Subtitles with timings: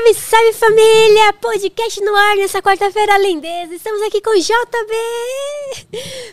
[0.00, 1.32] Salve, salve família!
[1.34, 3.74] Podcast no ar nessa quarta-feira lindeza.
[3.74, 4.94] Estamos aqui com JB.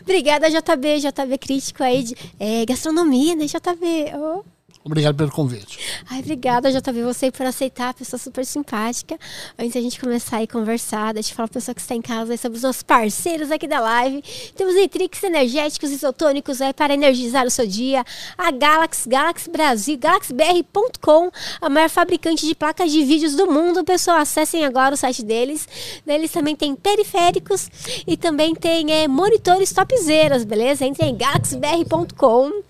[0.00, 4.16] Obrigada, JB, JB crítico aí de é, gastronomia, né, JB?
[4.16, 4.57] Oh.
[4.88, 5.78] Obrigado pelo convite.
[6.08, 9.18] Ai, obrigada, JB, você por aceitar, pessoa super simpática.
[9.58, 12.34] Antes da gente começar a conversar, deixa eu falar pra pessoa que está em casa
[12.38, 14.24] sobre os nossos parceiros aqui da live.
[14.56, 18.02] Temos Nitrix energéticos isotônicos aí para energizar o seu dia.
[18.38, 21.30] A Galaxy, Galaxy Brasil, galaxybr.com,
[21.60, 23.84] a maior fabricante de placas de vídeos do mundo.
[23.84, 25.68] Pessoal, acessem agora o site deles.
[26.06, 27.68] Eles também têm periféricos
[28.06, 30.86] e também tem é, monitores topzeiras, beleza?
[30.86, 32.62] Entre em galaxybr.com.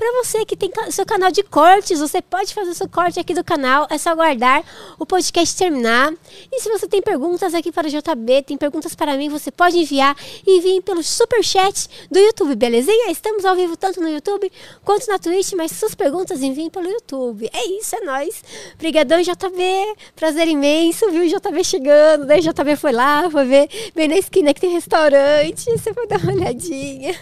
[0.00, 3.44] Para você que tem seu canal de cortes, você pode fazer seu corte aqui do
[3.44, 3.86] canal.
[3.90, 4.64] É só aguardar
[4.98, 6.10] o podcast terminar.
[6.50, 9.76] E se você tem perguntas aqui para o JB, tem perguntas para mim, você pode
[9.76, 10.16] enviar.
[10.46, 13.10] Enviem pelo super chat do YouTube, belezinha?
[13.10, 14.50] Estamos ao vivo tanto no YouTube
[14.82, 17.50] quanto na Twitch, mas suas perguntas enviem pelo YouTube.
[17.52, 18.42] É isso, é nóis.
[18.76, 19.96] Obrigadão, JB.
[20.16, 22.22] Prazer imenso, viu JB chegando.
[22.22, 25.70] O JB foi lá, foi ver bem na esquina que tem restaurante.
[25.70, 27.14] Você foi dar uma olhadinha.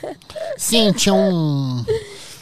[0.57, 1.85] Sim, tinha um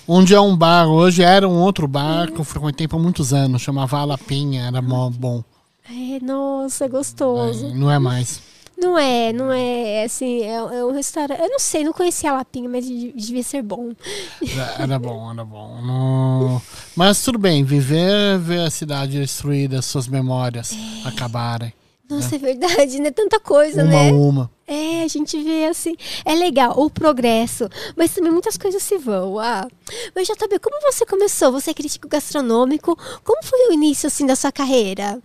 [0.09, 3.63] onde é um bar, hoje era um outro bar que eu frequentei por muitos anos,
[3.63, 5.43] chamava Alapinha, era mó bom.
[5.89, 7.67] É, nossa, gostoso.
[7.67, 8.43] É, não é mais.
[8.79, 12.35] Não é, não é, assim, é, é, um restaurante, eu não sei, não conhecia a
[12.35, 13.93] Lapinha, mas devia ser bom.
[14.79, 15.81] Era, bom, era bom.
[15.81, 16.63] No...
[16.95, 21.09] Mas tudo bem, viver, ver a cidade destruída, suas memórias é.
[21.09, 21.73] acabarem.
[22.09, 23.11] Nossa, é, é verdade, né?
[23.11, 24.13] Tanta coisa, uma né?
[24.13, 24.51] Uma uma.
[24.67, 29.39] É, a gente vê assim, é legal, o progresso, mas também muitas coisas se vão.
[29.39, 29.67] Ah,
[30.15, 31.53] mas JB, como você começou?
[31.53, 35.21] Você é crítico gastronômico, como foi o início assim da sua carreira?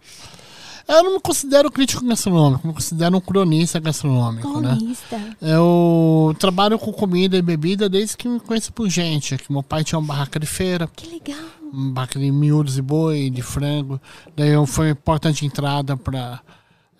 [0.87, 4.75] Eu não me considero crítico gastronômico, me considero um cronista gastronômico, né?
[4.75, 5.17] Cronista.
[5.17, 5.35] né?
[5.41, 9.83] Eu trabalho com comida e bebida desde que me conheço por gente, que meu pai
[9.83, 10.89] tinha uma barraca de feira.
[10.95, 11.43] Que legal.
[11.71, 14.01] Uma barraca de miúdos e boi, de frango.
[14.35, 16.41] Daí eu foi importante entrada para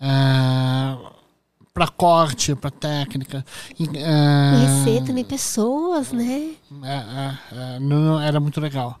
[0.02, 1.12] é,
[1.72, 3.44] para corte, para técnica.
[3.78, 6.50] É, Conhecer também pessoas, né?
[6.82, 7.38] É, é,
[7.76, 8.98] é, não, era muito legal.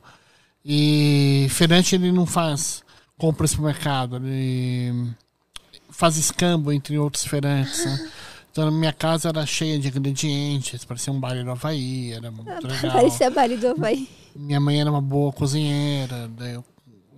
[0.64, 2.82] E feirante ele não faz
[3.18, 5.12] compra no mercado, ele
[5.90, 7.84] faz escambo entre outros feirantes.
[7.84, 8.10] Né?
[8.50, 12.92] Então, minha casa era cheia de ingredientes, parecia um baile do Havaí, era muito legal.
[12.92, 14.08] Parecia baile do Havaí.
[14.34, 16.64] Minha mãe era uma boa cozinheira, daí eu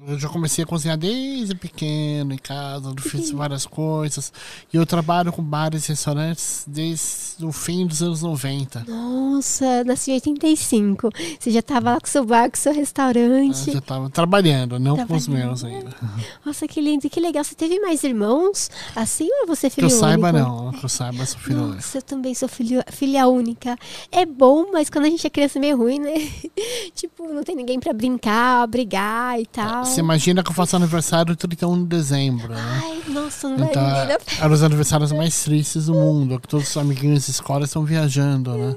[0.07, 4.33] eu já comecei a cozinhar desde pequeno em casa, eu fiz várias coisas.
[4.73, 8.85] E eu trabalho com bares e restaurantes desde o fim dos anos 90.
[8.87, 11.11] Nossa, nasci em 85.
[11.39, 13.69] Você já estava lá com seu bar, com seu restaurante.
[13.69, 15.09] Eu já estava trabalhando, não trabalhando.
[15.09, 15.91] com os meus ainda.
[16.45, 17.43] Nossa, que lindo, que legal.
[17.43, 20.01] Você teve mais irmãos assim ou é você filho único?
[20.01, 20.73] Que eu saiba, não.
[20.73, 21.83] Que eu saiba, sou filho único.
[21.95, 23.77] eu também sou filho, filha única.
[24.13, 26.15] É bom, mas quando a gente é criança é meio ruim, né?
[26.95, 29.94] tipo, não tem ninguém para brincar, brigar e tal.
[29.95, 32.83] Você imagina que eu faço aniversário 31 de dezembro, né?
[32.83, 36.77] Ai, nossa, não então, vai Eram os aniversários mais tristes do mundo, que todos os
[36.77, 38.75] amiguinhos de escola estão viajando, né?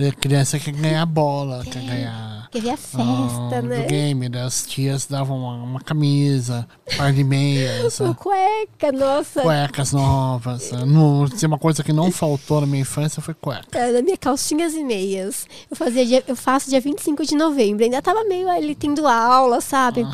[0.00, 2.48] A criança quer ganhar bola, quer, quer ganhar.
[2.52, 3.82] Quer ver a festa, né?
[3.82, 4.44] Do game, né?
[4.44, 7.98] As tias davam uma, uma camisa, um par de meias.
[8.00, 9.42] uma cueca, nossa.
[9.42, 10.70] Cuecas novas.
[10.86, 13.76] Não, se uma coisa que não faltou na minha infância foi cueca.
[13.76, 15.46] É, na minha calcinhas e meias.
[15.68, 17.82] Eu, fazia dia, eu faço dia 25 de novembro.
[17.82, 20.06] Ainda tava meio ali tendo aula, sabe?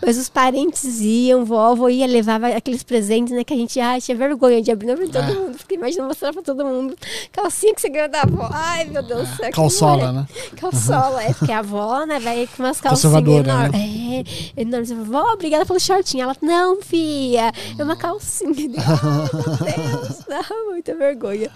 [0.00, 3.42] Mas os parentes iam, vovó ia, levava aqueles presentes, né?
[3.42, 5.34] Que a gente ah, tinha vergonha de abrir de todo é.
[5.34, 5.58] mundo.
[5.58, 6.96] Fiquei imaginando mostrar pra todo mundo.
[7.32, 8.48] Calcinha que você ganhou da avó.
[8.52, 10.26] Ai, meu Deus calçola, né?
[10.56, 13.72] Calçola, é porque a avó, né, vai com umas calcinhas enormes.
[13.72, 14.24] Né?
[14.56, 14.90] É, enormes.
[14.90, 16.24] Vó, obrigada pelo shortinho.
[16.24, 18.52] Ela, não, filha, é uma calcinha.
[18.78, 21.50] Ai, meu Deus, não, muita vergonha.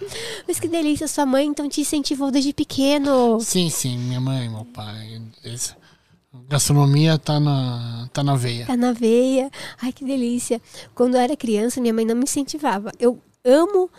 [0.46, 3.38] Mas que delícia, sua mãe então te incentivou desde pequeno.
[3.40, 5.20] Sim, sim, minha mãe, meu pai.
[5.44, 5.74] Esse...
[6.48, 8.66] Gastronomia tá na, tá na veia.
[8.66, 9.50] Tá na veia.
[9.80, 10.60] Ai, que delícia.
[10.94, 12.92] Quando eu era criança, minha mãe não me incentivava.
[13.00, 13.90] Eu amo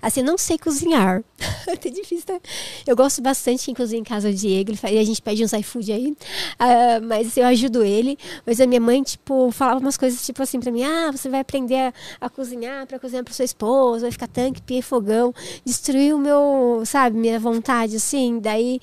[0.00, 1.22] Assim, eu não sei cozinhar.
[1.68, 2.40] é difícil, tá?
[2.86, 4.70] Eu gosto bastante cozinhar em casa o Diego.
[4.70, 6.10] Ele faz, a gente pede uns iFood aí.
[6.10, 8.18] Uh, mas assim, eu ajudo ele.
[8.46, 10.82] Mas a minha mãe, tipo, falava umas coisas, tipo assim, pra mim.
[10.82, 14.02] Ah, você vai aprender a, a cozinhar pra cozinhar pro seu esposo.
[14.02, 15.34] Vai ficar tanque, pia fogão.
[15.64, 18.38] Destruiu o meu, sabe, minha vontade, assim.
[18.40, 18.80] Daí,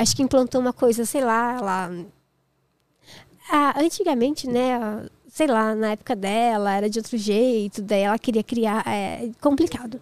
[0.00, 1.90] acho que implantou uma coisa, sei lá, lá...
[3.50, 4.78] Ah, antigamente, né
[5.32, 9.98] sei lá, na época dela era de outro jeito, daí ela queria criar, é complicado.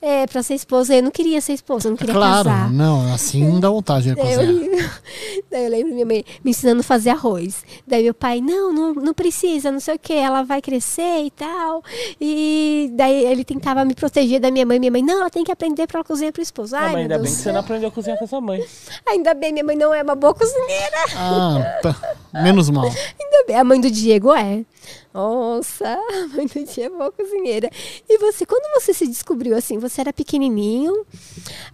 [0.00, 0.94] É, pra ser esposa.
[0.94, 2.70] Eu não queria ser esposa, eu não queria claro, casar.
[2.70, 4.44] não, assim dá vontade de cozinhar.
[4.44, 4.90] Eu,
[5.50, 7.64] daí eu lembro minha mãe me ensinando a fazer arroz.
[7.86, 11.30] Daí meu pai, não, não, não precisa, não sei o que, ela vai crescer e
[11.30, 11.82] tal.
[12.20, 14.78] E daí ele tentava me proteger da minha mãe.
[14.78, 16.76] Minha mãe, não, ela tem que aprender pra cozinhar pro esposo.
[16.76, 18.64] Ai, mas ainda bem que você não aprendeu a cozinhar com a sua mãe.
[19.06, 20.96] Ainda bem, minha mãe não é uma boa cozinheira.
[21.16, 22.84] Ah, Menos mal.
[22.84, 23.56] Ainda bem.
[23.56, 24.64] A mãe do Diego é.
[25.12, 25.98] Nossa,
[26.74, 27.70] Diego é boa cozinheira.
[28.08, 31.04] E você, quando você se descobriu assim, você era pequenininho,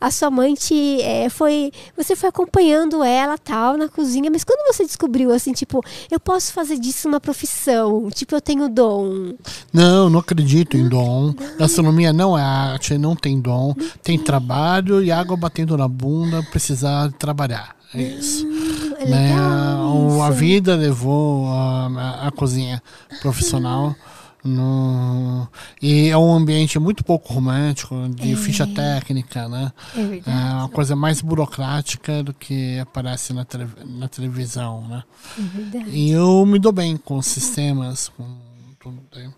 [0.01, 4.67] a sua mãe te é, foi, você foi acompanhando ela tal na cozinha, mas quando
[4.73, 9.35] você descobriu assim, tipo, eu posso fazer disso uma profissão, tipo, eu tenho dom.
[9.73, 11.35] Não, não acredito em dom.
[11.59, 17.13] Gastronomia não é arte, não tem dom, tem trabalho e água batendo na bunda, precisar
[17.13, 17.77] trabalhar.
[17.95, 18.45] É isso.
[19.05, 19.29] É né?
[19.31, 20.39] legal A isso.
[20.39, 22.83] vida levou a, a- a cozinha
[23.21, 23.95] profissional.
[24.47, 25.49] No,
[25.81, 29.73] e é um ambiente muito pouco romântico, de ficha técnica, né?
[29.97, 35.03] É É uma coisa mais burocrática do que aparece na, tele- na televisão, né?
[35.39, 35.91] É verdade.
[35.91, 38.37] E eu me dou bem com os sistemas, com
[38.79, 39.01] tudo.
[39.17, 39.33] né?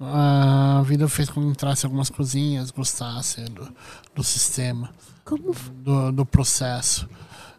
[0.00, 3.68] A vida fez com que entrasse algumas cozinhas, gostasse do,
[4.14, 4.90] do sistema,
[5.24, 5.52] Como,
[5.82, 7.08] do, do processo.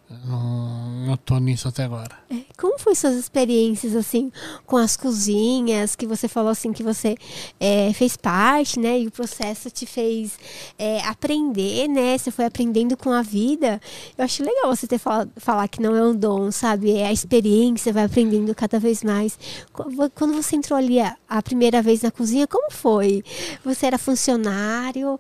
[0.10, 2.16] Eu, eu tô nisso até agora.
[2.30, 4.32] é, como foi suas experiências assim
[4.66, 7.16] com as cozinhas que você falou assim que você
[7.60, 9.00] é, fez parte, né?
[9.00, 10.38] E o processo te fez
[10.78, 12.18] é, aprender, né?
[12.18, 13.82] Você foi aprendendo com a vida.
[14.18, 16.92] Eu acho legal você ter fala, falar que não é um dom, sabe?
[16.96, 19.38] É a experiência, vai aprendendo cada vez mais.
[19.74, 23.24] Qu- Quando você entrou ali a, a primeira vez na cozinha, como foi?
[23.64, 25.20] Você era funcionário?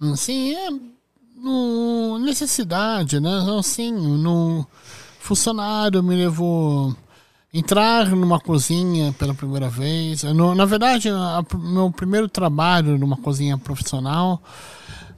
[0.00, 0.68] Assim, é
[1.44, 3.30] no, necessidade, né?
[3.58, 4.66] Assim, no
[5.20, 6.94] funcionário me levou
[7.52, 10.22] entrar numa cozinha pela primeira vez.
[10.24, 14.42] No- na verdade, a- meu primeiro trabalho numa cozinha profissional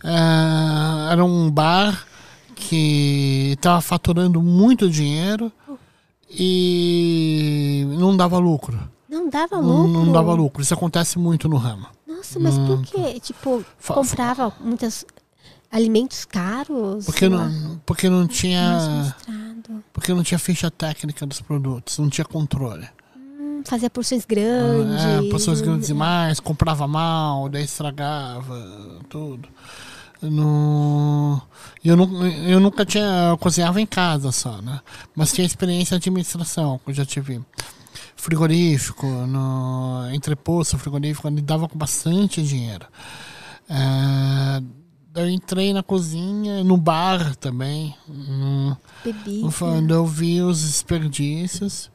[0.05, 2.07] eh, era um bar
[2.55, 5.51] que estava faturando muito dinheiro
[6.59, 8.79] e não dava lucro.
[9.09, 10.05] Não dava Não, lucro?
[10.05, 10.63] não dava lucro.
[10.63, 11.87] Isso acontece muito no ramo.
[12.07, 13.19] Nossa, mas por quê?
[13.21, 15.05] Tipo, comprava muitos
[15.77, 17.05] alimentos caros?
[17.05, 19.15] Porque sei lá, não, porque não tinha.
[19.93, 22.89] Porque não tinha ficha técnica dos produtos, não tinha controle.
[23.17, 25.05] Hum, Fazia porções grandes.
[25.05, 29.49] É, pessoas grandes demais, comprava mal, daí estragava, tudo.
[30.23, 31.41] No...
[31.85, 33.29] Eu, nu- eu nunca tinha.
[33.31, 34.81] Eu cozinhava em casa só, né?
[35.15, 37.41] Mas tinha experiência em administração, que eu já tive
[38.17, 42.87] frigorífico, no entreposto frigorífico, ele dava com bastante dinheiro.
[43.69, 44.63] É,
[45.17, 47.95] eu entrei na cozinha, no bar também.
[48.09, 48.77] no-
[49.59, 51.91] quando eu vi os desperdícios,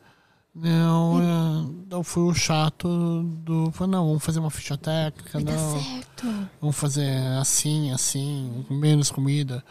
[0.55, 2.87] eu, eh, eu fui o chato
[3.43, 3.71] do.
[3.71, 5.79] Falei, não, vamos fazer uma ficha técnica, Vai não.
[5.81, 6.27] certo.
[6.59, 7.09] Vamos fazer
[7.39, 9.63] assim, assim, com menos comida,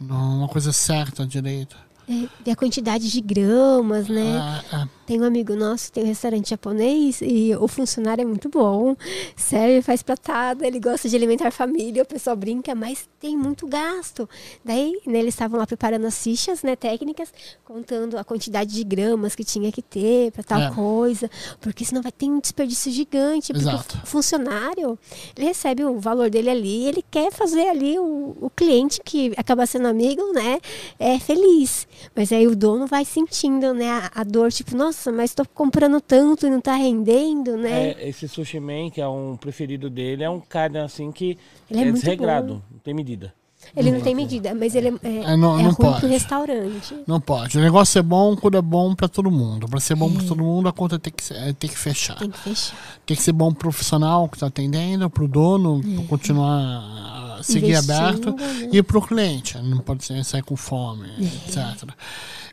[0.00, 1.76] uma coisa certa direito.
[2.08, 4.36] É, e a quantidade de gramas, né?
[4.38, 8.24] Ah, ah, Tem um amigo nosso que tem um restaurante japonês e o funcionário é
[8.24, 8.94] muito bom.
[9.36, 13.66] Serve, faz pratada, ele gosta de alimentar a família, o pessoal brinca, mas tem muito
[13.66, 14.28] gasto.
[14.64, 17.32] Daí, né, eles estavam lá preparando as fichas, né, técnicas,
[17.64, 20.70] contando a quantidade de gramas que tinha que ter para tal É.
[20.72, 21.30] coisa,
[21.60, 23.52] porque senão vai ter um desperdício gigante.
[23.52, 23.98] Porque Exato.
[24.02, 24.98] o funcionário,
[25.36, 29.64] ele recebe o valor dele ali, ele quer fazer ali o, o cliente que acaba
[29.66, 30.58] sendo amigo, né,
[30.98, 31.86] é feliz.
[32.14, 36.00] Mas aí o dono vai sentindo, né, a, a dor, tipo, nossa, mas estou comprando
[36.00, 37.90] tanto e não está rendendo, né?
[37.92, 41.38] É, esse sushi man, que é um preferido dele, é um cara assim que
[41.70, 42.60] Ele é é, muito desregrado, bom.
[42.70, 43.32] não tem medida.
[43.74, 46.00] Ele não tem medida, mas ele é, é, É, não- é não ruim pode.
[46.00, 46.94] pro restaurante.
[47.06, 47.56] não pode.
[47.56, 49.66] O negócio é bom quando é bom pra todo mundo.
[49.66, 52.18] Pra ser bom pra todo mundo, a conta tem que, ser- tem que fechar.
[52.18, 52.76] Tem que fechar.
[53.06, 57.13] Tem que ser bom pro profissional que está atendendo, pro dono pra continuar
[57.44, 58.68] seguir aberto né?
[58.72, 59.58] e pro cliente.
[59.58, 61.08] Não pode ser- sair com fome,
[61.46, 61.90] etc.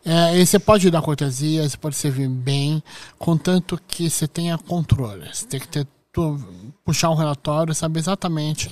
[0.03, 2.81] É, e você pode dar cortesia, você pode servir bem,
[3.19, 5.27] contanto que você tenha controle.
[5.31, 6.39] Você tem que ter tu-
[6.83, 8.69] puxar um relatório, saber exatamente.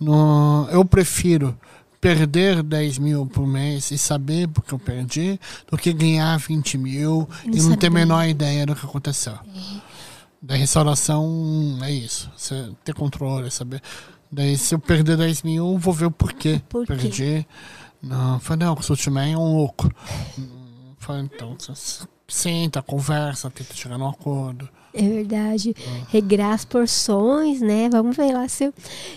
[0.00, 1.58] No, eu prefiro
[2.00, 7.28] perder 10 mil por mês e saber porque eu perdi, do que ganhar 20 mil
[7.44, 9.34] Não e não ter a menor ideia do que aconteceu.
[10.40, 12.30] Da restauração é isso.
[12.36, 13.82] Você ter controle, saber.
[14.30, 16.60] Daí se eu perder 10 mil, eu vou ver o porquê.
[16.68, 16.94] Por quê?
[16.94, 17.46] Perdi.
[18.02, 19.90] Não, falei, não, o Sultiman é um louco.
[20.98, 24.68] Falei, então, você senta, conversa, tenta chegar num acordo.
[24.92, 25.74] É verdade.
[26.08, 27.88] Regrar as porções, né?
[27.88, 28.72] Vamos ver lá se.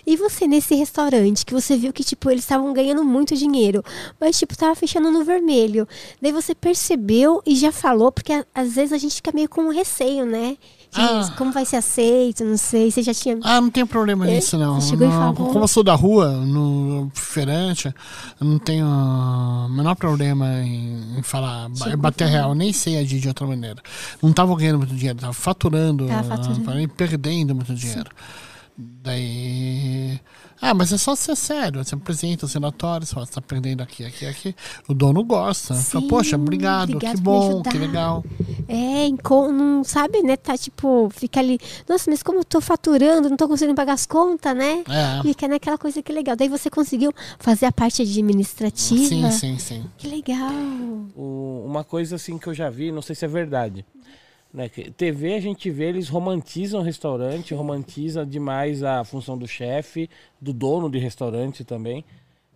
[0.06, 3.84] E você nesse restaurante que você viu que tipo eles estavam ganhando muito dinheiro,
[4.20, 5.88] mas tipo tava fechando no vermelho.
[6.22, 10.26] Daí você percebeu e já falou, porque às vezes a gente fica meio com receio,
[10.26, 10.58] né?
[10.94, 11.34] Ah.
[11.38, 12.92] como vai ser aceito, não sei.
[12.92, 13.38] Você já tinha.
[13.44, 14.82] Ah, não tem problema É, nisso, não.
[14.82, 15.52] chegou e Não, falou.
[15.54, 17.88] Como eu sou da rua, no feirante,
[18.40, 22.98] eu não tenho o menor problema em, em falar, Chegou e bater real, nem sei
[22.98, 23.82] agir de outra maneira.
[24.22, 26.80] Não tava ganhando muito dinheiro, tava faturando, Tava faturando.
[26.80, 28.10] e perdendo muito dinheiro.
[28.78, 30.20] Daí.
[30.62, 31.84] Ah, mas é só ser sério.
[31.84, 34.56] Você apresenta os relatórios, fala, você tá aprendendo aqui, aqui, aqui.
[34.88, 35.74] O dono gosta.
[35.74, 38.24] Fala, Sim, Poxa, obrigado, obrigado que bom, que ajudar." legal.
[38.68, 39.08] É,
[39.52, 40.38] não sabe, né?
[40.38, 44.06] Tá tipo, fica ali, nossa, mas como eu tô faturando, não tô conseguindo pagar as
[44.06, 44.84] contas, né?
[44.88, 45.22] É.
[45.24, 46.36] Fica naquela coisa que legal.
[46.36, 49.04] Daí você conseguiu fazer a parte administrativa.
[49.08, 49.86] Sim, sim, sim.
[49.98, 50.52] Que legal.
[51.16, 53.84] O- uma coisa assim que eu já vi, não sei se é verdade.
[54.54, 54.70] Né?
[54.70, 60.52] TV a gente vê, eles romantizam o restaurante, romantizam demais a função do chefe, do
[60.54, 62.04] dono de restaurante também.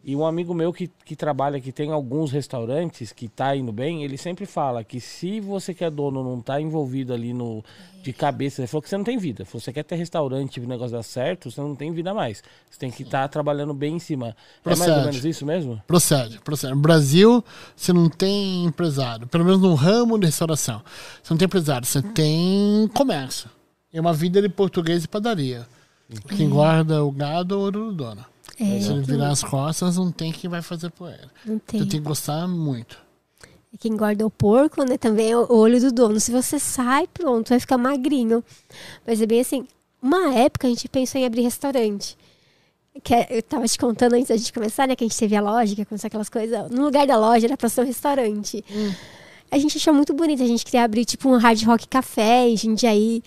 [0.07, 4.03] E um amigo meu que, que trabalha, que tem alguns restaurantes, que tá indo bem,
[4.03, 7.63] ele sempre fala que se você que é dono não tá envolvido ali no
[8.03, 9.43] de cabeça, ele falou que você não tem vida.
[9.45, 12.43] Se você quer ter restaurante e o negócio dar certo, você não tem vida mais.
[12.69, 14.27] Você tem que estar trabalhando bem em cima.
[14.63, 15.07] É mais ou Procede.
[15.07, 15.81] menos isso mesmo?
[15.88, 16.75] Procede, procede.
[16.75, 17.43] No Brasil,
[17.75, 19.25] você não tem empresário.
[19.25, 20.83] Pelo menos no ramo de restauração.
[21.24, 23.50] Você não tem empresário, você tem comércio.
[23.91, 25.65] É uma vida de português e padaria.
[26.38, 28.35] Quem guarda o gado é o ouro do dono.
[28.59, 31.29] É, Se ele virar as costas, não tem quem vai fazer ele.
[31.45, 31.79] não tem.
[31.81, 32.97] Você tem que gostar muito.
[33.79, 34.97] Quem engorda o porco, né?
[34.97, 36.17] Também é o olho do dono.
[36.19, 38.41] Se você sai, pronto, vai ficar magrinho.
[39.05, 39.67] Mas é bem assim.
[40.01, 42.17] Uma época a gente pensou em abrir restaurante.
[43.03, 44.95] Que é- eu tava te contando antes da gente começar, né?
[44.95, 46.71] Que a gente teve a loja, que aconteceu aquelas coisas.
[46.71, 48.63] No lugar da loja era pra ser um restaurante.
[49.51, 50.41] A gente achou muito bonito.
[50.41, 53.21] A gente queria abrir tipo um hard rock café em Jundiaí.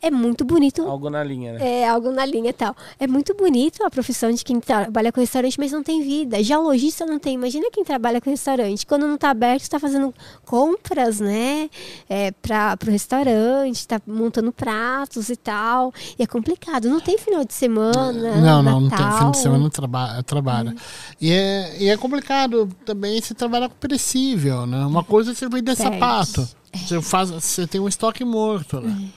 [0.00, 0.82] É muito bonito.
[0.82, 1.80] Algo na linha, né?
[1.80, 2.74] É, algo na linha e tal.
[3.00, 6.42] É muito bonito a profissão de quem trabalha com restaurante, mas não tem vida.
[6.42, 7.34] Já lojista não tem.
[7.34, 8.86] Imagina quem trabalha com restaurante.
[8.86, 10.14] Quando não tá aberto, está fazendo
[10.44, 11.68] compras, né?
[12.08, 15.92] É, para o restaurante, tá montando pratos e tal.
[16.16, 16.88] E é complicado.
[16.88, 18.36] Não tem final de semana.
[18.36, 18.98] Não, não, não tem.
[19.18, 20.76] Fim de semana não traba trabalha.
[21.20, 24.86] E, é, e é complicado também você trabalhar com perecível, né?
[24.86, 25.82] Uma coisa é você vender Perde.
[25.82, 26.48] sapato.
[26.72, 29.08] Você, faz, você tem um estoque morto, né?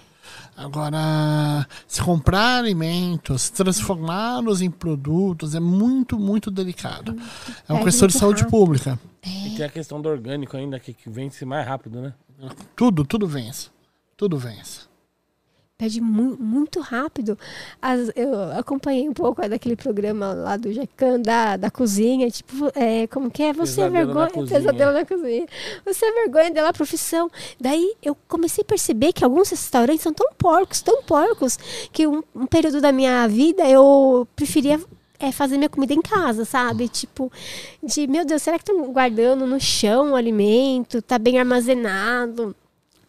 [0.64, 7.12] Agora, se comprar alimentos, transformá-los em produtos é muito, muito delicado.
[7.68, 8.52] É uma Perde questão de saúde rápido.
[8.52, 9.00] pública.
[9.24, 12.14] E tem a questão do orgânico ainda, que, que vence mais rápido, né?
[12.76, 13.70] Tudo, tudo vence.
[14.16, 14.91] Tudo vence.
[15.82, 17.36] Perde mu muito rápido.
[17.82, 23.08] As- eu acompanhei um pouco daquele programa lá do Jacan, da, da cozinha, tipo, é,
[23.08, 23.52] como que é?
[23.52, 24.60] Você é Pesadelo na vergonha, cozinha.
[24.60, 25.46] pesadelo na cozinha.
[25.84, 27.32] Você é vergonha dela profissão.
[27.60, 31.58] Daí eu comecei a perceber que alguns restaurantes são tão porcos, tão porcos,
[31.92, 34.80] que um, um período da minha vida eu preferia
[35.20, 36.88] é, fazer minha comida em casa, sabe?
[36.90, 37.32] Tipo,
[37.82, 41.02] de, meu Deus, será que estão guardando no chão o alimento?
[41.02, 42.56] Tá bem armazenado?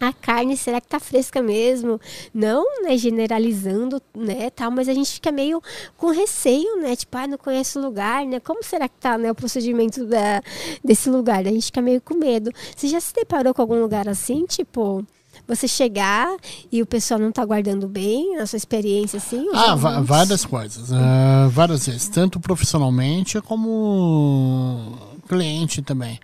[0.02, 2.00] A carne, será que tá fresca mesmo?
[2.34, 5.62] Não, né, generalizando, né, tal, mas a gente fica meio
[5.96, 9.30] com receio, né, tipo, ah, não conhece o lugar, né, como será que tá, né,
[9.30, 10.42] o procedimento da,
[10.84, 11.46] desse lugar?
[11.46, 12.50] A gente fica meio com medo.
[12.76, 15.06] Você já se deparou com algum lugar assim, tipo,
[15.46, 16.34] você chegar
[16.70, 19.46] e o pessoal não tá guardando bem, a sua experiência, assim?
[19.54, 20.06] Ah, muitos?
[20.06, 20.92] várias coisas.
[20.92, 22.08] ah, várias vezes.
[22.08, 26.18] Tanto profissionalmente como cliente também.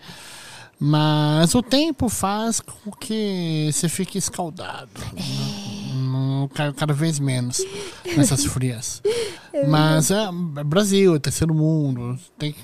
[0.80, 4.88] Mas o tempo faz com que você fique escaldado.
[5.94, 7.58] Não- Cada, cada vez menos
[8.16, 9.02] nessas frias.
[9.68, 10.24] Mas é,
[10.56, 12.18] é Brasil, é terceiro mundo.
[12.38, 12.54] Tem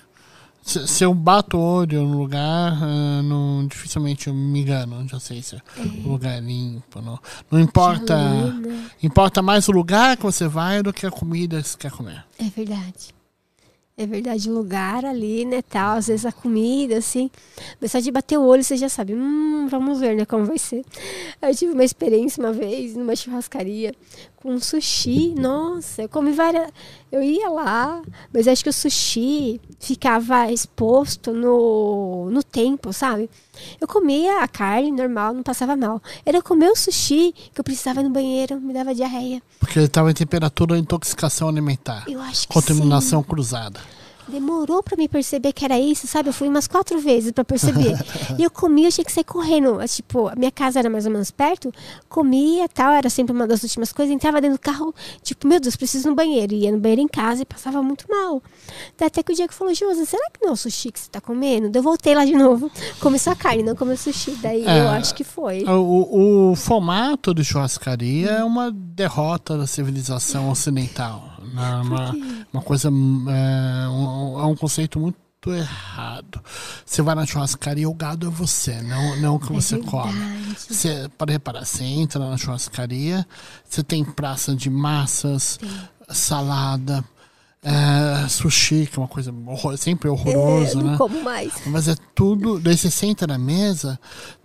[0.63, 5.07] se, se eu bato o olho no lugar, ah, não, dificilmente eu me engano.
[5.07, 5.57] Já sei se
[6.05, 7.03] o lugar é limpo.
[7.03, 7.19] Não,
[7.51, 8.17] não importa.
[8.17, 8.89] Né?
[9.03, 12.25] Importa mais o lugar que você vai do que a comida que você quer comer.
[12.39, 13.13] É verdade.
[13.97, 17.31] É verdade, lugar ali, né, tal, às vezes a comida, assim,
[17.81, 20.59] mas só de bater o olho você já sabe, hum, vamos ver, né, como vai
[20.59, 20.85] ser.
[21.41, 23.95] Eu tive uma experiência uma vez numa churrascaria
[24.45, 26.71] com sushi, nossa, eu comi várias,
[27.11, 33.31] eu ia lá, mas acho que o sushi ficava exposto no, no tempo, sabe?
[33.81, 35.99] Eu comia a carne normal, não passava mal.
[36.27, 39.43] Era comer o sushi que eu precisava ir no banheiro, me dava diarreia.
[39.59, 42.05] Porque ele estava em temperatura de intoxicação alimentar.
[42.07, 43.81] Eu acho que Contaminação cruzada.
[44.29, 46.29] Demorou pra me perceber que era isso, sabe?
[46.29, 47.95] Eu fui umas quatro vezes pra perceber.
[48.39, 49.79] e eu comia, eu tinha que sair correndo.
[49.87, 51.73] Tipo, a minha casa era mais ou menos perto,
[52.09, 54.15] comia tal, era sempre uma das últimas coisas.
[54.15, 56.55] Entrava dentro do carro, tipo, meu Deus, preciso ir no banheiro.
[56.55, 58.43] Ia no banheiro em casa e passava muito mal.
[59.01, 61.21] Até que o Diego falou, Josi, será que não é o sushi que você tá
[61.21, 61.71] comendo?
[61.77, 62.71] Eu voltei lá de novo.
[63.01, 64.33] Comi só a carne, não comi o sushi.
[64.43, 64.81] Daí É.
[64.81, 65.65] eu acho que foi.
[65.65, 71.34] O, o formato de churrascaria é uma derrota da civilização ocidental.
[71.53, 72.15] Uma,
[72.53, 72.89] uma coisa.
[72.89, 72.91] É
[73.89, 76.41] um, é um conceito muito errado.
[76.85, 80.13] Você vai na churrascaria, o gado é você, não, não o que você come.
[80.13, 80.57] verdade.
[80.59, 83.27] Você, pode reparar, você entra na churrascaria,
[83.69, 85.59] você tem praça de massas,
[86.09, 87.05] salada,
[87.65, 90.99] é, sushi, que é uma coisa horror- sempre É, horrorosa, não né?
[90.99, 91.53] como mais.
[91.67, 92.61] Mas é tudo.
[92.61, 93.99] Daí você senta na mesa,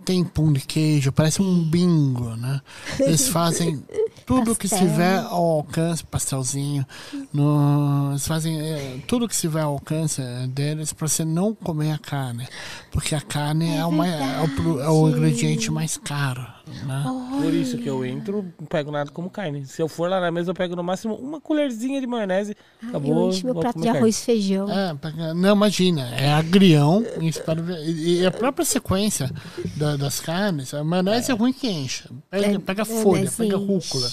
[0.04, 2.60] tem pão de queijo, parece um bingo, né?
[2.98, 3.82] Eles fazem
[4.26, 6.86] tudo que estiver ao alcance, pastelzinho,
[7.32, 11.98] no, eles fazem é, tudo que estiver ao alcance deles para você não comer a
[11.98, 12.46] carne,
[12.90, 16.46] porque a carne é, uma, é, o, é o ingrediente mais caro,
[16.86, 17.04] né?
[17.42, 19.64] Por isso que eu entro, não pego nada como carne.
[19.66, 22.56] Se eu for lá na mesa, eu pego no máximo uma colherzinha de maionese.
[22.88, 23.24] Acabou.
[23.24, 23.98] eu encho meu prato de carne.
[23.98, 24.68] arroz e feijão.
[24.70, 24.94] É,
[25.34, 29.30] não, imagina, é agrião e espero ver- e e a própria sequência
[29.76, 32.04] da- das carnes, a maionese é, ruim que enche.
[32.30, 34.08] Pega, É, pega maionese folha, pega rúcula.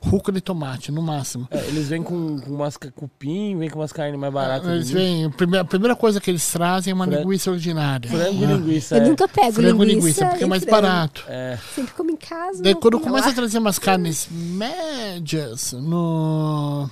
[0.00, 1.46] Rúcula e tomate, no máximo.
[1.50, 4.68] É, eles vêm com, com umas cupim, vêm com umas carnes mais baratas.
[4.68, 7.22] Eles de- vêm, a primeira, coisa que eles trazem é uma Frango.
[7.22, 8.10] linguiça ordinária.
[8.10, 8.96] Frango e linguiça.
[8.96, 9.08] Eu é.
[9.08, 10.82] nunca pego Frango e linguiça, linguiça, porque é mais frango.
[10.82, 11.24] barato.
[11.28, 11.58] É.
[11.96, 12.62] Como em casa.
[12.62, 13.32] Daí quando começa lá.
[13.32, 16.88] a trazer umas carnes médias no.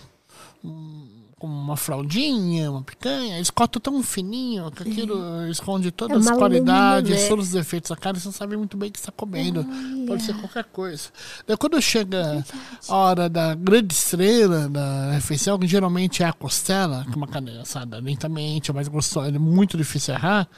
[1.39, 6.37] como uma fraldinha, uma picanha, eles cortam tão fininho que aquilo esconde todas É as
[6.37, 7.29] qualidades, né?
[7.29, 9.65] todos os defeitos da carne, você não sabe muito bem o que está comendo.
[10.07, 11.11] Pode ser qualquer coisa.
[11.47, 12.45] Daí quando chega
[12.89, 17.29] a hora da grande estrela da refeição, que geralmente é a costela, que é uma
[17.29, 20.49] carne assada lentamente, é mais gostosa, é muito difícil errar,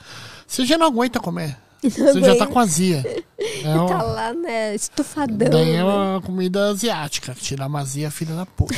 [0.46, 1.56] você já não aguenta comer.
[1.82, 3.04] Você já tá com azia.
[3.64, 4.74] É o- Tá lá, né?
[4.74, 5.48] Estufadão.
[5.48, 5.84] Daí é né?
[5.84, 8.74] uma comida asiática, que tira a mazia, filha da puta.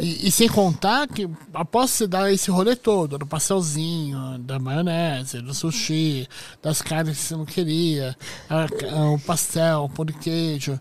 [0.00, 5.40] E, e sem contar que, após você dar esse rolê todo, do pastelzinho, da maionese,
[5.40, 6.28] do sushi,
[6.60, 8.16] das carnes que você não queria,
[8.50, 10.78] a- a- o pastel, o pão de queijo,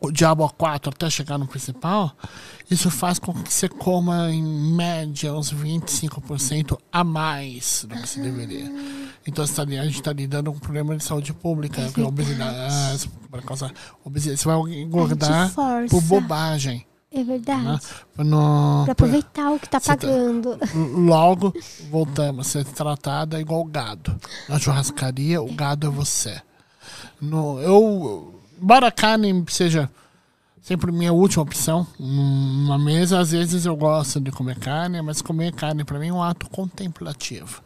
[0.00, 2.12] o, diabo a quatro até chegar no principal,
[2.70, 8.20] isso faz com que você coma, em média, uns 25% a mais do que você
[8.20, 8.70] deveria.
[9.26, 13.08] Então tá a gente está lidando com um problema de saúde pública, é obesidade.
[13.30, 13.72] por causa
[14.04, 14.40] obesidade.
[14.40, 15.52] Você vai engordar
[15.90, 16.86] por bobagem.
[17.10, 17.64] É verdade.
[17.64, 17.78] Né?
[18.24, 20.58] No, Pra aproveitar o que tá tá- pagando.
[20.74, 21.54] Logo,
[21.90, 24.20] voltamos a ser tratada igual gado.
[24.48, 26.40] Na churrascaria, o gado é você.
[27.20, 28.35] No, eu,
[28.90, 29.90] carne seja
[30.66, 35.52] sempre minha última opção numa mesa, às vezes eu gosto de comer carne, mas comer
[35.52, 37.62] carne para mim é um ato contemplativo.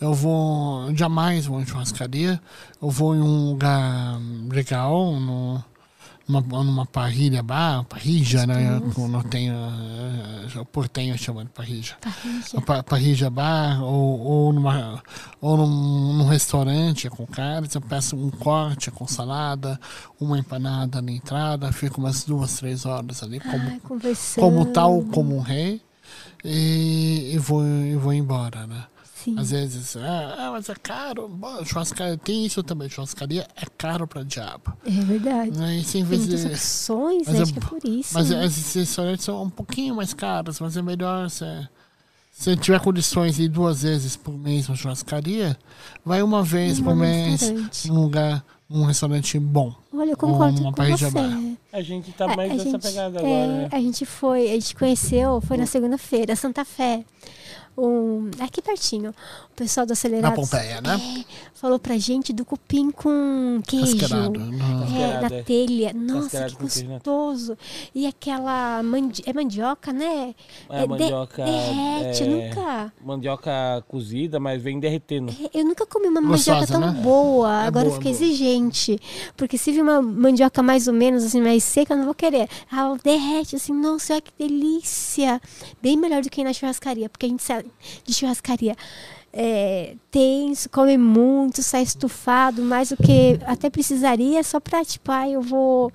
[0.00, 2.40] Eu vou, jamais vou em churrascaria,
[2.80, 4.18] eu vou em um lugar
[4.48, 5.62] legal, no,
[6.28, 8.80] numa, numa parrilha bar, parrija, né?
[9.30, 11.96] Tem, eh, o portenho chama de parrija.
[12.00, 12.44] Parrilla.
[12.56, 15.02] A pa- parrija bar ou, ou, numa,
[15.40, 19.80] ou num, num restaurante com carnes, eu peço um corte com salada,
[20.20, 24.44] uma empanada na entrada, fico umas duas, três horas ali como, Ai, conversando.
[24.44, 25.80] como tal, como um rei,
[26.44, 28.84] e, e, vou, e vou embora, né?
[29.28, 29.38] Sim.
[29.38, 34.06] Às vezes, ah, ah, mas é caro, Bom, churrascaria, tem isso também, churrascaria é caro
[34.06, 34.72] pra diabo.
[34.86, 35.50] É verdade.
[35.58, 35.78] Né?
[35.78, 37.38] E Tem vez muitas de, opções, mas né?
[37.38, 38.14] é Acho que é por isso.
[38.14, 38.44] mas né?
[38.46, 41.68] esses restaurantes são um pouquinho mais caros, mas é melhor você.
[42.32, 45.58] Se tiver condições de ir duas vezes por mês na churrascaria,
[46.04, 47.88] vai uma vez por mês restaurante.
[47.88, 49.74] num lugar, num restaurante bom.
[49.92, 51.10] Olha, eu concordo uma com você.
[51.10, 51.36] bar.
[51.72, 53.68] A gente tá A- mais a nessa gente- pegada é, agora, né?
[53.72, 57.04] A gente foi, a gente conheceu, foi na segunda-feira, Santa Fé.
[57.78, 59.14] Um, aqui pertinho.
[59.58, 61.00] O pessoal do Na Acelerados Pompeia, né?
[61.18, 63.96] é, falou pra gente do cupim com queijo.
[64.06, 65.42] É, na é.
[65.42, 65.92] telha.
[65.92, 67.58] Nossa, que queijo na gostoso.
[67.92, 70.32] E aquela mandi é mandioca, né?
[70.70, 72.92] É, de- mandioca, derrete, é, eu nunca.
[73.04, 73.50] Mandioca
[73.88, 75.34] cozida, mas vem derretendo.
[75.52, 77.00] Eu nunca comi uma Gostosa, mandioca tão né?
[77.02, 77.64] boa.
[77.64, 78.24] É Agora eu boa, fiquei boa.
[78.24, 79.00] exigente.
[79.36, 82.48] Porque se vir uma mandioca mais ou menos, assim, mais seca, eu não vou querer.
[82.72, 85.42] Ela derrete, assim, nossa, olha que delícia.
[85.82, 87.08] Bem melhor do que ir na churrascaria.
[87.08, 87.68] Porque a gente sabe
[88.04, 88.76] de churrascaria.
[89.40, 95.28] É, tem, come muito, sai estufado, mais do que até precisaria, só pra, tipo, ah,
[95.28, 95.92] eu vou.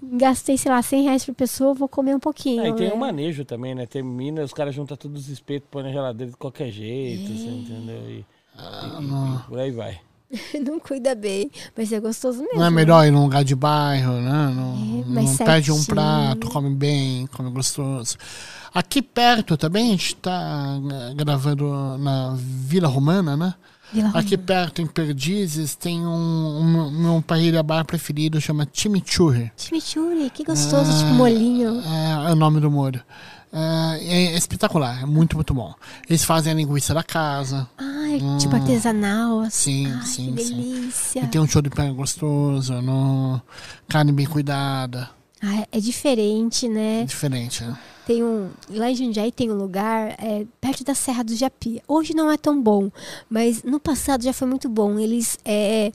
[0.00, 2.62] Gastei, sei lá, 100 reais por pessoa, vou comer um pouquinho.
[2.62, 2.92] Ah, e tem né?
[2.92, 3.86] o manejo também, né?
[3.86, 8.08] Termina, os caras juntam todos os espetos, põem na geladeira de qualquer jeito, você entendeu?
[8.08, 8.24] E,
[8.56, 9.98] Ah, e- e por aí vai.
[10.64, 12.58] não cuida bem, mas é gostoso mesmo.
[12.58, 14.52] Não é melhor ir num lugar de bairro, né?
[14.54, 18.16] Não, É, não pede um prato, come bem, come gostoso.
[18.76, 23.54] Aqui perto também, a gente tá eh, gravando na Vila Romana, né?
[23.90, 26.10] Vila Aqui perto, em Perdizes, tem um,
[26.60, 29.50] um, meu parrilha bar preferido, chama Chimichurri.
[29.56, 31.80] Chimichurri, que gostoso, Ah, tipo molhinho.
[31.80, 33.02] É, é o nome do molho.
[33.50, 35.72] É, é espetacular, é muito, muito bom.
[36.06, 37.66] Eles fazem a linguiça da casa.
[37.78, 39.86] Ai, tipo artesanal, assim.
[39.86, 40.54] Sim, Ai, sim, que sim.
[40.54, 41.24] delícia.
[41.24, 43.40] E tem um show de pé gostoso, no,
[43.88, 45.15] carne bem cuidada.
[45.48, 47.04] Ah, é diferente, É né?
[47.04, 47.78] diferente, né?
[48.04, 51.82] Tem um, lá em Jundiaí tem um lugar é, perto da Serra do Japi.
[51.88, 52.88] Hoje não é tão bom,
[53.28, 54.96] mas no passado já foi muito bom.
[54.96, 55.90] Eles, é,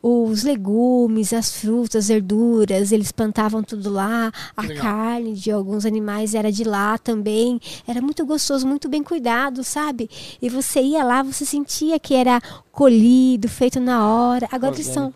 [0.00, 4.32] os legumes, as frutas, verduras, eles plantavam tudo lá.
[4.56, 4.82] A Legal.
[4.82, 7.60] carne de alguns animais era de lá também.
[7.84, 10.08] Era muito gostoso, muito bem cuidado, sabe?
[10.40, 14.48] E você ia lá, você sentia que era colhido, feito na hora.
[14.52, 15.12] Agora eles estão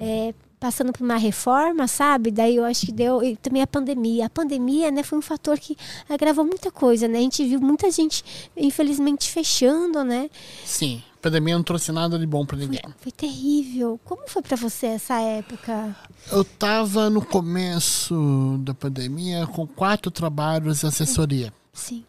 [0.00, 2.30] é, passando por uma reforma, sabe?
[2.30, 3.22] Daí eu acho que deu.
[3.22, 4.26] E também a pandemia.
[4.26, 5.76] A pandemia, né, foi um fator que
[6.08, 7.18] agravou muita coisa, né?
[7.18, 8.22] A gente viu muita gente,
[8.54, 10.28] infelizmente, fechando, né?
[10.64, 12.82] Sim, a pandemia não trouxe nada de bom pra ninguém.
[12.98, 13.98] Foi terrível.
[14.04, 15.96] Como foi pra você essa época?
[16.30, 21.52] Eu tava no começo da pandemia com quatro trabalhos de assessoria.
[21.72, 22.04] Sim.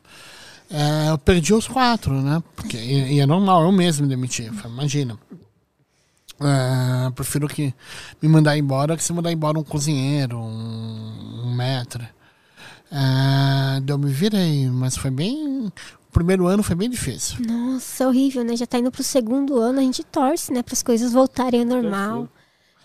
[0.70, 2.44] É, eu perdi os quatro, né?
[2.56, 4.44] Porque, e, e é normal, eu mesmo me demiti.
[4.66, 5.18] Imagina.
[6.42, 7.74] É, prefiro que
[8.22, 12.04] me mandar embora que se mandar embora um cozinheiro, um, um maître.
[12.92, 15.68] É, daí eu me virei, mas foi bem.
[15.68, 17.38] O primeiro ano foi bem difícil.
[17.46, 18.56] Nossa, horrível, né?
[18.58, 20.62] Já tá indo pro segundo ano, a gente torce, né?
[20.62, 22.28] Para as coisas voltarem ao normal.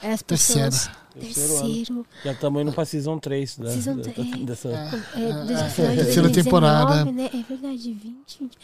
[0.01, 0.71] É, As Terceiro.
[0.71, 0.91] pessoas.
[1.21, 1.67] Terceiro ano.
[1.75, 2.07] Terceiro.
[2.25, 4.37] Já estamos indo pra Season 3 da, Season da- três.
[4.45, 4.69] dessa...
[4.69, 7.05] É, do final de terceira 2019, temporada.
[7.07, 7.31] Né?
[7.33, 8.39] É verdade, 20.
[8.41, 8.59] 20.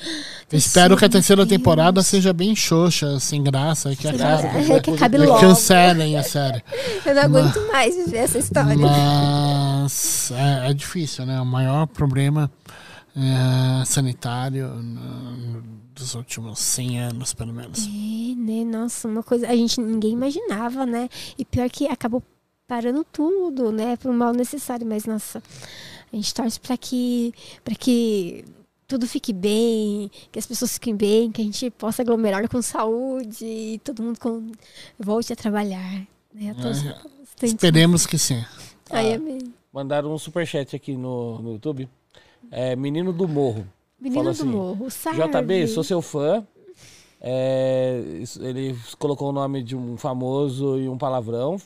[0.53, 1.59] Eu espero que a terceira Deus.
[1.59, 4.47] temporada seja bem xoxa, sem graça, que graça.
[4.47, 5.41] É, que acabe que logo.
[5.41, 6.63] cancelem a série.
[7.07, 8.77] Eu não aguento mais viver essa história.
[8.77, 11.41] Mas é, é difícil, né?
[11.41, 12.51] O maior problema
[13.17, 17.87] é, sanitário no- dos últimos 100 anos, pelo menos.
[17.87, 18.65] É, né?
[18.65, 19.47] Nossa, uma coisa.
[19.49, 21.09] A gente ninguém imaginava, né?
[21.39, 22.23] E pior que acabou
[22.73, 23.99] parando tudo, né?
[23.99, 24.87] Por um mal necessário.
[24.87, 25.43] Mas, nossa,
[26.11, 28.47] a gente torce para que, pra que
[28.89, 33.45] tudo fique bem, que as pessoas fiquem bem, que a gente possa aglomerar com saúde
[33.45, 34.53] e todo mundo com...
[34.99, 36.07] volte a trabalhar.
[36.33, 36.57] Né?
[37.43, 37.47] É.
[37.47, 38.43] Esperemos que sim.
[38.89, 39.53] Ai, amém.
[39.71, 41.87] Mandaram um superchat aqui no, no YouTube.
[42.51, 43.67] É, Menino do Morro.
[44.01, 45.19] Menino Fala do assim, Morro, sabe?
[45.19, 46.43] JB, sou seu fã.
[47.21, 48.03] É,
[48.41, 51.59] ele colocou o nome de um famoso e um palavrão.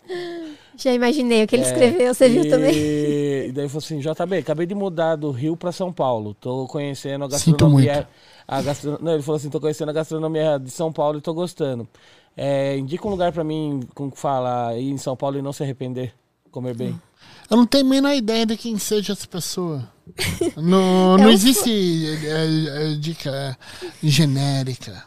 [0.77, 2.75] Já imaginei o que ele É, escreveu, você viu e- também?
[2.75, 6.35] E daí falou assim, JB, acabei de mudar do Rio pra São Paulo.
[6.35, 8.09] Tô conhecendo a Sinto gastronomia.
[8.47, 8.99] A gastro...
[9.01, 11.89] Não, ele falou assim, tô conhecendo a gastronomia de São Paulo e tô gostando.
[12.37, 15.53] É, indica um lugar pra mim, como que fala, ir em São Paulo e não
[15.53, 16.13] se arrepender.
[16.51, 17.01] Comer bem.
[17.51, 19.89] Eu não tenho a menor ideia de quem seja essa pessoa.
[20.57, 23.59] Não, É não existe é, é, dica
[24.03, 25.05] genérica.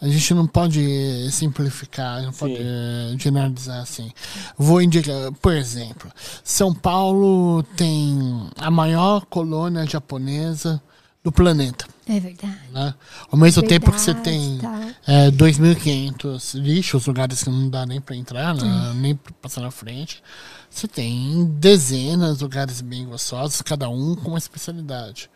[0.00, 4.10] A gente não pode simplificar, não pode é, generalizar assim.
[4.56, 6.10] Vou indicar, por exemplo,
[6.44, 10.82] São Paulo tem a maior colônia japonesa
[11.24, 11.86] do planeta.
[12.06, 12.56] É verdade.
[12.72, 12.94] Né?
[13.32, 14.94] Ao mesmo tempo que você tem tá.
[15.06, 18.62] é, 2.500 lixos, lugares que não dá nem para entrar, né?
[18.64, 18.94] Hum.
[18.94, 20.22] nem pra passar na frente.
[20.70, 25.28] Você tem dezenas de lugares bem gostosos, cada um com uma especialidade.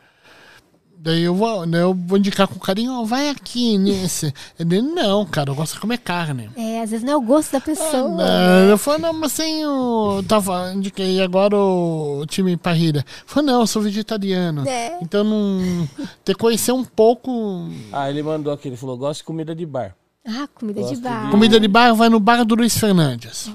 [1.03, 4.35] Daí eu vou, daí eu vou indicar com carinho, ó, vai aqui nesse.
[4.59, 6.51] Ele, não, cara, eu gosto de comer carne.
[6.55, 7.91] É, às vezes não é o gosto da pessoa.
[8.11, 8.71] Não, né?
[8.71, 10.23] eu falei, não, mas sem o.
[10.29, 13.03] Tava, indiquei agora o time parrilha.
[13.25, 14.69] Falei, não, eu sou vegetariano.
[14.69, 14.99] É.
[15.01, 15.89] Então não.
[16.23, 17.71] Ter conhecer um pouco.
[17.91, 19.97] Ah, ele mandou aqui, ele falou, gosto de comida de bar.
[20.29, 21.25] Ah, comida de Gosto bar.
[21.25, 23.47] de- Comida de bar vai no bar do Luiz Fernandes,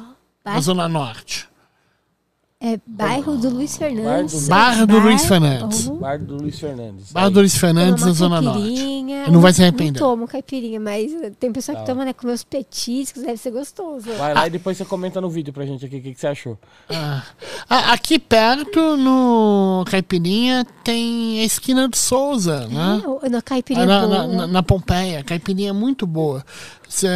[0.43, 1.47] na Bar- Zona Norte.
[2.61, 4.47] É bairro do Luiz Fernandes.
[4.47, 5.87] Bar do Luiz Fernandes.
[5.89, 7.11] Bar do Luiz Fernandes.
[7.11, 7.29] Bar Aí.
[7.29, 9.03] do Luiz Fernandes, na Zona Norte.
[9.29, 9.99] Não vai se arrepender.
[10.01, 11.91] Não tomo caipirinha, mas tem pessoa que Tá.
[11.91, 12.13] toma, né?
[12.13, 14.07] Comer os petiscos, deve ser gostoso.
[14.17, 16.27] Vai lá e depois você comenta no vídeo pra gente aqui o que, que você
[16.27, 16.57] achou.
[16.89, 17.23] Ah.
[17.69, 23.03] Ah, aqui perto, no Caipirinha, tem a esquina do Souza, né?
[23.21, 24.27] É, na Ah, caipirinha na, boa.
[24.27, 26.43] na, na- na Pompeia, caipirinha é muito boa.
[26.87, 27.07] Cê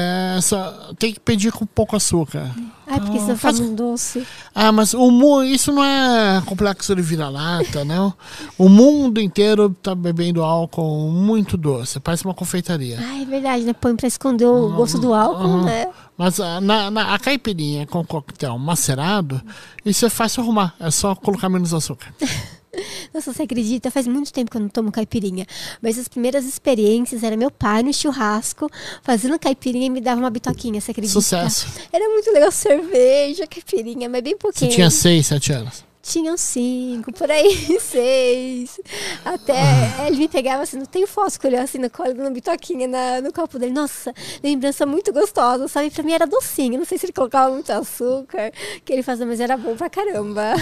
[0.41, 2.53] só tem que pedir com pouco açúcar.
[2.91, 4.25] Ai, porque você faz um doce.
[4.53, 8.13] Ah, mas o mundo, isso não é complexo de vira-lata, não.
[8.57, 12.97] O mundo inteiro tá bebendo álcool muito doce, parece uma confeitaria.
[12.99, 13.73] Ah, é verdade, né?
[13.73, 15.63] Põe pra esconder o gosto do álcool, Uhum.
[15.65, 15.87] né?
[16.17, 19.41] Mas ah, na, na- a caipirinha com coquetel macerado,
[19.85, 22.13] isso é fácil arrumar, é só colocar menos açúcar.
[23.13, 23.89] Nossa, você acredita?
[23.91, 25.45] Faz muito tempo que eu não tomo caipirinha.
[25.81, 28.69] Mas as primeiras experiências era meu pai no churrasco,
[29.03, 31.13] fazendo caipirinha e me dava uma bitoquinha, você acredita?
[31.13, 31.67] Sucesso.
[31.91, 34.71] Era muito legal cerveja, caipirinha, mas bem Você pouquinho.
[34.71, 35.88] tinha 6, 7 anos.
[36.01, 38.79] Tinham cinco, por aí, seis.
[39.23, 39.53] Até
[39.99, 40.07] Ah.
[40.07, 43.59] ele me pegava assim, não tem fósforo, assim, no colo, dando bitoquinha na, no copo
[43.59, 43.73] dele.
[43.73, 45.91] Nossa, lembrança muito gostosa, sabe?
[45.91, 46.77] Pra mim era docinho.
[46.79, 48.51] Não sei se ele colocava muito açúcar,
[48.85, 50.53] que ele fazia, mas era bom pra caramba.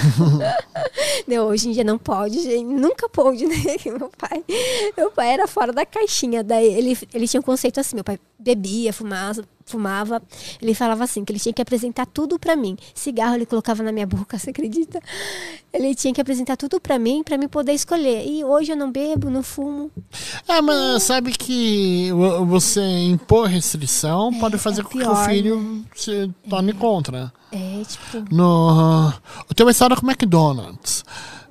[1.27, 2.63] não, hoje em dia não pode, gente.
[2.65, 3.55] Nunca pôde, né?
[3.85, 4.43] Meu pai,
[4.97, 6.43] meu pai era fora da caixinha.
[6.43, 10.21] Daí ele, ele tinha um conceito assim, meu pai bebia, fumava, fumava.
[10.61, 12.75] Ele falava assim, que ele tinha que apresentar tudo pra mim.
[12.95, 14.99] Cigarro ele colocava na minha boca, você acredita?
[15.71, 18.25] Ele tinha que apresentar tudo pra mim, pra mim poder escolher.
[18.25, 19.91] E hoje eu não bebo, não fumo.
[20.47, 25.25] É, mas sabe que vo- você impor restrição pode fazer é com que pior, o
[25.29, 27.31] filho se torne contra.
[27.51, 29.13] É, tipo, No,
[29.49, 31.03] eu tenho uma história com o McDonald's.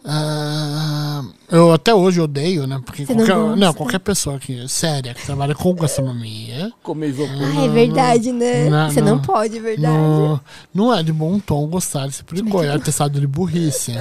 [0.09, 2.81] Ah, eu até hoje odeio, né?
[2.85, 7.35] Porque Você qualquer, não, qualquer pessoa que, séria que trabalha com gastronomia Comer isopor.
[7.59, 8.71] ah, é verdade, né?
[8.71, 9.23] não, Você não não.
[9.23, 9.93] pode, é verdade.
[9.93, 10.41] não,
[10.73, 12.73] não é de bom tom gostar desse tipo de coisa.
[12.73, 13.93] É atestado de burrice.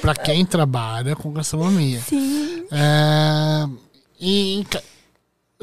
[0.00, 2.00] pra quem trabalha com gastronomia.
[2.00, 2.64] Sim.
[2.70, 3.68] É,
[4.20, 4.64] e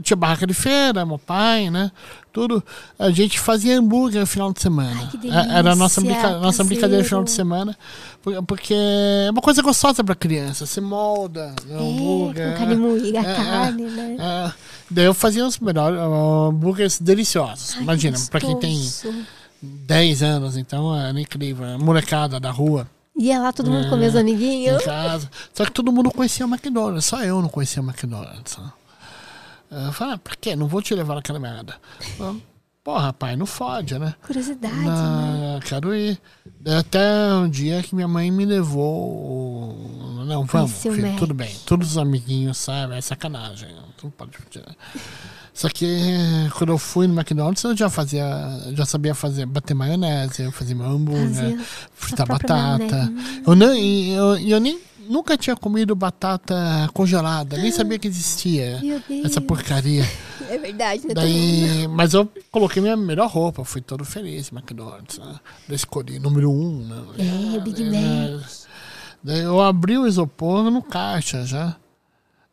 [0.03, 1.89] tinha barraca de feira, meu pai, né?
[2.35, 2.61] Tudo.
[2.99, 5.09] A gente fazia hambúrguer no final de semana.
[5.13, 7.77] Ai, que É- Era a nossa, delícia, brinca- nossa brincadeira no final de semana.
[8.21, 10.65] por- Porque é uma coisa gostosa pra criança.
[10.65, 12.51] Você molda É, hambúrguer.
[12.51, 14.17] com carne moída, É, é, carne, né?
[14.19, 14.51] é.
[14.91, 17.75] Daí eu fazia os melhores hambúrgueres deliciosos.
[17.77, 19.15] Ai, Imagina, pra quem tem gostoso.
[19.61, 21.65] 10 anos, então era incrível.
[21.65, 22.85] A molecada da rua,
[23.17, 23.89] Ia lá todo mundo É.
[23.89, 24.81] comer os amiguinhos.
[24.81, 25.29] em casa.
[25.53, 28.57] Só que todo mundo conhecia o McDonald's, só eu não conhecia o McDonald's.
[29.69, 29.87] Né?
[29.87, 30.55] Eu falei, ah, pra quê?
[30.55, 31.75] Não vou te levar naquela merda.
[32.19, 32.41] Eu,
[32.85, 34.13] Porra, pai, não fode, né?
[34.21, 34.83] Curiosidade, né?
[34.85, 36.21] Não, quero ir.
[36.77, 39.75] Até um dia que minha mãe me levou.
[40.23, 41.17] Não, vamos, filho, Mac.
[41.17, 41.51] tudo bem.
[41.65, 43.75] Todos os amiguinhos sabem, é sacanagem.
[44.03, 44.75] Não pode tirar.
[45.51, 45.87] Só que
[46.59, 48.23] quando eu fui no McDonald's, eu já fazia.
[48.73, 51.57] Já sabia fazer, bater maionese, fazia meu hambúrguer,
[51.95, 52.77] fritar batata.
[52.77, 53.41] maionese.
[53.47, 54.79] Eu, não, eu, eu nem.
[55.07, 56.55] Nunca tinha comido batata
[56.93, 58.81] congelada, nem sabia que existia
[59.23, 60.03] essa porcaria.
[60.47, 61.13] É verdade, né?
[61.15, 65.17] Daí, mas eu coloquei minha melhor roupa, fui todo feliz, McDonald's.
[65.17, 65.39] Né?
[65.67, 66.85] Daí escolhi número um.
[66.85, 67.03] Né?
[67.17, 68.39] É, o Big É,
[69.23, 71.75] Daí eu abri o isopor no caixa já.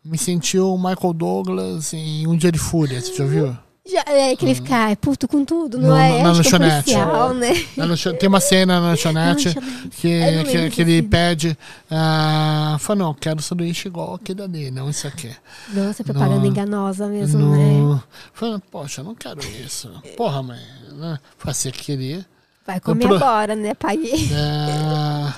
[0.02, 3.56] Me senti o Michael Douglas em Um Dia de Fúria, você já viu?
[3.84, 6.22] Já, é que ele fica é, puto com tudo, não No- é?
[6.22, 6.74] na Acho é lanchonete.
[6.84, 7.66] policial, né?
[7.76, 9.88] Na lancho- Tem uma cena na lanchonete Lanchonete.
[10.00, 11.58] que, Eu que, que ele pede.
[11.90, 15.34] Ah, fala, não, quero sanduíche igual aquele ali, não isso aqui.
[15.74, 17.72] Nossa, propaganda No- enganosa mesmo, né?
[17.80, 18.02] No...
[18.32, 19.90] Fala, poxa, eu não quero isso.
[20.16, 20.60] Porra, mãe.
[20.92, 21.18] Né?
[21.36, 22.24] Falei, Você queria.
[22.64, 23.74] Vai comer pro- agora, né?
[23.74, 24.28] Paguei.
[24.32, 25.32] É,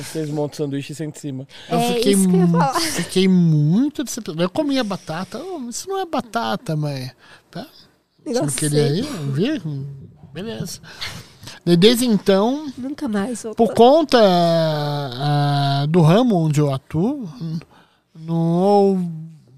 [0.00, 1.48] Vocês montam o sanduíche e senta em cima.
[1.68, 2.80] Eu É fiquei, isso que eu ia falar.
[2.80, 4.44] fiquei muito decepcionado.
[4.44, 5.42] Eu comia batata.
[5.42, 7.10] Oh, isso não é batata, mãe.
[7.50, 7.66] Tá?
[8.28, 9.02] Você não Negócio queria ir?
[9.32, 9.62] Vir?
[10.32, 10.80] Beleza.
[11.64, 13.66] Desde então, Nunca mais voltou.
[13.66, 17.28] por conta ah, do ramo onde eu atuo,
[18.14, 19.10] no, eu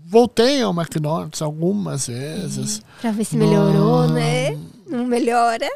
[0.06, 2.82] voltei ao McDonald's algumas vezes.
[3.00, 4.14] Pra ver se melhorou, Não.
[4.14, 4.58] né?
[4.88, 5.68] Não melhora.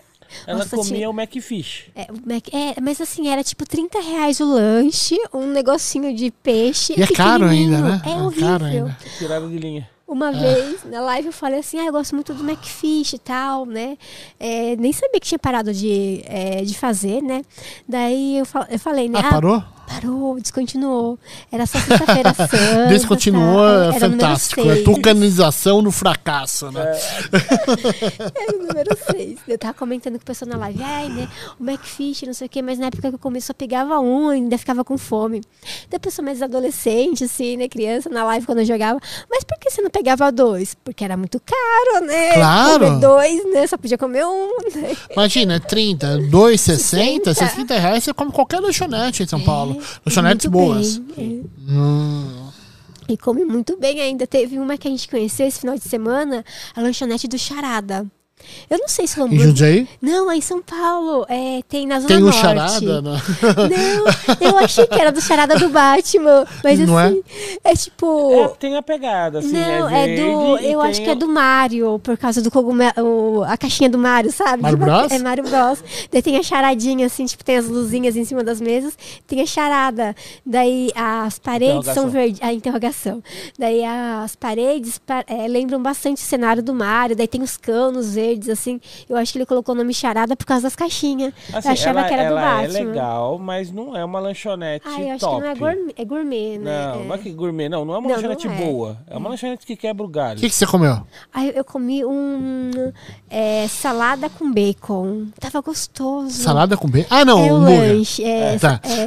[0.46, 1.84] Ela Nossa, comia tinha- o Macfish.
[1.94, 6.32] É, o Mac- é, mas assim, era tipo 30 reais o lanche, um negocinho de
[6.42, 6.94] peixe.
[6.96, 8.02] E é caro ainda, né?
[8.04, 8.48] É É horrível.
[8.48, 8.96] caro ainda.
[9.18, 9.88] Tirada de linha.
[10.06, 13.64] Uma vez na live eu falei assim: ah, eu gosto muito do Macfish e tal,
[13.64, 13.96] né?
[14.38, 17.42] É, nem sabia que tinha parado de, é, de fazer, né?
[17.88, 19.18] Daí eu, fal- eu falei, né?
[19.24, 19.62] Ah, parou?
[19.86, 21.18] Parou, descontinuou.
[21.50, 22.86] Era só sexta-feira santa.
[22.88, 23.96] Descontinuou, tá?
[23.96, 24.70] é fantástico.
[24.70, 26.98] É tucanização no fracasso, né?
[28.34, 29.38] Era o número 6.
[29.48, 31.28] Eu tava comentando com o pessoal na live, ai, né?
[31.58, 34.32] O Macfish, não sei o quê, mas na época que eu comi só pegava um
[34.32, 35.42] e ainda ficava com fome.
[35.90, 37.68] Da pessoa mais adolescente, assim, né?
[37.68, 38.98] Criança, na live quando eu jogava.
[39.30, 40.74] Mas por que você não pegava dois?
[40.74, 42.34] Porque era muito caro, né?
[42.34, 42.86] Claro.
[42.86, 43.66] Comer dois, né?
[43.66, 44.96] Só podia comer um, né?
[45.10, 47.34] Imagina, 30, 2,60, 60.
[47.34, 49.73] 60 reais você come qualquer lanchonete em São Paulo.
[50.04, 50.98] Lanchonetes boas.
[50.98, 51.72] bem, é.
[51.72, 52.48] Hum,
[53.08, 54.26] E come muito bem ainda.
[54.26, 58.06] Teve uma que a gente conheceu esse final de semana, a lanchonete do Charada.
[58.68, 59.38] Eu não sei se o em.
[59.38, 59.88] Jundiaí?
[60.02, 61.24] Não, é em São Paulo.
[61.28, 62.38] É, tem na Zona Tem o Norte.
[62.40, 63.22] charada, né?
[63.70, 66.44] Não, eu achei que era do Charada do Batman.
[66.62, 67.06] Mas Não é?
[67.06, 67.22] assim,
[67.62, 68.32] é, tipo.
[68.34, 69.52] É, tem a pegada, assim.
[69.52, 70.58] não, é, é, do.
[70.58, 73.44] Eu acho que é do Mario, por causa do cogumelo.
[73.44, 74.62] A caixinha do Mario, sabe?
[74.62, 75.10] Mario Bros?
[75.12, 75.82] É Mario Bros.
[76.10, 78.96] Daí tem a charadinha, assim, tipo, tem as luzinhas em cima das mesas.
[79.26, 80.14] Tem a charada.
[80.44, 82.40] Daí as paredes são verdes.
[82.42, 83.22] A interrogação.
[83.58, 87.16] Daí as paredes pa- é, lembram bastante o cenário do Mario.
[87.16, 88.80] Daí tem os canos verdes, assim.
[89.08, 91.32] Eu acho que ele colocou o nome charada por causa das caixinhas.
[91.52, 92.84] Assim, eu achava ela, que era do ela é Batman.
[92.90, 95.36] legal, mas não é uma lanchonete Ah, eu acho top.
[95.36, 96.86] que não é gourmet, é gourmet né?
[96.94, 97.04] Não, É.
[97.06, 97.84] não é que gourmet, não.
[97.84, 98.58] Não é uma Não, lanchonete não é.
[98.58, 98.98] boa.
[99.08, 100.38] É uma lanchonete que quebra o galho.
[100.38, 100.98] O que, que você comeu?
[101.32, 102.70] Aí eu comi um
[103.30, 105.26] é, salada com bacon.
[105.40, 106.30] Tava gostoso.
[106.42, 107.06] Salada com bacon?
[107.10, 108.24] Ah, não, Era um lanche.
[108.24, 108.80] É, Tá.
[108.84, 109.00] é,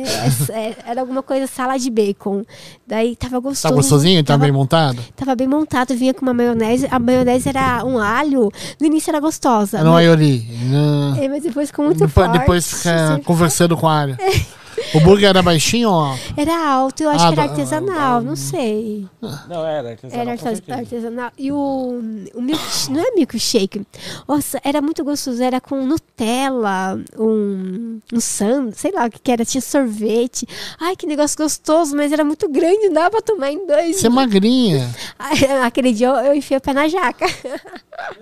[0.54, 2.44] é, é, era alguma coisa, sala de bacon.
[2.86, 3.70] Daí tava gostoso.
[3.70, 4.24] Tá gostosinho?
[4.24, 5.02] Tá tava, bem montado?
[5.16, 6.88] Tava bem montado, vinha com uma maionese.
[6.92, 8.52] A maionese era um alho.
[8.80, 9.84] No início era gostosa.
[9.84, 10.48] Não mas, é Iori.
[10.64, 11.16] Não.
[11.16, 12.40] é, mas depois ficou muito Depois, forte.
[12.40, 14.18] depois fica Você- conversando com a área.
[14.94, 16.22] O burger era baixinho ou alto?
[16.38, 19.06] Era alto, eu acho Ah, que era artesanal, ah, não sei.
[19.50, 20.22] Não, era artesanal.
[20.68, 21.32] Era artesanal.
[21.38, 22.00] E o,
[22.36, 22.62] o milk,
[22.92, 23.86] não é milkshake.
[24.28, 25.42] Nossa, era muito gostoso.
[25.42, 29.44] Era com Nutella, um, um sand, sei lá o que, que era.
[29.44, 30.48] Tinha sorvete.
[30.80, 33.98] Ai, que negócio gostoso, mas era muito grande, não dava pra tomar em dois.
[33.98, 34.90] Você é magrinha.
[35.66, 37.26] Aquele dia eu, eu enfiei o pé na jaca.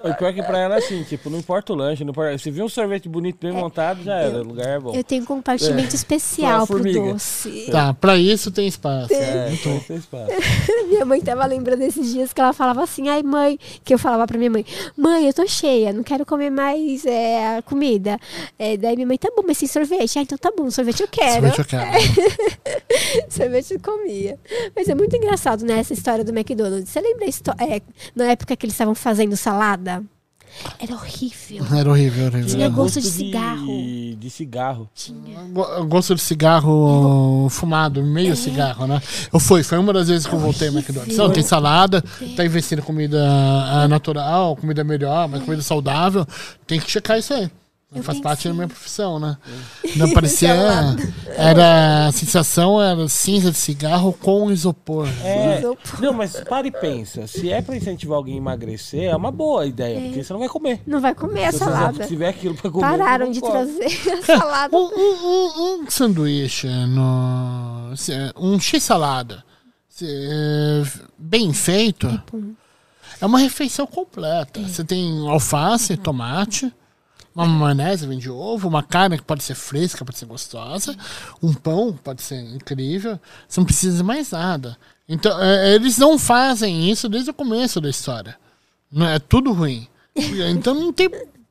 [0.03, 2.37] O pior que pra ela é assim, tipo, não importa o lanche, não importa.
[2.37, 4.37] Se viu um sorvete bonito, bem montado, já era.
[4.39, 4.93] O lugar é bom.
[4.95, 6.99] Eu tenho um compartimento especial pro formiga.
[6.99, 7.67] doce.
[7.71, 9.13] Tá, pra isso tem espaço.
[9.13, 10.31] É, então tem espaço.
[10.87, 14.25] Minha mãe tava lembrando esses dias que ela falava assim, ai mãe, que eu falava
[14.27, 18.19] pra minha mãe, mãe, eu tô cheia, não quero comer mais é, comida.
[18.57, 20.19] É, daí minha mãe, tá bom, mas sem sorvete?
[20.19, 21.47] Ah, então tá bom, sorvete eu quero.
[21.47, 21.91] Sorvete eu quero.
[23.29, 24.39] sorvete eu comia.
[24.75, 26.89] Mas é muito engraçado, né, essa história do McDonald's.
[26.89, 27.81] Você lembra é,
[28.15, 30.03] na época que eles estavam fazendo salada?
[30.79, 31.65] Era horrível.
[31.75, 32.49] Era horrível, horrível.
[32.49, 33.65] Tinha gosto de cigarro.
[33.67, 34.89] De, de cigarro.
[35.51, 39.01] Go- Gosto de cigarro fumado, meio cigarro, né?
[39.31, 41.17] Eu fui, foi uma das vezes que eu voltei ao McDonald's.
[41.17, 42.03] Não, tem salada,
[42.35, 46.25] tá investindo em comida ah, natural, comida melhor, mas comida saudável.
[46.65, 47.49] Tem que checar isso aí.
[47.95, 49.37] Eu Faz parte da minha profissão, né?
[49.95, 50.49] Não parecia.
[51.35, 52.07] Era.
[52.07, 55.07] A sensação era cinza de cigarro com isopor.
[55.23, 56.01] É, Isopor.
[56.01, 57.25] não, mas para e pensa.
[57.27, 60.49] Se é pra incentivar alguém a emagrecer, é uma boa ideia, porque você não vai
[60.49, 60.81] comer.
[60.85, 62.03] Não vai comer a Se você salada.
[62.03, 62.85] se tiver aquilo pra comer.
[62.97, 63.51] Pararam de come.
[63.53, 64.75] trazer a salada.
[64.77, 67.93] Um, um, um, um sanduíche no.
[68.37, 69.43] Um x-salada.
[69.89, 70.05] se-
[71.17, 72.07] Bem feito.
[73.21, 74.59] É uma refeição completa.
[74.61, 76.71] Você tem alface, tomate,
[77.35, 80.95] uma maionese, vem de ovo, uma carne que pode ser fresca, pode ser gostosa,
[81.43, 83.19] um pão pode ser incrível.
[83.47, 84.77] Você não precisa de mais nada.
[85.07, 88.37] Então, é, eles não fazem isso desde o começo da história.
[88.91, 89.87] Não é tudo ruim.
[90.49, 91.09] Então não tem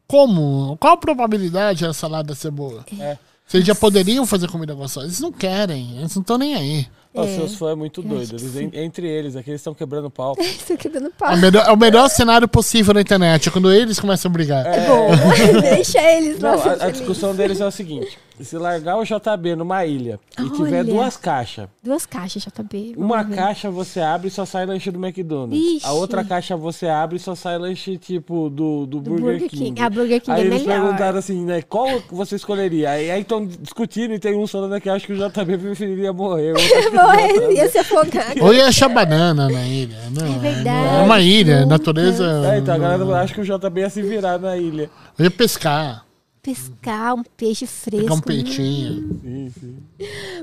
[0.08, 0.74] como.
[0.78, 2.82] Qual a probabilidade da salada ser boa?
[2.98, 3.18] É.
[3.46, 5.06] Vocês já poderiam fazer comida gostosa.
[5.06, 6.88] Eles não querem, eles não estão nem aí.
[7.14, 7.34] Os É.
[7.36, 8.34] seus fãs é muito doido.
[8.36, 10.32] Eles, en- entre eles, aqui eles estão quebrando pau.
[10.72, 11.32] Aqui dando É pau.
[11.32, 14.66] o, melhor, é o melhor cenário possível na internet, é quando eles começam a brigar.
[14.66, 15.08] É bom.
[15.62, 16.76] Deixa eles Não, lá.
[16.80, 20.80] a, a discussão deles é o seguinte: se largar o JB numa ilha e tiver
[20.80, 20.84] Olha.
[20.84, 22.94] duas caixas, Duas caixas, JB.
[22.96, 23.36] uma ver.
[23.36, 25.56] caixa você abre e só sai lanche do McDonald's.
[25.76, 25.86] Ixi.
[25.86, 29.80] A outra caixa você abre e só sai lanche tipo do, do, Do Burger, King.
[29.80, 30.80] A Burger King Aí é eles melhor.
[30.82, 31.62] perguntaram assim, né?
[31.62, 32.90] Qual que você escolheria?
[32.90, 36.54] Aí estão discutindo e tem um falando que acha que o JB preferiria morrer.
[36.92, 38.34] Morrer, JB ia se afogar.
[38.40, 39.96] Ou ia achar banana na ilha.
[40.10, 40.96] Não, É verdade.
[40.96, 42.24] É uma ilha, natureza.
[42.52, 44.90] É, então a galera acha que o JB ia se virar na ilha.
[45.18, 46.04] Eu ia pescar,
[46.44, 48.02] Pescar um peixe fresco.
[48.02, 48.20] pegar um hum.
[48.20, 49.20] peitinho.
[49.22, 49.76] Sim, sim.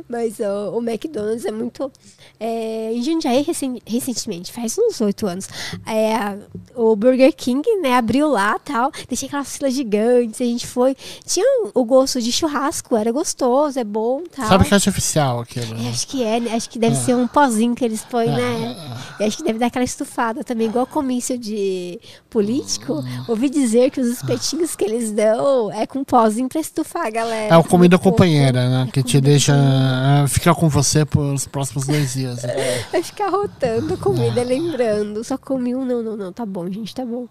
[0.10, 1.92] Mas ó, o McDonald's é muito.
[2.40, 5.48] É, em Jundiaí, recen- recentemente, faz uns oito anos,
[5.86, 6.40] é,
[6.76, 8.92] o Burger King né, abriu lá tal.
[9.08, 10.42] Deixei aquelas filas gigantes.
[10.42, 10.98] A gente foi.
[11.24, 14.48] Tinha o gosto de churrasco, era gostoso, é bom tal.
[14.48, 15.76] Sabe que é artificial aquilo.
[15.76, 15.90] É, né?
[15.90, 16.56] acho que é, né?
[16.56, 19.00] Acho que deve ser um pozinho que eles põem, Ah, né?
[19.20, 23.04] E acho que deve dar aquela estufada também, igual comício de político.
[23.28, 27.54] Ouvi dizer que os espetinhos que eles dão é com pozinho pra estufar a galera.
[27.54, 28.18] É o comida Com pouco.
[28.20, 28.90] companheira, né?
[28.94, 32.42] Que te comida deixa ah, ficar com você pelos próximos dois dias.
[32.44, 32.86] né?
[32.90, 35.22] Vai ficar rotando comida, lembrando.
[35.22, 37.28] Só comi um, não, não, não, tá bom, gente, tá bom.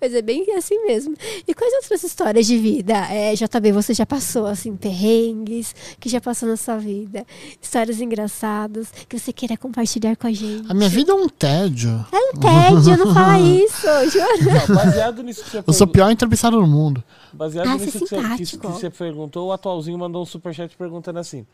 [0.00, 1.16] Mas é bem assim mesmo.
[1.48, 6.20] E quais outras histórias de vida, é, JB, você já passou, assim, perrengues que já
[6.20, 7.26] passou na sua vida?
[7.60, 10.70] Histórias engraçadas que você queira compartilhar com a gente?
[10.70, 12.06] A minha vida é um tédio.
[12.12, 14.68] É um tédio, não fala isso, juro.
[14.68, 17.02] Não, baseado nisso que você Eu sou o pior entrevistado do mundo.
[17.32, 20.26] Baseado Ah, nisso você é que você, que, que você perguntou, o atualzinho mandou um
[20.26, 21.46] superchat perguntando assim: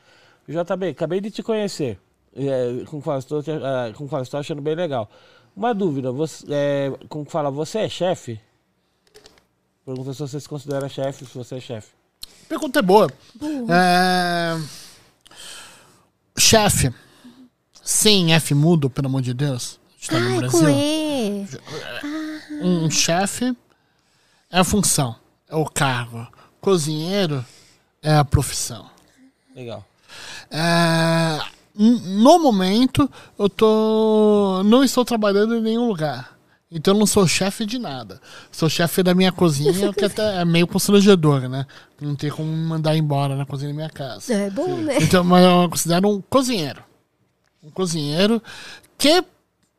[0.48, 1.98] JB, acabei de te conhecer.
[2.34, 5.10] É, como fala, estou, ah, como fala, estou achando bem legal.
[5.54, 8.40] Uma dúvida, você, é, como fala, você é chefe?
[9.84, 11.90] Pergunta se você se considera chefe, se você é chefe.
[12.48, 13.08] Pergunta é boa.
[13.68, 14.56] É...
[16.38, 16.92] Chefe.
[17.82, 19.80] Sem F mudo, pelo amor de Deus.
[19.88, 20.60] A gente tá no Ai, Brasil.
[20.60, 21.46] com E.
[22.62, 23.56] Um chefe
[24.50, 25.16] é a função,
[25.52, 26.26] é o cargo.
[26.60, 27.44] Cozinheiro
[28.02, 28.86] é a profissão.
[29.54, 29.84] Legal.
[30.50, 31.38] É,
[31.74, 34.62] no momento, eu tô.
[34.64, 36.32] não estou trabalhando em nenhum lugar.
[36.74, 38.18] Então eu não sou chefe de nada.
[38.50, 41.66] Sou chefe da minha cozinha, o que até é meio constrangedor, né?
[42.00, 44.32] Não tem como me mandar embora na cozinha da minha casa.
[44.32, 44.96] É bom, né?
[45.02, 46.82] Então, mas eu considero um cozinheiro.
[47.62, 48.42] Um cozinheiro
[48.96, 49.22] que,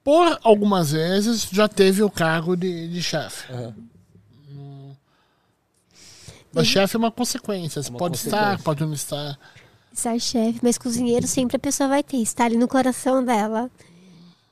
[0.03, 3.51] por algumas vezes, já teve o cargo de, de chefe.
[3.51, 3.73] Aham.
[6.53, 7.81] Mas chefe é uma consequência.
[7.81, 8.63] Você Uma pode estar, consequência.
[8.63, 9.39] pode não estar.
[9.93, 12.17] Ser chefe, mas cozinheiro sempre a pessoa vai ter.
[12.17, 13.69] Está ali no coração dela.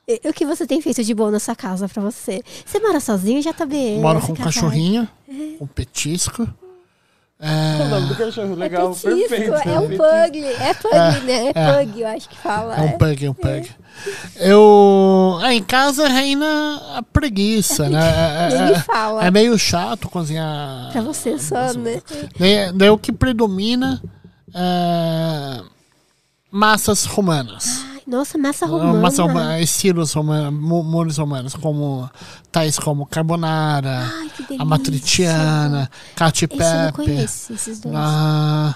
[0.06, 2.42] E o que você tem feito de bom na sua casa pra você?
[2.66, 4.00] Você mora sozinho, já tá bem?
[4.00, 4.54] Moro com um casado?
[4.54, 5.08] cachorrinho,
[5.60, 6.48] um petisco.
[7.42, 8.54] Qual o nome do É, cachorro?
[8.54, 9.68] Legal, é petisco, perfeito.
[9.68, 10.44] é um pug.
[10.44, 11.46] É pug, né?
[11.46, 11.72] É, é.
[11.84, 12.76] pug, eu acho que fala.
[12.76, 13.70] é um pug, é um pug.
[14.36, 15.38] Eu.
[15.42, 18.00] é, em casa reina a preguiça, né?
[18.00, 19.24] É- é- é- fala.
[19.24, 20.90] É meio chato cozinhar.
[20.92, 22.00] Pra você só, né?
[22.38, 24.00] Daí, daí o que predomina
[24.54, 25.60] é
[26.50, 27.84] massas romanas.
[28.12, 29.00] Nossa, massa romana.
[29.00, 32.08] Massa romana, estilos romanos, mo- molhos romanos, como
[32.52, 36.92] tais como carbonara, Ai, a matriciana, cacio pepe.
[36.92, 37.94] conheço, esses dois.
[37.96, 38.74] Ah,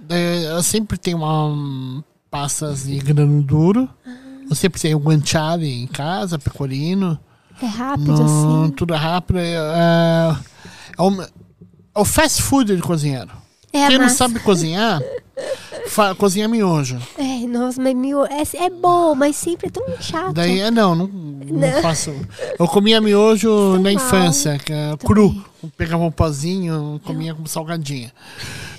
[0.00, 3.88] daí eu sempre tenho uma, um, pastas de grano duro.
[4.06, 4.10] Ah.
[4.48, 7.18] Eu sempre tenho guanciale em casa, pecorino.
[7.62, 8.72] É rápido, Não, assim.
[8.72, 9.38] Tudo rápido.
[9.38, 10.36] É, é,
[10.98, 11.28] é o, é
[11.94, 13.30] o fast food de cozinheiro.
[13.72, 14.16] É Quem não massa.
[14.16, 15.00] sabe cozinhar,
[15.88, 16.98] fa, cozinha miojo.
[17.16, 18.24] É, nossa, mas mil...
[18.26, 20.32] é, é bom, mas sempre é tão chato.
[20.32, 21.82] Daí, é, não, não, não Não.
[21.82, 22.12] faço.
[22.58, 23.92] Eu comia miojo na mal.
[23.92, 25.44] infância, que é cru.
[25.76, 28.12] Pegava um pozinho, comia como salgadinha.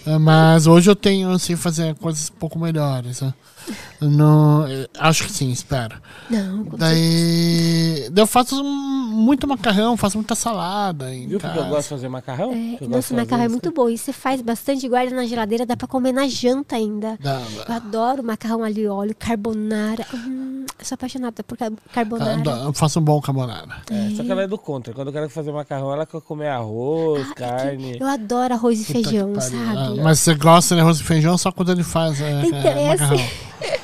[0.06, 3.22] Ah, Mas hoje eu tenho, assim, fazer coisas um pouco melhores.
[3.22, 3.34] né?
[4.02, 5.96] Não, eh, acho que sim, espero.
[6.30, 8.91] Não, com Daí, daí eu faço um-
[9.22, 11.14] muito macarrão, faço muita salada.
[11.14, 11.68] Em Viu porque casa.
[11.68, 12.52] eu gosto de fazer macarrão?
[12.52, 13.54] É, Que eu gosto nossa, macarrão é isso.
[13.56, 13.90] muito bom.
[13.90, 17.18] E você faz bastante, guarda na geladeira, dá pra comer na janta ainda.
[17.22, 20.06] Dá- Eu adoro macarrão ali óleo, carbonara.
[20.14, 22.38] Hum, eu sou apaixonada por car- Ah, carbonara.
[22.42, 23.68] dá- Eu faço um bom carbonara.
[23.90, 24.94] É, só que ela é do contra.
[24.94, 27.98] Quando eu quero fazer macarrão, ela quer comer arroz, Ah, é que carne.
[28.00, 29.56] Eu adoro arroz e Puta feijão, sabe?
[29.58, 32.48] Ah, mas você gosta de arroz e feijão só quando ele faz é, Não é,
[32.48, 33.10] interessa.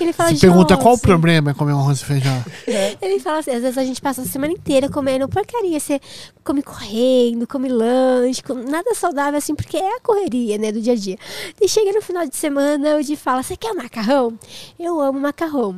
[0.00, 2.42] Que ele fala Você pergunta qual o problema é comer um arroz e feijão.
[3.02, 5.78] Ele fala assim, às vezes a gente passa a semana inteira comendo porcaria.
[5.78, 6.00] Você
[6.42, 10.94] come correndo, come lanche, come nada saudável assim, porque é a correria, né, do dia
[10.94, 11.18] a dia.
[11.60, 14.32] E chega no final de semana, o Di fala, você quer um macarrão?
[14.78, 15.76] Eu amo macarrão.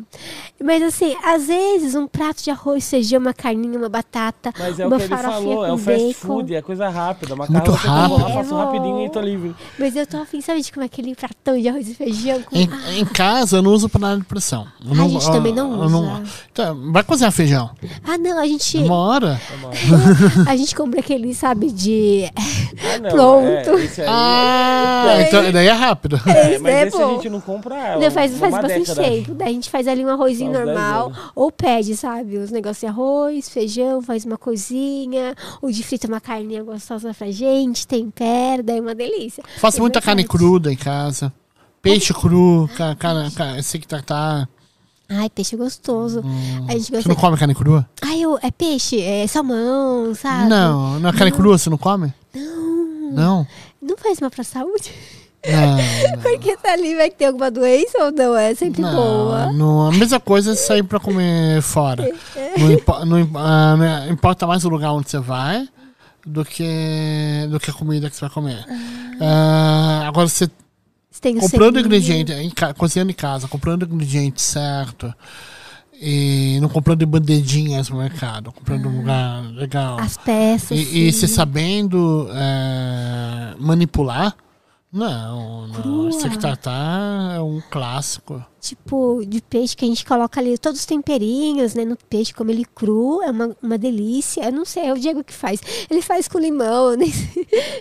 [0.62, 4.84] Mas assim, às vezes um prato de arroz, feijão, uma carninha, uma batata, Mas é
[4.84, 6.14] o uma que ele farofinha falou, é o fast bacon.
[6.14, 7.34] food, é coisa rápida.
[7.34, 8.20] Macarrão Muito rápido.
[8.20, 9.56] eu faço É rapidinho e tô livre.
[9.76, 12.54] Mas eu tô afim, sabe, de comer aquele pratão de arroz e feijão com...
[12.56, 12.68] Em,
[13.00, 14.66] em casa eu não uso panela de pressão.
[14.84, 16.22] Eu a gente também não usa.
[16.50, 17.70] Então, vai cozinhar feijão.
[18.04, 18.78] Ah, não, a gente...
[18.78, 19.40] Uma hora.
[20.46, 22.30] A gente compra aquele, sabe, de...
[22.36, 23.78] Ah, não, Pronto.
[23.78, 26.20] É, esse aí, Ah, então, daí é rápido.
[26.26, 27.98] é, Esse mas é esse a gente não compra.
[27.98, 29.08] Não, faz, faz uma bastante década.
[29.08, 29.34] tempo.
[29.34, 31.12] Daí a gente faz ali um arrozinho Faz uns 10 normal.
[31.34, 32.38] Ou pede, sabe?
[32.38, 35.34] Os negócios de arroz, feijão, faz uma coisinha.
[35.60, 39.42] Ou de frita uma carninha gostosa pra gente, tempera, daí é uma delícia.
[39.58, 41.32] Faço É muita carne cruda em casa.
[41.82, 44.48] Peixe cru, ca- ca- ca- esse que tá, tá.
[45.08, 46.22] Ai, peixe gostoso.
[46.68, 47.08] A gente Você gosta.
[47.08, 47.86] não come carne crua?
[48.00, 50.48] Ai, eu, é peixe, é salmão, sabe?
[50.48, 52.14] Não, não é carne crua, você não come?
[53.12, 53.46] Não.
[53.82, 54.90] Não faz mal pra saúde?
[55.44, 55.76] Não,
[56.16, 56.22] não.
[56.22, 58.36] Porque tá ali, vai ter alguma doença ou não?
[58.36, 59.46] É sempre boa.
[59.46, 62.08] Não, não, a mesma coisa é sair pra comer fora.
[62.58, 65.68] Não, impo- não ah, importa mais o lugar onde você vai
[66.24, 66.64] do que,
[67.50, 68.64] do que a comida que você vai comer.
[69.20, 70.50] Ah, agora, você Você
[71.22, 71.86] tem comprando selinho.
[71.86, 75.14] ingrediente, em cozinhando em casa, comprando ingrediente certo
[75.94, 80.00] e não comprando bandejinhas no mercado, comprando um lugar legal.
[80.00, 80.76] As peças.
[80.76, 84.34] E, e você sabendo é, manipular,
[84.92, 85.80] não, não.
[85.80, 86.10] Crua.
[86.10, 88.44] Isso que tá, tá é um clássico.
[88.62, 92.48] Tipo de peixe que a gente coloca ali todos os temperinhos, né, no peixe, como
[92.50, 94.44] ele cru, é uma, uma delícia.
[94.44, 95.60] Eu não sei, é o Diego que faz.
[95.90, 97.06] Ele faz com limão, né?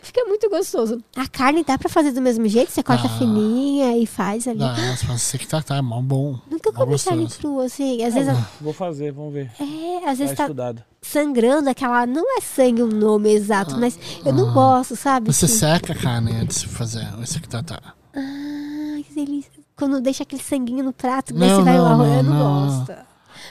[0.03, 1.01] fica muito gostoso.
[1.15, 2.71] A carne dá pra fazer do mesmo jeito?
[2.71, 3.17] Você corta Dá.
[3.19, 4.57] fininha e faz ali.
[4.59, 4.75] Dá,
[5.07, 6.39] você que tá, tá, é mó bom.
[6.49, 8.03] Nunca comi carne crua, assim.
[8.03, 9.51] Às vezes, Ah, Vou fazer, vamos ver.
[9.59, 10.83] é, às Tá vezes tá estudado.
[11.01, 12.07] sangrando aquela.
[12.07, 15.29] Não é sangue o nome exato, mas eu não gosto, sabe?
[15.29, 15.33] Ah.
[15.33, 15.57] Você assim.
[15.59, 17.07] seca a carne antes de fazer.
[17.21, 17.79] Esse que tá, tá.
[18.15, 19.60] Ah, que delícia.
[19.81, 22.09] Quando deixa aquele sanguinho no prato, daí Não, você vai não, arroz.
[22.17, 22.77] Eu não, não, não.
[22.85, 22.93] gosto.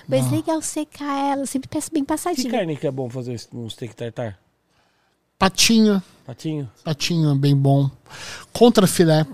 [0.08, 1.42] Mas legal secar ela.
[1.42, 2.50] Eu sempre peço bem Que passadinho.
[2.50, 4.38] carne que é bom fazer um steak tartar?
[5.38, 6.70] Patinho, Patinho?
[6.84, 7.90] patinho é bem bom.
[8.52, 9.26] Contra filé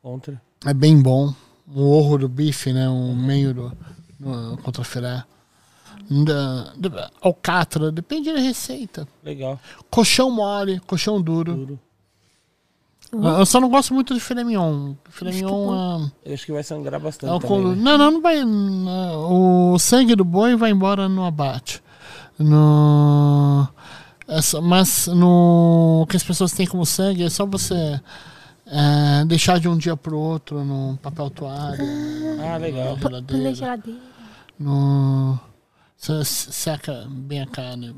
[0.00, 0.40] Contra.
[0.64, 1.34] é bem bom.
[1.66, 2.88] O orro do bife, né?
[2.88, 3.72] O meio do,
[4.18, 5.22] do contra filé.
[6.10, 9.06] Da- da- Alcatra, depende da receita.
[9.22, 9.60] Legal.
[9.90, 11.54] Colchão mole, colchão duro.
[11.54, 11.80] Duro.
[13.12, 14.94] Eu só não gosto muito de filé mignon.
[15.08, 17.82] Filé mignon ah, Eu acho que vai sangrar bastante é o também, né?
[17.82, 18.44] Não, não, não vai.
[18.44, 21.82] não, O sangue do boi vai embora no abate.
[22.38, 23.66] No.
[24.28, 28.00] é só- mas no o que as pessoas têm como sangue é só você
[28.66, 31.78] é, deixar de um dia pro outro no papel toalha,
[32.40, 32.96] Ah, legal.
[32.96, 33.54] na Põe na geladeira.
[33.54, 34.00] geladeira.
[34.58, 35.38] No,
[35.96, 37.94] você seca bem a carne.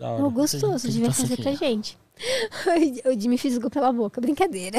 [0.00, 0.28] hora.
[0.30, 1.98] gostoso, devia fazer pra gente.
[3.06, 4.78] o Jimmy fisgou pela boca, brincadeira.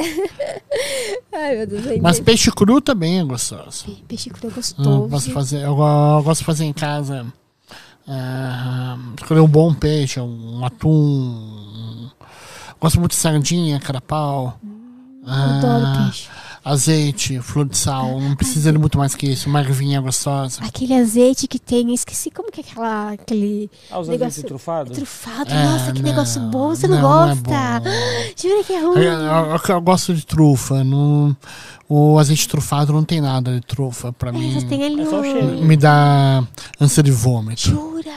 [1.32, 1.82] Ai, meu Deus.
[2.00, 3.84] Mas peixe cru também é gostoso.
[3.84, 5.08] Pe- Peixe cru é Eu gostoso.
[5.08, 7.26] gosto de fazer, eu, go- eu gosto de fazer em casa.
[8.06, 12.10] ah, escolher um bom peixe, um atum, um
[12.80, 14.58] Gosto muito de sardinha, carapau.
[15.24, 16.28] Adoro ah, peixe.
[16.64, 18.20] Azeite, flor de sal.
[18.20, 19.48] Não precisa de muito mais que isso.
[19.48, 20.62] Uma ervinha gostosa.
[20.62, 24.96] Aquele azeite que tem, esqueci como que é aquela, aquele Ah, os Negócio- azeites trufados?
[24.96, 25.50] trufado.
[25.52, 26.68] É, Nossa, que negócio não, bom.
[26.68, 27.42] Você não, não é gosta?
[27.42, 27.90] bom.
[28.40, 28.98] Jura que é ruim?
[29.00, 30.84] Eu, eu- eu gosto de trufa.
[30.84, 31.36] Não,
[31.88, 34.56] o azeite trufado não tem nada de trufa pra mim.
[34.56, 35.64] É, só tem ali É um...
[35.64, 36.44] Me dá
[36.80, 37.60] ânsia de vômito.
[37.70, 38.12] Jura?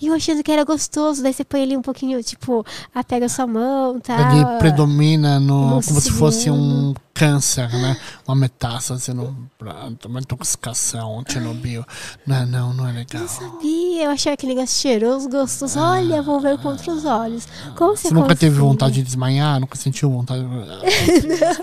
[0.00, 3.26] E eu achando que era gostoso, daí você põe ali um pouquinho, tipo, ah, pega
[3.26, 4.32] a sua mão, tá?
[4.34, 6.94] Ele predomina no, Nossa como se fosse um
[7.24, 7.96] câncer, né?
[8.26, 11.84] Uma metástase no pronto, uma intoxicação, Chernobyl.
[12.26, 13.20] Não, não, não é legal.
[13.22, 15.78] Não sabia, eu achava aquele negócio cheiroso, gostoso.
[15.78, 17.46] Olha, vou ver com outros olhos.
[17.76, 18.68] Como você Você nunca teve consegue?
[18.68, 19.60] vontade de desmaiar?
[19.60, 20.40] Nunca sentiu vontade?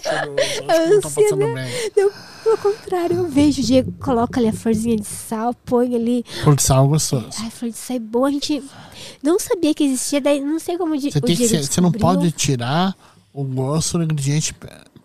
[0.07, 1.69] Ah, acho que não tô Ânsia, passando né?
[1.95, 2.11] Não,
[2.43, 6.23] pelo contrário, eu vejo o Diego, coloca ali a florzinha de sal, põe ali.
[6.43, 7.27] Flor de sal gostoso.
[7.41, 8.27] Ai, flor de sal é boa.
[8.27, 8.63] A gente
[9.23, 12.31] não sabia que existia, daí não sei como Você, o Diego ser- você não pode
[12.31, 12.95] tirar
[13.33, 14.53] o gosto do ingrediente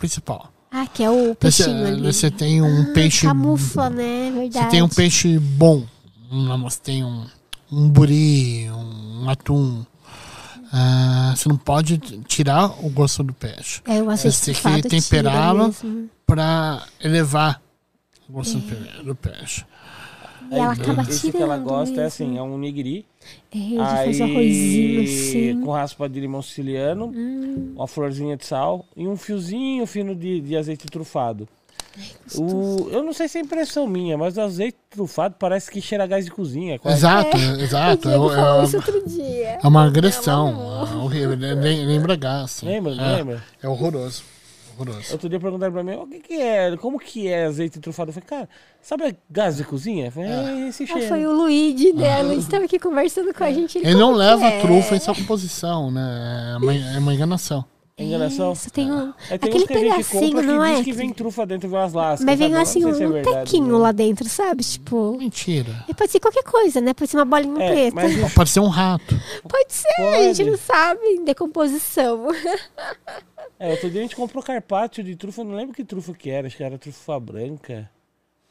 [0.06, 0.52] principal.
[0.70, 2.00] Ah, que é o Você, peixinho ali.
[2.12, 3.26] você tem um Ah, peixe.
[3.26, 4.30] Camufla, né?
[4.34, 4.64] Verdade.
[4.64, 5.84] Você tem um peixe bom.
[6.30, 7.26] Hum, Você tem um,
[7.70, 9.84] um buri, um atum.
[10.72, 14.88] Ah, você não pode tirar o gosto do peixe É, o azeite Você tem que
[14.88, 15.74] temperá-lo.
[16.26, 17.60] para elevar
[18.28, 19.64] o gosto pe- do peixe.
[20.52, 22.06] E ela acaba Esse tirando que ela gosta é mesmo.
[22.06, 23.06] assim, é um nigiri.
[23.52, 25.60] É, de Aí, fazer um arrozinho assim.
[25.64, 27.72] com raspa de limão siciliano, Hum.
[27.76, 31.48] uma florzinha de sal e um fiozinho fino de, de azeite trufado.
[32.36, 36.04] O, eu não sei se é impressão minha, mas o azeite trufado parece que cheira
[36.04, 36.78] a gás de cozinha.
[36.78, 36.96] quase.
[36.98, 38.08] Exato, O exato.
[38.08, 39.58] É, é- isso outro dia.
[39.62, 40.86] é uma agressão.
[40.90, 41.36] É horrível.
[41.36, 42.62] lem- Lembra gás.
[42.62, 43.42] Lembra, é, lembra?
[43.62, 44.22] É horroroso.
[44.76, 45.12] Horroroso.
[45.12, 46.76] Outro dia perguntaram pra mim, o que, que é?
[46.76, 48.10] Como que é azeite trufado?
[48.10, 48.48] Eu falei, cara,
[48.80, 50.06] sabe gás de cozinha?
[50.06, 51.08] Eu falei, é esse Ah, cheiro.
[51.08, 53.78] foi o Luigi dela, ele estava aqui conversando com a gente.
[53.78, 54.60] Ele não como que leva é?
[54.60, 56.52] trufa em sua composição, né?
[56.54, 57.64] É uma, é uma enganação.
[57.98, 58.52] Enganação?
[58.54, 59.12] Isso, tem um...
[59.30, 60.82] É, tem Aquele que pedacinho, que não diz é?
[60.82, 62.24] que vem trufa dentro de umas lascas.
[62.24, 63.78] Mas vem assim, não um se é verdade, tequinho né?
[63.78, 64.64] lá dentro, sabe?
[64.64, 65.16] Tipo...
[65.18, 65.84] Mentira.
[65.88, 66.94] E pode ser qualquer coisa, né?
[66.94, 67.94] Pode ser uma bolinha É, preta.
[67.94, 69.14] mas Pode ser um rato.
[69.46, 70.50] Pode ser, a gente Pode.
[70.50, 71.20] não sabe.
[71.24, 72.28] Decomposição.
[73.64, 76.48] É, outro dia a gente comprou carpaccio de trufa, não lembro que trufa que era,
[76.48, 77.88] acho que era trufa branca.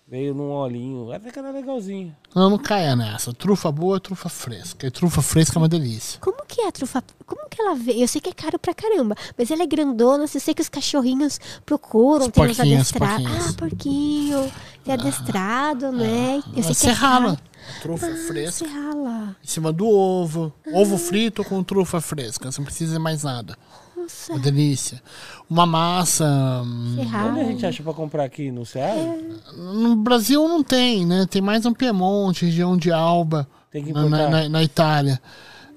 [0.07, 2.15] Veio num olhinho, até que era legalzinho.
[2.33, 3.33] Não, não caia nessa.
[3.33, 4.87] Trufa boa é trufa fresca.
[4.87, 6.19] E trufa fresca é uma delícia.
[6.21, 7.03] Como que é a trufa?
[7.25, 8.01] Como que ela veio?
[8.01, 10.23] Eu sei que é caro pra caramba, mas ela é grandona.
[10.23, 13.49] Eu sei que os cachorrinhos procuram, Os tem uns porquinhos, adestrados.
[13.49, 14.51] Ah, porquinho.
[14.83, 16.37] Tem adestrado, né?
[16.55, 17.35] Eu sei que você é rala.
[17.37, 17.51] caro.
[17.81, 18.65] Trufa Ah, fresca.
[18.65, 19.35] Você rala.
[19.43, 20.53] Em cima do ovo.
[20.73, 22.51] Ovo frito com trufa fresca.
[22.51, 23.57] Você não precisa de mais nada.
[24.01, 25.01] Nossa, Uma delícia.
[25.49, 26.25] Uma massa.
[26.65, 28.95] hum, Onde a gente acha pra comprar aqui no Ceará?
[28.95, 29.83] Hum.
[29.83, 31.25] No Brasil não tem, né?
[31.29, 35.21] Tem mais um Piemonte, região de Alba, Tem que na, na- na Itália.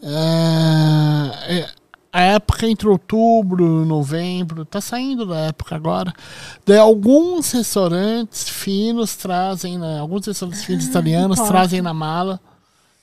[0.02, 1.70] É, é,
[2.12, 6.12] a época entre outubro e novembro, tá saindo da época agora.
[6.66, 9.98] Daí alguns restaurantes finos trazem, né?
[9.98, 11.52] Alguns restaurantes finos italianos importa.
[11.58, 12.38] trazem na mala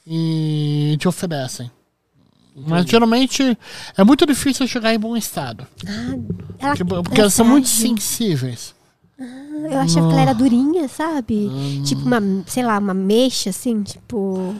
[0.08, 1.70] e te oferecem.
[2.56, 3.58] Mas geralmente
[3.97, 5.66] é muito difícil chegar em bom estado.
[6.60, 7.88] Ela, Porque, porque ela elas são muito frágil.
[7.97, 8.76] sensíveis.
[9.18, 11.49] Eu achava que ela era durinha, sabe?
[11.86, 14.56] Tipo uma, sei lá, uma mexa, assim, tipo.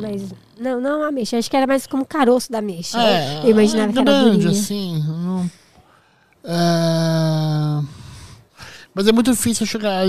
[0.00, 0.22] Mas.
[0.58, 1.36] Não, não uma mexa.
[1.36, 2.98] Acho que era mais como o caroço da mexa.
[3.00, 4.50] É, eu imaginava é que era grande, durinha.
[4.60, 5.04] assim.
[5.06, 5.50] não-
[6.44, 7.82] é,
[8.94, 10.04] Mas é muito difícil chegar.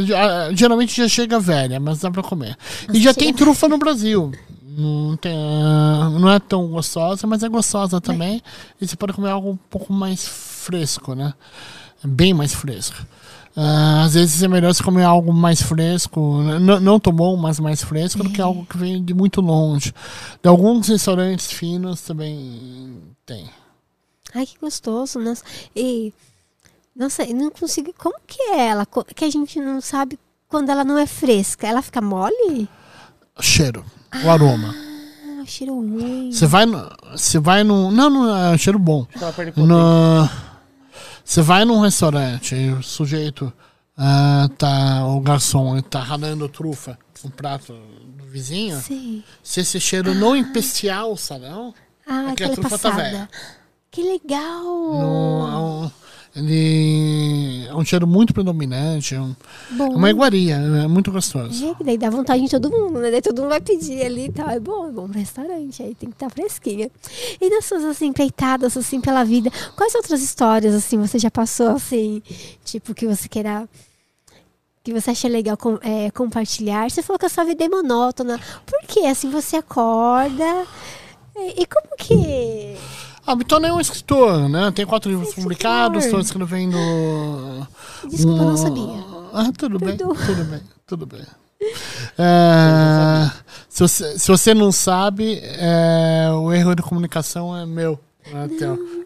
[0.53, 2.55] Geralmente já chega velha, mas dá pra comer.
[2.93, 4.31] E já tem trufa no Brasil.
[4.77, 8.43] Não, tem, ah, não é tão gostosa, mas é gostosa também.
[8.79, 11.33] E você pode comer algo um pouco mais fresco, né?
[12.03, 12.95] Bem mais fresco.
[13.55, 17.59] Ah, às vezes é melhor você comer algo mais fresco, n- não tão bom, mas
[17.59, 19.91] mais fresco, do que algo que vem de muito longe.
[20.43, 23.49] De alguns restaurantes finos também tem.
[24.35, 25.17] Ai, que gostoso.
[25.19, 25.43] Nossa.
[25.75, 26.13] E.
[26.95, 27.91] Nossa, eu não consigo.
[27.97, 28.85] Como que é ela?
[29.15, 31.65] Que a gente não sabe quando ela não é fresca.
[31.67, 32.69] Ela fica mole?
[33.39, 33.83] Cheiro,
[34.23, 34.73] o aroma.
[35.39, 36.31] Ah, cheiro ruim.
[36.31, 36.89] Você vai no.
[37.11, 37.91] Você vai no.
[37.91, 39.05] Não, não, é cheiro bom.
[41.23, 43.51] Você vai num restaurante e o sujeito
[43.97, 45.05] ah, tá.
[45.07, 47.73] O garçom ele tá ralando trufa no prato
[48.17, 48.79] do vizinho.
[48.79, 49.23] Sei.
[49.43, 51.73] Se esse cheiro não empestear o salão,
[52.09, 52.95] Ah, É que a trufa tá passada.
[53.03, 53.29] velha.
[53.91, 54.63] que legal.
[54.63, 55.91] no, um-
[56.37, 59.15] ele é um cheiro muito predominante.
[59.15, 59.35] É um-
[59.71, 59.85] Bom.
[59.93, 61.65] é uma iguaria, é muito gostoso.
[61.65, 63.11] É, que daí dá vontade em todo mundo, né?
[63.11, 64.49] Daí todo mundo vai pedir ali e tal.
[64.49, 66.89] É bom, é bom restaurante, aí tem que estar fresquinha.
[67.41, 71.69] E nas suas, assim, peitadas, assim, pela vida, quais outras histórias, assim, você já passou,
[71.69, 72.21] assim,
[72.63, 73.67] tipo, que você queira...
[74.83, 76.89] Que você acha legal com- é, compartilhar?
[76.89, 78.39] Você falou que a sua vida é monótona.
[78.65, 79.05] Por que?
[79.05, 80.65] Assim, você acorda...
[81.35, 82.75] E, e como que...
[83.27, 84.71] Ah, me tornei um escritor, né?
[84.71, 85.43] Tenho quatro livros Escritor.
[85.49, 86.77] publicados, estou escrevendo.
[88.09, 89.05] Desculpa, eu não um- sabia.
[89.33, 91.21] Ah, tudo bem, tudo bem, tudo bem.
[92.17, 93.29] É,
[93.69, 97.99] se, você, se você não sabe, é, o erro de comunicação é meu.
[98.31, 98.47] né?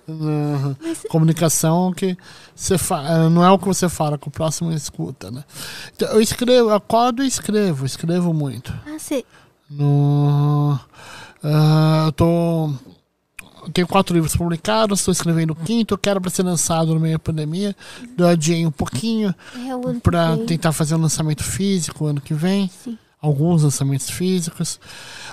[0.07, 0.75] Não.
[0.81, 2.17] Mas- Comunicação que
[2.55, 5.43] você fa não é o que você fala, que o próximo escuta, né?
[5.95, 8.73] Então, eu escrevo, eu acordo e escrevo, escrevo muito.
[8.85, 9.23] Ah, você.
[9.69, 10.77] No,
[11.43, 12.69] ah, eu tô.
[13.73, 17.19] Tenho quatro livros publicados, estou escrevendo o quinto, quero para ser lançado no meio da
[17.19, 17.75] pandemia.
[18.17, 22.69] Eu adiei um pouquinho É para tentar fazer um lançamento físico ano que vem.
[22.83, 22.97] Sim.
[23.21, 24.79] Alguns lançamentos físicos.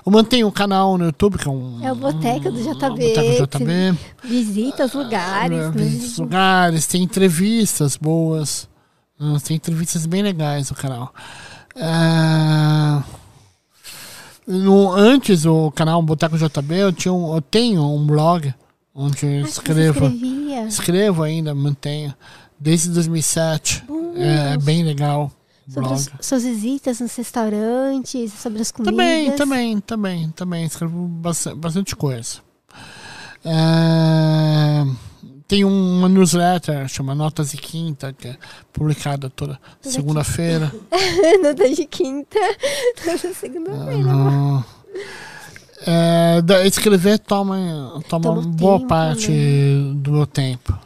[0.04, 1.82] Eu mantenho um canal no YouTube, que é um.
[1.82, 3.98] É o Boteca do JB, Boteca do JB.
[4.24, 5.58] Visita os lugares.
[5.58, 5.70] Né?
[5.70, 8.68] visita os lugares, tem entrevistas boas.
[9.20, 11.12] Ah, Tem entrevistas bem legais no canal.
[11.74, 13.02] Ah,
[14.48, 18.52] no, antes, o canal Boteco JB, eu, tinha um- eu tenho um blog
[18.94, 20.06] onde eu Ah, escrevo.
[20.66, 22.14] Escrevo ainda, mantenho.
[22.58, 23.84] Desde 2007.
[24.16, 25.30] É, é bem legal.
[25.68, 28.92] Sobre as suas visitas nos restaurantes, sobre as comidas.
[28.96, 30.64] Também, também, também, também.
[30.64, 32.38] Escrevo bastante, bastante coisa.
[33.44, 34.84] É,
[35.48, 38.36] tem uma newsletter, chama Notas de Quinta, que é
[38.72, 40.70] publicada toda segunda-feira.
[41.42, 42.38] no dia de quinta,
[43.02, 43.96] toda segunda-feira.
[43.96, 44.64] No-
[45.86, 49.94] É, escrever toma, toma, Toma boa tempo, parte né?
[49.94, 50.76] do meu tempo.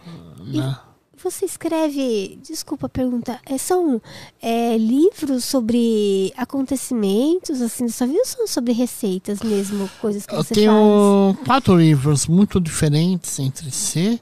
[0.47, 0.77] Né?
[1.25, 4.03] Você escreve, desculpa a pergunta, é, são
[4.41, 10.55] é, livros sobre acontecimentos, assim, vida ou são sobre receitas mesmo, coisas que Eu você
[10.55, 14.21] tenho quatro livros muito diferentes entre si.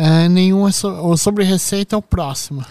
[0.00, 2.64] É, nenhum é so- o sobre receita é o próximo.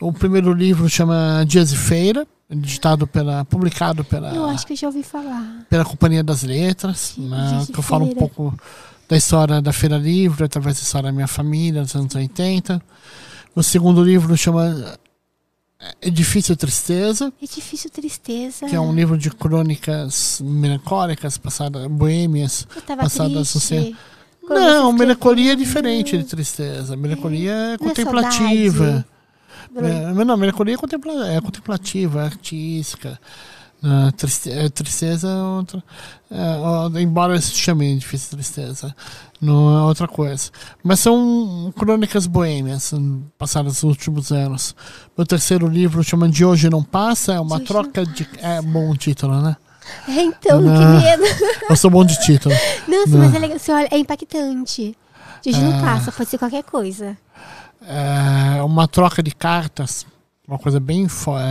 [0.00, 4.34] O primeiro livro chama Dias de Feira, editado pela, publicado pela?
[4.34, 5.66] Eu acho que já ouvi falar.
[5.68, 8.54] pela Companhia das Letras, né, que eu falo um pouco
[9.08, 12.80] da história da Feira Livre, através da história da minha família, dos anos 80.
[13.54, 14.96] O segundo livro chama
[16.00, 18.66] Edifício Tristeza, É difícil tristeza.
[18.66, 22.66] que é um livro de crônicas melancólicas, passadas, boêmias,
[22.96, 23.96] passadas triste.
[24.48, 26.96] Não, melancolia é diferente de tristeza.
[26.96, 28.84] Melancolia é Não é contemplativa.
[28.84, 29.04] saudade.
[29.76, 33.18] É, não, melancolia é, é contemplativa, é artística.
[33.86, 35.82] Ah, triste- é, tristeza é outra.
[36.30, 38.94] é, embora se chame difícil tristeza,
[39.38, 40.50] não é outra coisa.
[40.82, 44.74] Mas são crônicas boêmias hum, passadas nos últimos anos.
[45.18, 48.26] Meu terceiro livro chama De Hoje Não Passa, é uma De troca de.
[48.38, 49.54] É bom o título, né?
[50.08, 50.68] É, então, que
[51.04, 51.22] medo.
[51.68, 52.54] Eu sou bom de título.
[52.88, 53.18] Nossa, Não.
[53.18, 53.58] mas é legal.
[53.58, 54.96] Você olha, é impactante.
[55.42, 55.82] De hoje não Ah.
[55.82, 57.16] passa, pode ser qualquer coisa.
[57.86, 60.06] é, uma troca de cartas,
[60.48, 61.42] uma coisa bem fo- é,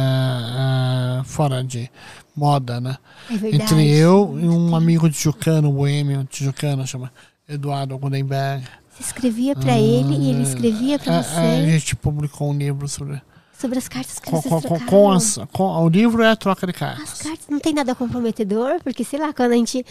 [1.20, 1.90] é, fora de
[2.36, 2.98] moda, né?
[3.30, 3.56] É.
[3.56, 7.12] Entre eu e um amigo tijucano, boêmio tijucano, chama
[7.48, 8.64] Eduardo Gudenberg.
[8.90, 12.58] Você escrevia pra ele e ele escrevia pra É, você é, a gente publicou um
[12.58, 13.22] livro sobre.
[13.64, 14.86] Sobre as cartas que Com, vocês com, trocaram.
[14.86, 17.22] com as, com, o livro é a troca de As cartas.
[17.22, 19.86] cartas não tem nada comprometedor, porque sei lá, quando a gente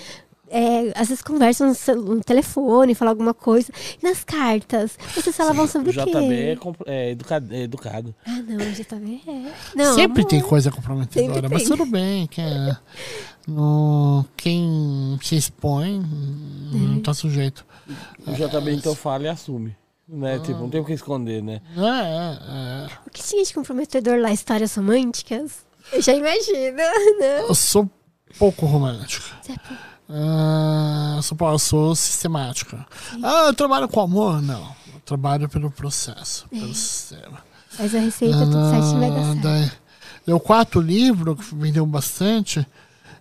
[0.51, 3.73] é, às vezes conversa no, telefone, fala alguma coisa.
[4.01, 6.11] E nas cartas, vocês falavam sobre O o quê?
[6.11, 6.35] JB
[6.85, 8.15] é, é educado, é educado.
[8.27, 9.53] Ah, não, o JB é.
[9.75, 12.27] Não, Sempre tem coisa comprometedora, mas tudo bem.
[12.27, 12.77] Que é,
[13.49, 16.05] no, quem se expõe
[16.71, 17.65] não tá sujeito.
[18.27, 19.75] O JB então fala e assume.
[20.15, 20.39] Né?
[20.41, 21.63] Tipo, não tem o que esconder, né?
[21.75, 22.89] É, é, é.
[23.07, 24.31] O que tinha de comprometedor lá?
[24.31, 25.65] Histórias românticas?
[25.91, 26.77] Eu já imagino,
[27.19, 27.41] né?
[27.49, 27.89] Eu sou
[28.39, 29.25] pouco romântico.
[29.41, 32.77] Você é pouco- Ah, eu, sou, eu sou sistemático.
[33.23, 34.43] Ah, eu trabalho com amor?
[34.43, 34.61] Não.
[34.93, 37.39] Eu trabalho pelo processo, pelo sistema.
[37.71, 39.41] Faz a receita, tudo certinho vai dar Ah, certo.
[39.43, 42.67] daí- o quarto livro, que vendeu bastante,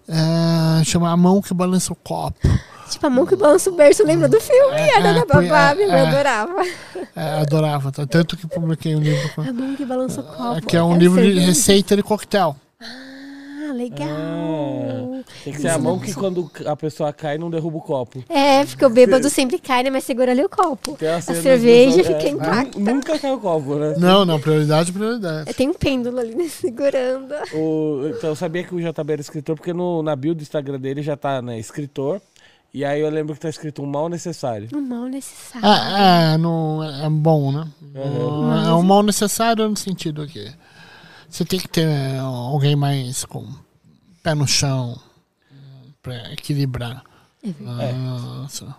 [0.09, 2.47] é, chama A Mão que Balança o Copo.
[2.91, 4.75] Tipo, a mão que balança o berço, lembra do filme?
[4.77, 5.91] É, a Dona é, foi- Babá, é, minha é.
[5.91, 6.63] mãe adorava.
[7.15, 8.05] É, adorava, tá?
[8.05, 10.67] tanto que publiquei um livro com- A mão que balança o copo.
[10.67, 12.55] que é um livro de receita de coquetel.
[12.81, 14.09] Ah, legal.
[14.09, 18.23] Ah, tem que ser a mão que quando a pessoa cai não derruba o copo.
[18.27, 19.89] É, porque o bêbado sempre cai, né?
[19.89, 20.97] Mas segura ali o copo.
[21.15, 22.79] A cerveja fica é, intacta.
[22.79, 23.95] nu- Nunca cai o copo, né?
[23.97, 25.53] Não, não, prioridade, prioridade.
[25.53, 26.47] Tem um pêndulo ali, né?
[26.49, 27.33] Segurando.
[27.53, 30.79] O, então eu sabia que o JB era escritor, porque no, na bio do Instagram
[30.79, 32.21] dele já tá, né, escritor.
[32.74, 34.69] E aí eu lembro que tá escrito um mal necessário.
[34.74, 35.67] Um mal necessário.
[35.67, 37.67] É, é, não, é bom, né?
[37.82, 38.53] Uhum.
[38.53, 40.53] É um mal necessário no sentido que
[41.30, 41.88] você tem que ter
[42.19, 43.45] alguém mais com
[44.24, 44.97] pé no chão
[46.01, 47.03] pra equilibrar
[47.43, 48.76] É verdade.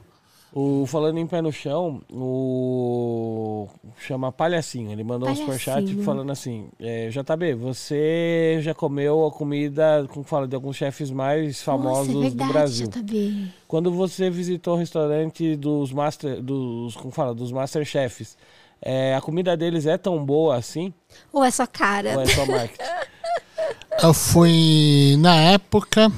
[0.54, 3.66] O, falando em pé no chão, o.
[3.98, 4.92] Chama Palhacinho.
[4.92, 6.04] Ele mandou um superchat Palhacinho.
[6.04, 11.62] falando assim: é, JB, você já comeu a comida, como fala, de alguns chefes mais
[11.62, 12.88] famosos Nossa, é verdade, do Brasil.
[12.88, 13.46] JB.
[13.66, 16.42] Quando você visitou o restaurante dos Master.
[16.42, 16.94] dos.
[16.96, 17.34] como fala?
[17.34, 18.36] Dos Master Chefs,
[18.82, 20.92] é, a comida deles é tão boa assim?
[21.32, 22.14] Ou é sua cara?
[22.16, 22.82] Ou é só marketing?
[24.02, 26.10] Eu fui, na época,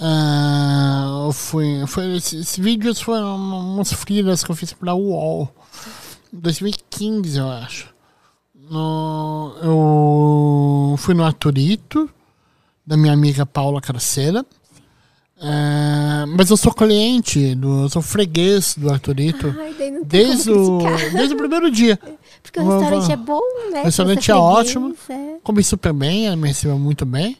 [0.00, 5.48] ah, eu fui, foi, esses vídeos foram umas frilas que eu fiz pra UOL,
[6.32, 7.88] 2015, eu acho.
[8.70, 12.08] No, eu fui no Aturito,
[12.86, 14.44] da minha amiga Paula Craceira.
[15.40, 20.78] Ah, mas eu sou cliente, do, eu sou freguês do Arturito Ai, tem desde o,
[21.12, 21.96] desde o primeiro dia.
[22.42, 23.82] Porque o restaurante vou- é bom, né?
[23.82, 24.96] O restaurante Você é freguês, ótimo.
[25.08, 25.36] é.
[25.42, 27.36] Comi super bem, ela me recebeu muito bem.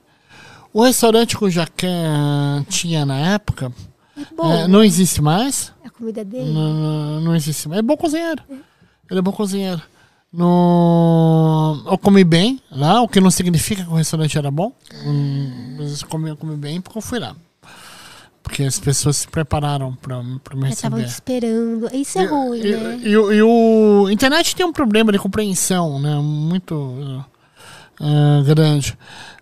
[0.72, 3.72] O restaurante que o Jacan tinha na época
[4.16, 5.72] É é, não existe mais.
[5.84, 6.52] A comida dele.
[6.52, 7.78] Não, não- existe mais.
[7.78, 8.42] É bom cozinheiro.
[9.10, 9.80] Ele é bom cozinheiro.
[10.32, 11.82] No...
[11.90, 14.72] Eu comi bem lá, o que não significa que o restaurante era bom.
[15.04, 17.34] Hum, Mas eu comi, eu comi bem porque eu fui lá.
[18.42, 20.38] Porque as pessoas se prepararam para me
[20.70, 21.04] estavam receber.
[21.04, 21.94] te esperando.
[21.94, 23.00] Isso é ruim, E, né?
[23.02, 26.14] e, o- e o internet tem um problema de compreensão, né?
[26.16, 27.24] Muito
[28.00, 28.96] ah, grande.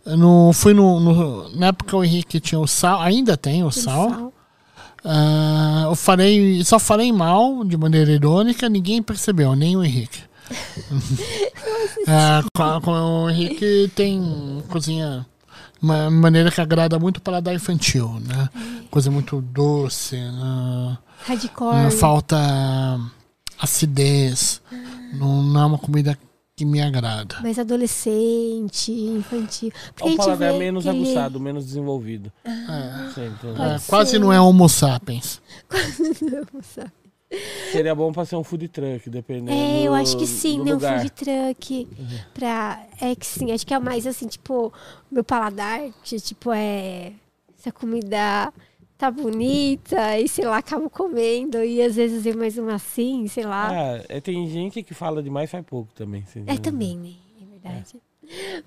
[0.05, 3.85] No, fui no, no- na época o Henrique tinha o sal, ainda tem o Aquele
[3.85, 4.33] sal.
[5.05, 10.21] Ah, eu falei, só falei mal de maneira irônica, ninguém percebeu, nem o Henrique.
[12.09, 12.43] Ah,
[12.83, 15.27] com- o Henrique tem cozinha
[15.83, 18.49] uma maneira que agrada muito para dar infantil, né?
[18.91, 20.99] Coisa muito doce, né?
[21.27, 21.91] Hardcore.
[21.91, 22.37] Falta
[23.61, 24.61] acidez.
[25.15, 26.17] Não, não é uma comida
[26.57, 27.37] que me agrada.
[27.43, 29.71] Mais adolescente, infantil.
[29.95, 32.33] Porque É um gente paladar vê menos aquele- aguçado, menos desenvolvido.
[33.15, 33.77] Sempre, né?
[33.77, 35.43] É, quase não é homo sapiens.
[37.71, 39.51] Seria bom pra ser um food truck, dependendo.
[39.51, 40.71] É, eu acho que sim, né?
[40.71, 40.99] Um lugar.
[41.01, 41.89] food truck.
[42.33, 42.83] Pra...
[43.03, 44.73] É que sim, acho que é mais assim, tipo,
[45.13, 47.13] meu paladar, que, tipo, é.
[47.59, 48.53] Essa comida
[48.99, 53.45] tá bonita, e sei lá, acabo comendo, e às vezes é mais uma assim, sei
[53.45, 53.69] lá.
[53.71, 56.25] Ah, é, tem gente que fala demais faz pouco também.
[56.47, 57.11] É também, né?
[57.41, 57.97] É verdade.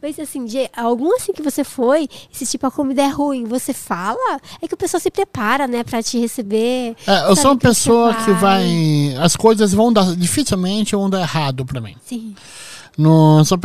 [0.01, 3.73] Mas assim, Gê, algum assim que você foi, se tipo a comida é ruim, você
[3.73, 6.95] fala, é que o pessoal se prepara, né, pra te receber.
[7.05, 8.65] É, eu sou uma que você pessoa que vai.
[9.19, 10.15] As coisas vão dar.
[10.15, 11.95] Dificilmente vão dar errado pra mim.
[12.05, 12.36] Sim.
[12.97, 13.57] Não, eu sou,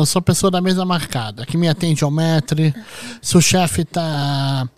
[0.00, 2.74] eu sou pessoa da mesa marcada, que me atende ao metre.
[3.20, 4.68] Se o chefe tá ah,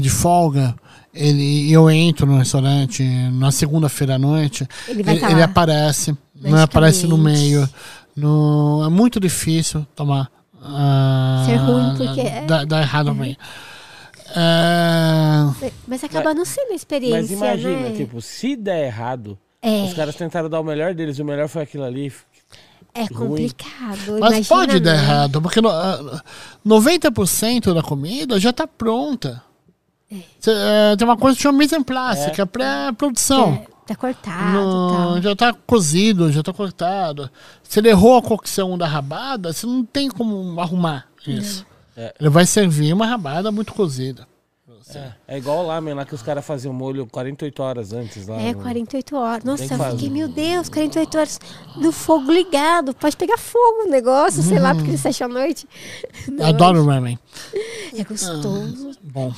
[0.00, 0.74] de folga,
[1.12, 6.16] ele, eu entro no restaurante na segunda-feira à noite, Ele vai ele, tá ele aparece,
[6.34, 7.68] não aparece no meio.
[8.16, 10.30] No, é muito difícil tomar.
[10.62, 13.36] ah, Ser ruim, porque é- Dá, dá errado pra mim.
[14.36, 17.96] É, Mas acaba não sendo a experiência, Mas imagina, né?
[17.96, 21.62] tipo, se der errado, é, os caras tentaram dar o melhor deles, o melhor foi
[21.62, 22.12] aquilo ali.
[22.94, 23.08] é ruim.
[23.28, 24.18] complicado.
[24.20, 25.02] mas imagina, pode dar né?
[25.02, 26.22] errado, porque no, ah,
[26.66, 29.42] 90% da comida já está pronta.
[30.40, 32.30] Cê, eh, tem uma coisa que chama mise en place, É.
[32.30, 33.54] que é pré-produção.
[33.54, 35.22] É, tá cortado No- tal.
[35.22, 37.30] já está cozido, já está cortado.
[37.62, 41.66] Se ele errou a cocção da rabada, você não tem como arrumar isso.
[41.96, 42.14] É.
[42.20, 44.26] Ele vai servir uma rabada muito cozida.
[44.94, 48.26] É, é igual lá, meu, lá que os caras faziam molho 48 horas antes.
[48.28, 49.42] Lá, É, no- 48 horas.
[49.42, 51.40] Nossa, eu fiquei, meu Deus, 48 horas
[51.76, 52.92] no fogo ligado.
[52.94, 55.66] Pode pegar fogo o negócio, sei lá, porque ele fecha à noite.
[56.46, 57.18] Adoro ramen.
[57.96, 58.90] É gostoso.
[59.02, 59.32] Bom,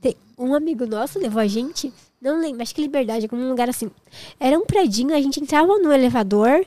[0.00, 3.90] Tem um amigo nosso levou a gente, não lembro, acho que Liberdade, algum lugar assim.
[4.38, 6.64] Era um predinho, a gente entrava no elevador,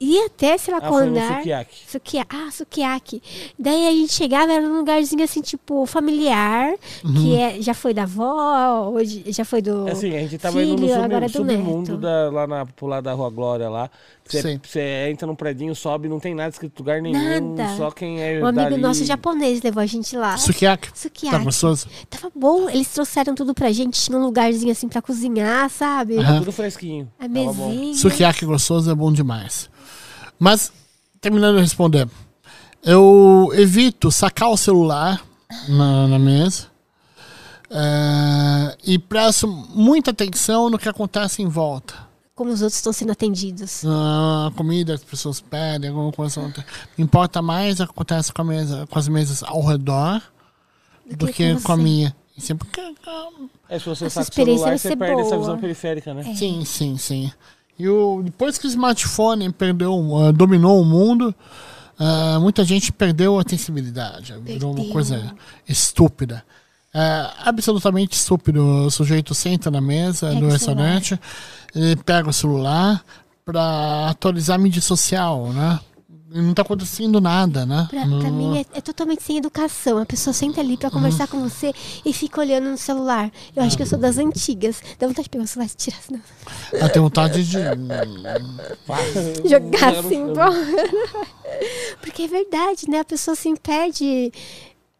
[0.00, 1.38] ia até, sei lá, Ah, qual andar.
[1.86, 2.26] Sukiyaki.
[2.28, 3.22] Ah, Sukiyaki.
[3.58, 8.02] Daí a gente chegava, era num lugarzinho assim, tipo, familiar, que é, já foi da
[8.02, 9.88] avó, hoje já foi do.
[9.88, 11.96] É assim, a gente tava filho, indo no sub- agora é do submundo neto.
[12.00, 13.90] da, lá na, pro lado da Rua Glória lá.
[14.28, 17.54] Você, entra num predinho, sobe, não tem nada escrito lugar nenhum.
[17.54, 17.76] Nada.
[17.76, 18.82] Só quem é Um amigo dali...
[18.82, 20.36] nosso japonês levou a gente lá.
[20.36, 20.88] sukiyaki.
[20.88, 21.44] Tá Sukiyaki.
[21.44, 21.86] gostoso?
[22.10, 26.18] Tava bom, eles trouxeram tudo pra gente, tinha um lugarzinho assim pra cozinhar, sabe?
[26.18, 26.40] Aham.
[26.40, 27.08] Tudo fresquinho.
[27.20, 27.94] A mesinha.
[27.94, 29.70] Sukiyaki gostoso é bom demais.
[30.38, 30.72] Mas,
[31.20, 32.08] terminando de responder,
[32.82, 35.22] eu evito sacar o celular
[35.68, 36.66] na, na mesa
[37.70, 41.94] eh, e presto muita atenção no que acontece em volta.
[42.34, 43.82] Como os outros estão sendo atendidos.
[43.86, 46.42] A comida que as pessoas pedem, alguma coisa.
[46.96, 50.20] Me importa mais o que acontece com, a mesa, com as mesas ao redor
[51.10, 51.82] do, que, com, a você.
[51.82, 52.16] minha.
[52.36, 52.80] Sempre que-
[53.70, 55.40] É, se você Essa saca o celular, você perde essa boa.
[55.40, 56.34] visão periférica, né?
[56.34, 57.32] Sim, sim, sim.
[57.78, 61.34] E o, depois que o smartphone perdeu, ah, dominou o mundo,
[61.98, 64.34] ah, muita gente perdeu a sensibilidade.
[64.42, 65.34] Virou uma coisa
[65.68, 66.44] estúpida.
[66.94, 68.86] É absolutamente estúpido.
[68.86, 71.18] O sujeito senta na mesa do restaurante,
[71.74, 73.04] ele pega o celular
[73.44, 75.78] para atualizar a mídia social, né?
[76.36, 77.86] Não tá acontecendo nada, né?
[77.90, 79.98] Pra, Não- pra mim é, é totalmente sem educação.
[79.98, 81.72] A pessoa senta ali pra conversar com você
[82.04, 83.30] e fica olhando no celular.
[83.54, 84.82] Eu acho que eu sou das antigas.
[84.98, 86.20] Dá vontade de pegar o celular e tirar, senão
[86.72, 87.56] Eu tenho vontade de.
[89.48, 90.14] jogar Eu- assim.
[90.16, 90.56] eu- embora.
[92.00, 93.00] Porque é verdade, né?
[93.00, 94.32] A pessoa assim perde.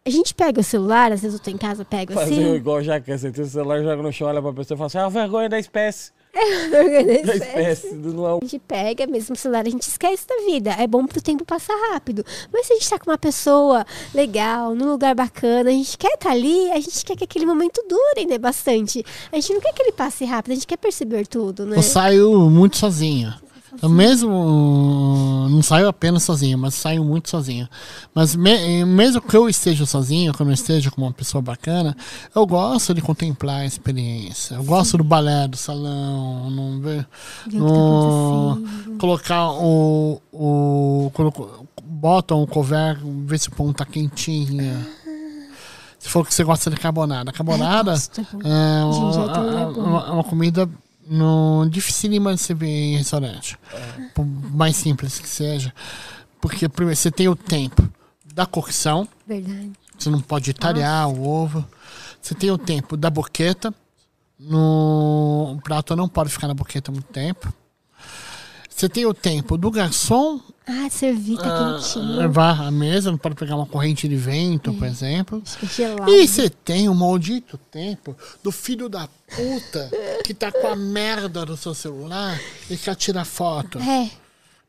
[0.05, 2.55] A gente pega o celular, às vezes eu tô em casa, pego Fazer assim.
[2.55, 4.87] igual já que você tem o celular, joga no chão, olha pra pessoa e fala
[4.87, 6.13] assim: ah, vergonha da espécie.
[7.27, 7.95] Da espécie.
[7.95, 8.39] do não.
[8.43, 10.71] A gente pega mesmo o celular, a gente esquece da vida.
[10.79, 12.25] É bom pro tempo passar rápido.
[12.53, 13.85] Mas se a gente tá com uma pessoa
[14.15, 17.83] legal, num lugar bacana, a gente quer estar ali, a gente quer que aquele momento
[17.89, 18.39] dure, né?
[18.39, 19.05] Bastante.
[19.33, 21.77] A gente não quer que ele passe rápido, a gente quer perceber tudo, né?
[21.77, 23.33] Eu saio muito sozinho.
[23.83, 27.69] Eu mesmo não saio apenas sozinho, mas saio muito sozinho.
[28.15, 31.97] Mas me- mesmo que eu esteja sozinho, quando eu esteja com uma pessoa bacana,
[32.35, 34.55] eu gosto de contemplar a experiência.
[34.55, 37.07] Eu gosto do balé, do salão, não ver,
[37.47, 38.99] o que tá no, acontecendo.
[38.99, 44.87] colocar o, o quando bota um cover, ver se o pão tá quentinho.
[45.99, 47.95] Se for que você gosta de carbonada, carbonada é
[48.49, 50.69] é é uma- é uma comida
[51.09, 53.59] no, dificílima de se ver em restaurante.
[54.15, 55.73] Por mais simples que seja.
[56.41, 57.89] Porque primeiro você tem o tempo
[58.35, 59.73] da cocção, Verdade.
[59.99, 61.65] você não pode talhar o ovo.
[62.21, 63.73] Você tem o tempo da boqueta.
[64.39, 67.53] No o prato não pode ficar na boqueta muito tempo.
[68.69, 72.17] Você tem o tempo do garçom Ah, servir, tá ah, quentinho.
[72.17, 75.41] levar a mesa, não pode pegar uma corrente de vento, por exemplo.
[75.63, 76.11] É gelado.
[76.11, 79.89] E você tem o maldito tempo do filho da puta
[80.25, 82.37] que tá com a merda do seu celular
[82.69, 83.79] e quer tirar foto.
[83.79, 84.11] É.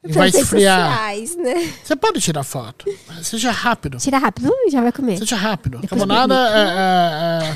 [0.06, 0.92] E vai esfriar.
[0.92, 1.74] sociais, né?
[1.84, 2.86] Você pode tirar foto,
[3.24, 3.98] seja rápido.
[3.98, 5.18] Tira rápido e já vai comer.
[5.18, 5.80] Seja rápido.
[5.80, 7.50] Depois Carbonada é, é-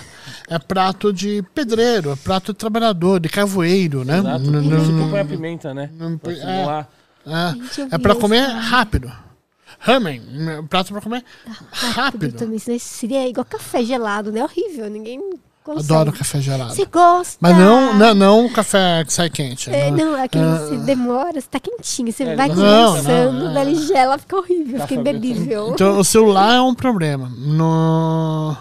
[0.49, 4.17] é- é prato de pedreiro, é prato de trabalhador, de carvoeiro, né?
[4.17, 4.39] Exato.
[4.51, 5.91] Não- isso que não- põe a pimenta, né?
[5.93, 6.35] não- Pra é.
[6.35, 6.89] simular.
[6.97, 8.59] é, Gente, é pra esse comer cara.
[8.59, 9.11] rápido.
[9.80, 10.22] Ramen,
[10.59, 11.24] é prato pra comer
[11.72, 12.34] Rápido rápido.
[12.38, 12.59] também.
[12.80, 14.43] Seria igual café gelado, né?
[14.43, 14.88] Horrível.
[14.89, 15.19] Ninguém
[15.63, 15.91] consegue.
[15.93, 16.76] Adoro café gelado.
[16.76, 17.38] Você gosta.
[17.39, 19.72] Mas não, não, não o café que sai quente.
[19.72, 20.03] É, né?
[20.05, 20.57] não, aquele Ah.
[20.57, 24.78] você demora, você tá quentinho, você É, vai conversando, não, daí ele gela, fica horrível,
[24.80, 25.72] Café fica imbebível.
[25.74, 27.28] Então, o celular é um problema.
[27.38, 28.55] No...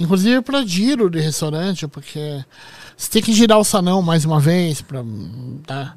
[0.00, 2.42] Inclusive para giro de restaurante, porque
[2.96, 5.02] você tem que girar o sanão mais uma vez para
[5.66, 5.94] tá?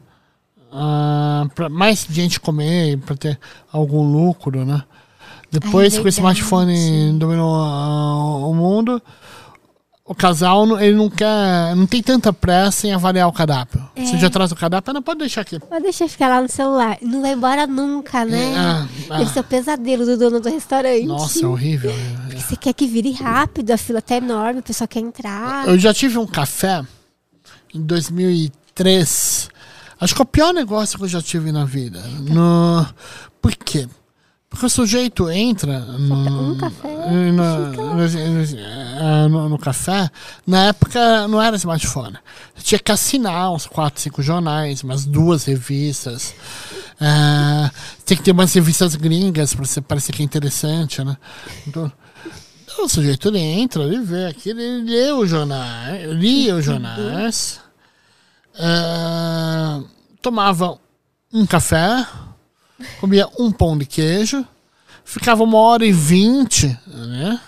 [1.56, 3.40] Para mais gente comer, para ter
[3.72, 4.84] algum lucro, né?
[5.52, 9.02] Depois Ah, é que o smartphone dominou ah, o mundo,
[10.06, 13.82] o casal não- ele não quer, não tem tanta pressa em avaliar o cardápio.
[13.96, 14.06] É.
[14.06, 15.60] Você já traz o cardápio, não pode deixar aqui.
[15.70, 17.00] Mas deixa ficar lá no celular.
[17.02, 18.54] Não vai embora nunca, né?
[18.56, 19.18] Ah, ah.
[19.18, 21.06] Deve ser o pesadelo do dono do restaurante.
[21.06, 21.92] Nossa, é horrível.
[22.38, 25.68] Você quer que vire rápido, a fila tá enorme, o pessoal quer entrar.
[25.68, 26.84] Eu já tive um café
[27.74, 29.50] em 2003.
[30.00, 32.00] Acho que é o pior negócio que eu já tive na vida.
[32.22, 32.86] No...
[33.42, 33.88] Por quê?
[34.50, 36.88] Porque o sujeito entra no, um café,
[37.32, 40.10] no, no- no- no café.
[40.48, 42.18] Na época não era smartphone.
[42.56, 46.34] Você tinha que assinar uns 4, 5 jornais, umas duas revistas.
[47.00, 47.70] Ah,
[48.06, 51.16] tem que ter umas revistas gringas para parecer que é interessante, né?
[51.68, 51.92] Então,
[52.80, 55.66] o sujeito ele entra, ele vê aquilo, ele lê o jornal,
[56.14, 57.60] lia os jornais,
[58.60, 59.82] ah,
[60.22, 60.78] tomava
[61.34, 62.06] um café,
[63.00, 64.46] comia um pão de queijo,
[65.06, 67.40] ficava uma hora e vinte, né?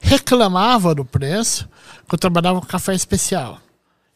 [0.00, 1.68] reclamava do preço,
[2.08, 3.58] que eu trabalhava com café especial.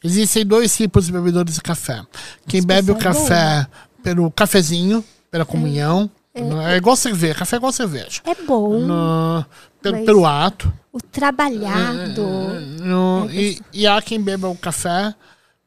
[0.05, 2.03] Existem dois tipos de bebedores de café.
[2.47, 3.67] Quem bebe o Especial é bom, café
[4.03, 8.21] pelo cafezinho, pela comunhão, é, igual cerveja, café é igual cerveja.
[8.25, 8.79] É bom.
[8.81, 9.45] No-
[9.81, 10.73] pelo, Mas- pelo ato.
[10.93, 12.23] O trabalhado.
[12.81, 15.15] No- e, e há quem beba o café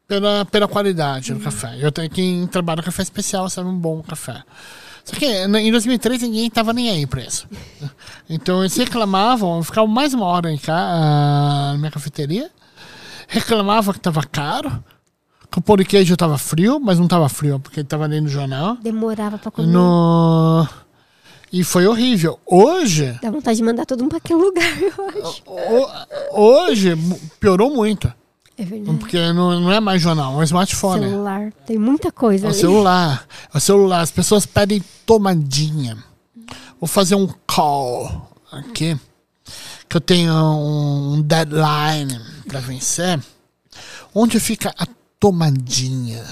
[0.09, 1.77] pela, pela qualidade do café.
[1.79, 4.43] Eu tenho quem trabalha no café especial sabe um bom café.
[5.05, 7.47] Só que em 2003 ninguém tava nem aí pra isso.
[8.31, 12.51] Então eles reclamavam, ficavam mais uma hora em cá, ah, na minha cafeteria,
[13.27, 14.83] reclamavam que tava caro,
[15.51, 18.21] que o pão de queijo tava frio, mas não tava frio porque ele tava ali
[18.21, 18.77] no jornal.
[18.83, 19.67] Demorava pra comer.
[19.67, 20.67] No...
[21.51, 22.39] E foi horrível.
[22.45, 25.43] Hoje, Dá vontade de mandar todo mundo pra aquele lugar, eu acho.
[26.31, 26.95] hoje
[27.39, 28.13] piorou muito.
[28.59, 28.97] É verdade.
[28.97, 31.05] Porque não, não é mais jornal, é um smartphone.
[31.05, 31.53] Celular.
[31.65, 33.25] Tem muita coisa É o celular.
[33.53, 34.01] É o celular.
[34.01, 35.97] As pessoas pedem tomadinha.
[36.77, 38.99] Vou fazer um call aqui.
[39.87, 43.19] Que eu tenho um deadline pra vencer.
[44.13, 44.85] Onde fica a
[45.19, 46.23] tomadinha?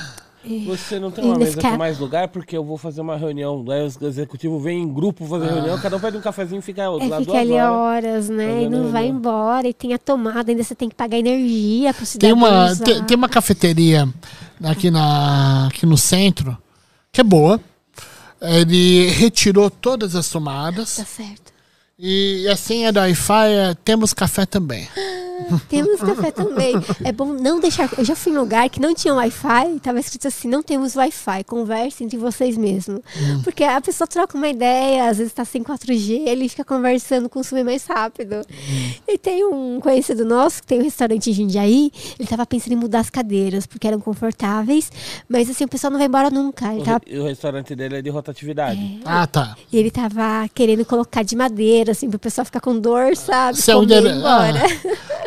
[0.66, 2.28] Você não tem uma mesa com mais lugar?
[2.28, 3.64] Porque eu vou fazer uma reunião.
[3.70, 6.84] Aí os executivos vêm em grupo fazer reunião, cada um pede um cafezinho e fica
[6.84, 7.70] É, lá fica duas ali horas.
[7.70, 8.64] horas, né?
[8.64, 9.68] E não vai embora.
[9.68, 12.84] E tem a tomada, ainda você tem que pagar energia pro Tem cidadão uma, usar.
[12.86, 14.08] tem, tem uma cafeteria
[14.64, 16.58] aqui, na, aqui no centro
[17.12, 17.60] que é boa.
[18.40, 20.98] Ele retirou todas as tomadas.
[20.98, 21.52] Tá certo.
[21.98, 24.88] E a senha do Wi-Fi é temos café também.
[25.70, 26.74] Temos café também.
[27.04, 27.90] É bom não deixar.
[27.98, 31.44] Eu já fui em lugar que não tinha Wi-Fi, tava escrito assim: não temos Wi-Fi,
[31.46, 33.00] converse entre vocês mesmos.
[33.18, 33.42] Hum.
[33.44, 37.64] Porque a pessoa troca uma ideia, às vezes tá sem 4G, ele fica conversando, consome
[37.64, 38.36] mais rápido.
[38.50, 38.92] Hum.
[39.08, 42.78] E tem um conhecido nosso que tem um restaurante em Jundiaí, ele tava pensando em
[42.78, 44.92] mudar as cadeiras, porque eram confortáveis,
[45.28, 46.72] mas assim, o pessoal não vai embora nunca.
[46.74, 49.02] Ele O, tava re- o restaurante dele é de rotatividade.
[49.06, 49.56] Ah, tá.
[49.72, 53.58] E ele tava querendo colocar de madeira, assim, pro pessoal ficar com dor, sabe?
[53.60, 54.62] Você é onde embora.
[54.64, 55.27] Ah,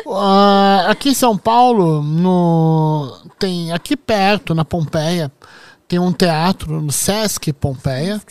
[0.87, 5.31] aqui em São Paulo, no, tem aqui perto, na Pompeia,
[5.87, 8.21] tem um teatro no Sesc Pompeia,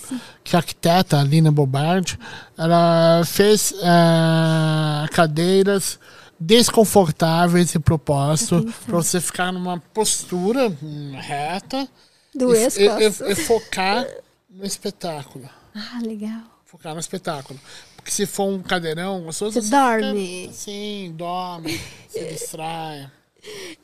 [0.43, 2.19] que a arquiteta Alina Bobardi,
[2.57, 5.99] ela fez ah, cadeiras
[6.39, 11.87] desconfortáveis e propósito para você ficar numa postura hum, reta
[12.35, 14.07] Duas e, e- e- e focar
[14.49, 15.49] no espetáculo.
[15.75, 16.41] Ah, legal.
[16.65, 17.59] Focar no espetáculo.
[18.01, 20.51] Porque se for um cadeirão gostoso, Você fica- dorme.
[20.53, 21.79] Sim, dorme,
[22.09, 23.11] se distrai.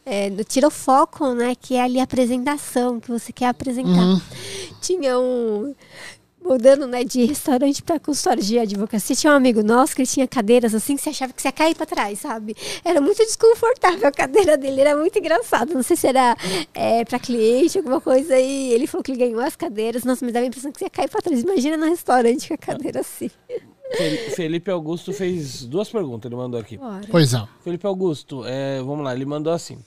[0.05, 1.55] É, tira o foco, né?
[1.59, 3.89] Que é ali a apresentação que você quer apresentar.
[3.91, 4.21] Uhum.
[4.83, 5.75] Tinha um.
[6.45, 10.29] Mudando né, de restaurante para consultório de advocacia, tinha um amigo nosso que ele tinha
[10.29, 12.55] cadeiras assim que você achava que você ia cair para trás, sabe?
[12.85, 15.73] Era muito desconfortável a cadeira dele, era muito engraçado.
[15.75, 16.37] Não sei se era
[16.75, 18.39] é, para cliente, alguma coisa.
[18.39, 20.05] E ele falou que ele ganhou as cadeiras.
[20.05, 21.43] Nossa, me dava a impressão que você ia cair para trás.
[21.43, 23.31] Imagina no restaurante com a cadeira assim.
[23.97, 26.77] Fel- Felipe Augusto fez duas perguntas, ele mandou aqui.
[26.77, 27.07] Bora.
[27.11, 27.43] Pois é.
[27.63, 29.79] Felipe Augusto, é, vamos lá, ele mandou assim.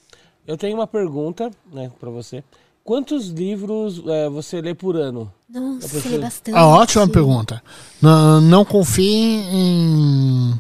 [0.48, 2.44] Eu tenho uma pergunta, né, pra você.
[2.84, 5.32] Quantos livros é, você lê por ano?
[5.50, 6.58] Nossa, é bastante.
[6.58, 7.62] Ah, ótima pergunta.
[8.02, 10.60] Não, não confie em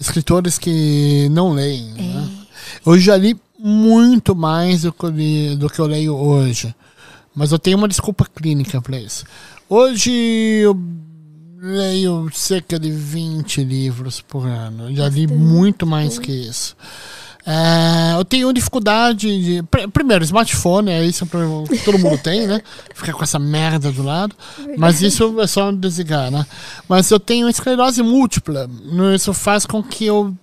[0.00, 1.92] escritores que não leem.
[1.92, 2.28] Né?
[2.84, 6.74] Eu já li muito mais do que, eu li- do que eu leio hoje.
[7.34, 9.24] Mas eu tenho uma desculpa clínica para isso.
[9.68, 10.74] Hoje eu
[11.60, 14.94] leio cerca de 20 livros por ano.
[14.94, 16.76] Já li muito mais que isso.
[17.46, 19.62] É, eu tenho dificuldade de.
[19.62, 22.60] pr- Primeiro, smartphone, é isso que todo mundo tem, né?
[22.94, 24.36] Ficar com essa merda do lado.
[24.76, 26.44] Mas isso é só desligar, né?
[26.88, 28.68] Mas eu tenho esclerose múltipla.
[29.14, 30.36] Isso faz com que eu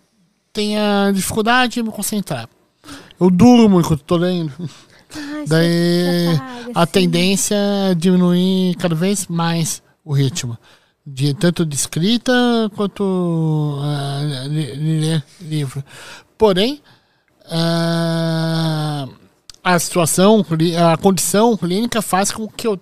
[0.51, 2.49] tenha dificuldade em me concentrar.
[3.19, 4.51] Eu durmo enquanto estou lendo.
[5.15, 6.27] Ah, Daí
[6.73, 6.91] a sim.
[6.91, 7.55] tendência
[7.91, 10.57] é diminuir cada vez mais o ritmo.
[11.05, 12.33] De, tanto de escrita
[12.75, 15.83] quanto ah, de, ler livro.
[16.37, 16.81] Porém,
[17.47, 19.07] ah,
[19.63, 20.43] a situação,
[20.91, 22.79] a condição clínica faz com que eu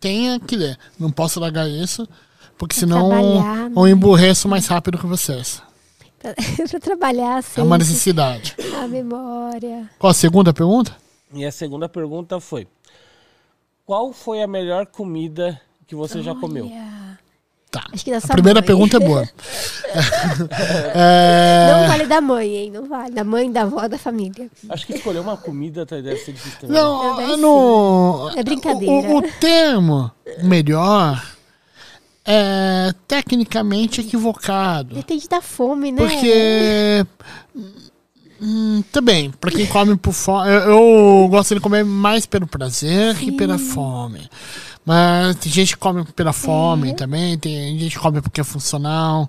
[0.00, 0.78] tenha que ler.
[0.98, 2.08] Não posso largar isso,
[2.56, 3.90] porque Pra senão trabalhar, eu né?
[3.90, 5.62] emburreço mais rápido que vocês.
[6.18, 6.34] Pra
[6.80, 8.56] trabalhar É uma necessidade.
[8.82, 9.88] a memória.
[9.98, 10.96] Qual a segunda pergunta?
[11.34, 12.66] E a segunda pergunta foi:
[13.84, 16.70] Qual foi a melhor comida que você já comeu?
[17.70, 17.84] Tá.
[17.92, 18.66] Acho que da A primeira mãe.
[18.66, 19.28] pergunta é boa.
[20.94, 22.70] É, Não vale da mãe, hein?
[22.70, 23.10] Não vale.
[23.12, 24.48] Da mãe, da avó, da família.
[24.68, 26.76] Acho que escolher uma comida tá- deve ser difícil também.
[26.76, 28.30] Não, não.
[28.36, 28.92] É brincadeira.
[29.10, 30.10] O, o termo
[30.42, 31.22] melhor
[32.24, 34.94] é tecnicamente equivocado.
[34.94, 36.00] Depende da fome, né?
[36.06, 37.06] Porque.
[38.40, 40.48] Hum, também, pra quem come por fome.
[40.48, 44.28] Eu, eu gosto de comer mais pelo prazer que pela fome.
[44.88, 49.28] Mas tem gente que come pela fome também, tem gente que come porque é funcional.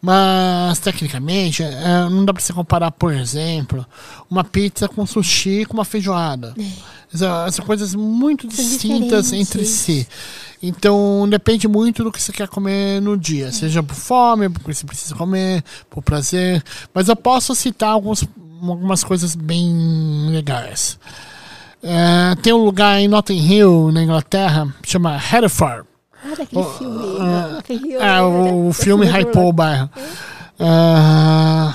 [0.00, 3.84] Mas, tecnicamente, é, não dá pra você comparar, por exemplo,
[4.30, 6.54] uma pizza com sushi com uma feijoada.
[7.12, 10.06] São, são coisas muito São distintas entre si.
[10.62, 13.50] Então, depende muito do que você quer comer no dia.
[13.50, 16.62] Seja por fome, porque você precisa comer, por prazer.
[16.94, 18.24] Mas eu posso citar alguns,
[18.62, 21.00] algumas coisas bem legais.
[21.86, 25.86] É, tem um lugar em Notting Hill, na Inglaterra, chama Hereford.
[26.24, 27.04] Ah, daquele filme.
[27.58, 28.22] Aquele É, né?
[28.22, 29.90] o, o filme hypou o bairro.
[30.58, 31.74] É,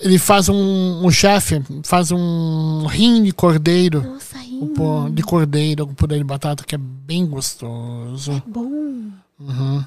[0.00, 1.04] ele faz um.
[1.04, 4.02] O chefe faz um rim de cordeiro.
[4.02, 8.42] Nossa, um pô- De cordeiro com purê de batata, que é bem gostoso.
[8.46, 9.10] Bom.
[9.38, 9.84] Uhum.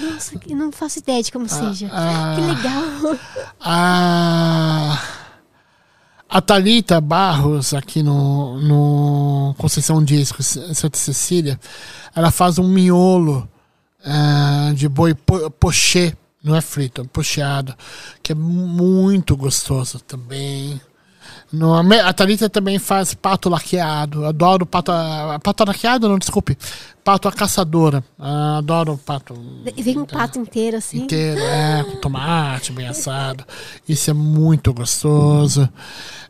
[0.00, 1.88] Nossa, eu não faço ideia de como seja.
[1.92, 2.34] ah.
[2.34, 3.16] Que legal.
[3.60, 4.98] A,
[6.34, 11.60] a Thalita Barros, aqui no, no Conceição Disco, Santa Cecília,
[12.12, 13.48] ela faz um miolo
[14.04, 16.12] ah, de boi po, pochê,
[16.42, 17.72] não é frito, é pocheado,
[18.20, 20.80] que é muito gostoso também.
[21.54, 24.24] No, a Thalita também faz pato laqueado.
[24.24, 24.92] Adoro pato.
[25.42, 26.58] Pato laqueado, não, desculpe.
[27.04, 28.02] Pato a caçadora.
[28.18, 29.34] Uh, adoro pato.
[29.76, 31.02] Vem um pato inteiro, assim.
[31.02, 33.44] Inteiro, é, com tomate, bem assado.
[33.88, 35.68] Isso é muito gostoso.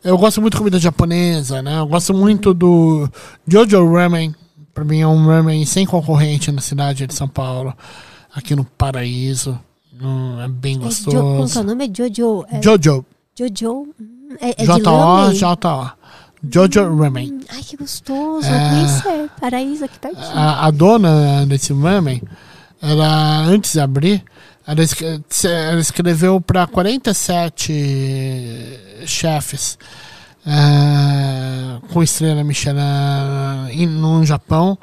[0.03, 1.79] Eu gosto muito de comida japonesa, né?
[1.79, 3.09] Eu gosto muito do
[3.47, 4.35] Jojo Ramen.
[4.75, 7.73] Pra mim é um ramen sem concorrente na cidade de São Paulo.
[8.35, 9.59] Aqui no Paraíso.
[10.03, 11.17] Hum, é bem gostoso.
[11.17, 11.85] É jo, como é o nome?
[11.87, 12.45] É Jojo.
[12.51, 12.61] É...
[12.61, 13.07] Jojo.
[13.39, 13.95] Jojo.
[14.41, 15.91] É, é J-O, J-O.
[16.51, 17.33] Jojo Ramen.
[17.33, 18.47] Hum, ai, que gostoso.
[18.47, 20.27] É, paraíso aqui pertinho.
[20.27, 22.23] A, a dona desse ramen,
[22.83, 24.23] ela, antes de abrir,
[24.67, 24.81] ela,
[25.71, 27.73] ela escreveu para 47
[29.07, 29.79] chefes
[30.47, 34.79] é, com estrela Michelin no Japão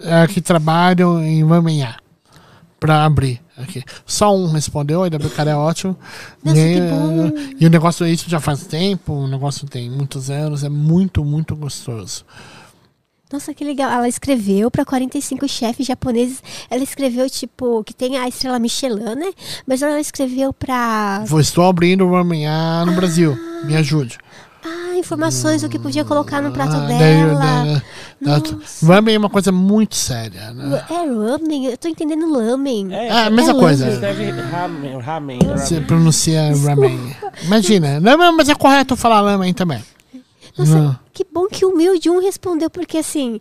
[0.00, 1.98] é, que trabalham em ramenhar
[2.80, 3.40] para abrir.
[3.56, 3.82] Aqui.
[4.04, 5.96] Só um respondeu, ainda bem o cara é ótimo.
[6.44, 7.32] Nossa, e, bom.
[7.58, 11.56] e o negócio, isso já faz tempo, o negócio tem muitos anos, é muito, muito
[11.56, 12.24] gostoso.
[13.32, 13.90] Nossa, que legal.
[13.90, 16.42] Ela escreveu para 45 chefes japoneses.
[16.70, 19.32] Ela escreveu, tipo, que tem a estrela Michelin, né?
[19.66, 21.24] Mas ela escreveu para.
[21.40, 22.94] Estou abrindo o ramen no ah.
[22.94, 23.36] Brasil.
[23.64, 24.18] Me ajude.
[24.66, 27.82] Ah, informações do que podia colocar no prato ah, dela.
[28.82, 30.84] ramen é uma coisa muito séria, né?
[30.90, 32.92] É ramen, eu tô entendendo lamen.
[32.92, 34.00] É, é a mesma é coisa.
[34.50, 35.38] ramen, ramen.
[35.56, 37.14] Você pronuncia ramen.
[37.44, 39.80] Imagina, não, mas é correto falar lamen também.
[40.58, 40.98] Nossa, não.
[41.12, 43.38] que bom que o meu de um respondeu, porque assim,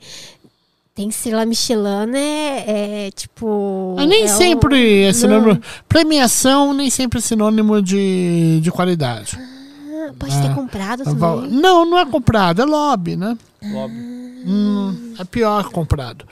[0.93, 2.63] tem estrela Michelin, né?
[2.67, 3.95] É tipo.
[3.97, 5.59] Ah, nem é sempre é sinônimo.
[5.89, 9.39] Premiação nem sempre é sinônimo de, de qualidade.
[10.09, 11.49] Ah, pode ter ah, comprado também.
[11.49, 13.37] Não, não é comprado, é lobby, né?
[13.63, 14.15] Lobby.
[14.47, 16.25] Hum, é pior comprado.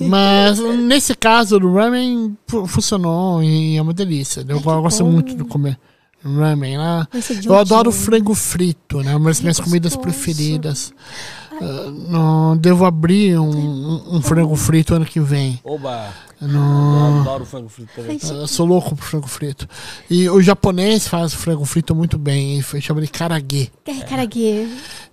[0.00, 2.36] Mas nesse caso, o ramen
[2.66, 4.44] funcionou e é uma delícia.
[4.48, 5.10] Eu gosto bom.
[5.12, 5.78] muito de comer
[6.24, 7.06] ramen lá.
[7.44, 9.14] Eu adoro frango frito, né?
[9.14, 10.92] Uma das minhas comidas preferidas.
[11.60, 15.58] Uh, não, devo abrir um, um, um, frango frito ano que vem.
[15.64, 16.12] Oba!
[16.40, 17.16] No...
[17.16, 18.18] Eu adoro frango frito também.
[18.22, 19.68] Eu sou louco por frango frito.
[20.08, 22.62] E o japonês faz frango frito muito bem.
[22.80, 23.72] Chama de karage.
[23.84, 24.68] É, karage.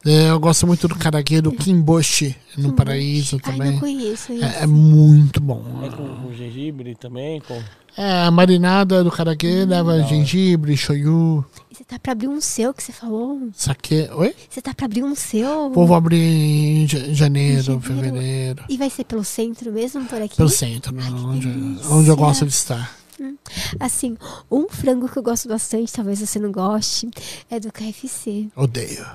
[0.06, 3.70] É, eu gosto muito do karage, do kimboshi, no paraíso também.
[3.70, 4.46] Ai, não conheço isso.
[4.46, 5.64] É, é muito bom.
[5.84, 7.42] É com, com gengibre também?
[7.42, 7.60] Com...
[7.98, 11.44] É, a marinada do karaguê hum, leva gengibre, shoyu.
[11.88, 13.50] Tá pra abrir um seu que você falou?
[13.54, 14.10] Saque.
[14.12, 14.36] Oi?
[14.50, 15.70] Você tá pra abrir um seu?
[15.72, 18.64] Pô, vou abrir em janeiro, janeiro, fevereiro.
[18.68, 20.36] E vai ser pelo centro mesmo, por aqui?
[20.36, 21.48] Pelo centro, Ai, onde,
[21.88, 22.98] onde eu gosto de estar.
[23.22, 23.38] Hum.
[23.80, 24.18] Assim,
[24.52, 27.08] um frango que eu gosto bastante, talvez você não goste,
[27.52, 28.48] é do KFC.
[28.56, 29.06] Odeio.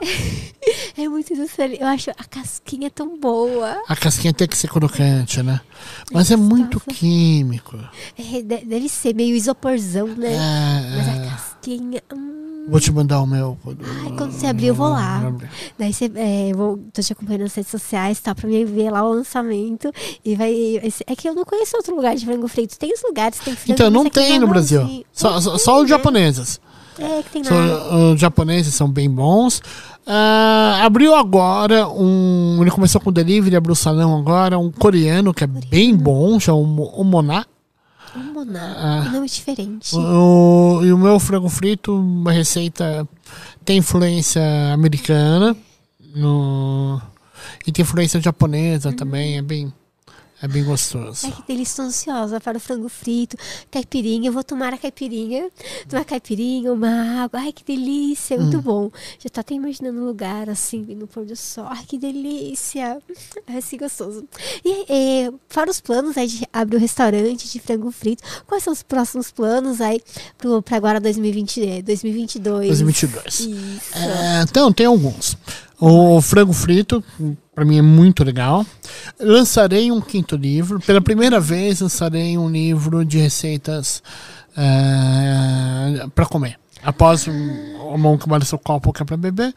[0.97, 1.83] é muito diferente.
[1.83, 3.83] Eu acho a casquinha tão boa.
[3.89, 5.61] A casquinha tem que ser crocante, né?
[6.13, 7.77] Mas é, é muito químico.
[8.17, 10.35] É, deve ser meio isoporzão, né?
[10.35, 11.31] É, Mas a é.
[11.31, 12.03] casquinha.
[12.15, 12.40] Hum.
[12.69, 13.59] Vou te mandar o meu.
[13.67, 15.33] Ai, quando você abrir, eu vou lá.
[15.79, 18.35] Daí você, é, eu vou, tô te acompanhando nas redes sociais, tá?
[18.35, 19.93] Pra mim ver lá o lançamento.
[20.25, 20.81] E vai.
[21.07, 22.79] É que eu não conheço outro lugar de frango frito.
[22.79, 25.05] Tem os lugares, tem frango Então, não tem no Brasil.
[25.13, 25.89] Só, só, só os né?
[25.89, 26.61] japoneses.
[26.99, 28.13] É, que tem lá.
[28.13, 29.59] Os japoneses são bem bons.
[30.07, 32.59] Uh, abriu agora um.
[32.61, 35.71] Ele começou com delivery, abriu o salão agora, um coreano que é coreano.
[35.71, 37.47] bem bom, chama o Moná.
[38.77, 39.95] Ah, nome diferente.
[39.95, 43.09] O, e o meu frango frito, uma receita
[43.65, 45.57] tem influência americana
[46.15, 47.01] no,
[47.67, 48.97] e tem influência japonesa uhum.
[48.97, 49.73] também, é bem
[50.43, 51.27] é bem gostoso.
[51.27, 53.37] Ai, que delícia, ansiosa para o frango frito,
[53.71, 54.29] caipirinha.
[54.29, 55.51] Eu vou tomar a caipirinha,
[55.87, 57.41] tomar caipirinha, uma água.
[57.41, 58.63] Ai, que delícia, muito hum.
[58.63, 58.91] bom.
[59.19, 61.67] Já tá até imaginando um lugar assim, no pôr do sol.
[61.69, 63.03] Ai, que delícia.
[63.47, 64.27] Ai, assim, gostoso.
[64.65, 68.63] E é, para os planos aí de abrir o um restaurante de frango frito, quais
[68.63, 70.01] são os próximos planos aí
[70.65, 72.67] para agora 2020, 2022?
[72.67, 73.41] 2022.
[73.41, 73.51] Isso.
[73.95, 75.37] É, então, tem alguns.
[75.79, 77.03] O frango frito,
[77.61, 78.65] para mim é muito legal.
[79.21, 80.81] Lançarei um quinto livro.
[80.81, 84.03] Pela primeira vez, lançarei um livro de receitas
[84.57, 86.59] é, para comer.
[86.83, 89.53] Após o mão que mora seu copo que é para beber,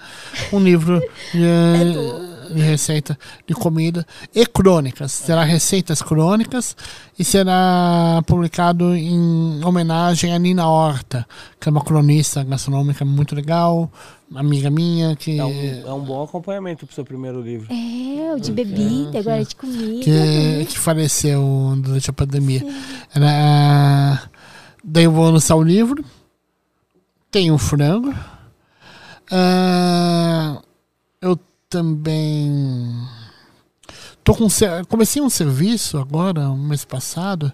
[0.51, 1.01] um livro
[1.33, 5.11] é de, receita de comida e crônicas.
[5.11, 6.75] Será receitas crônicas
[7.17, 11.27] e será publicado em homenagem a Nina Horta,
[11.59, 13.91] que é uma cronista gastronômica muito legal
[14.35, 15.39] amiga minha que.
[15.39, 17.67] É um, é um bom acompanhamento pro seu primeiro livro.
[17.71, 20.03] É, o de bebida, é, agora de comida.
[20.03, 21.41] Que, que faleceu
[21.77, 22.61] durante a pandemia.
[23.13, 24.29] Era,
[24.83, 26.03] daí eu vou lançar o livro.
[27.31, 28.13] Tem o frango.
[29.31, 30.61] Uh,
[31.21, 31.39] eu
[31.73, 32.95] também.
[34.23, 34.47] Tô com,
[34.87, 37.51] comecei um serviço agora, um mês passado,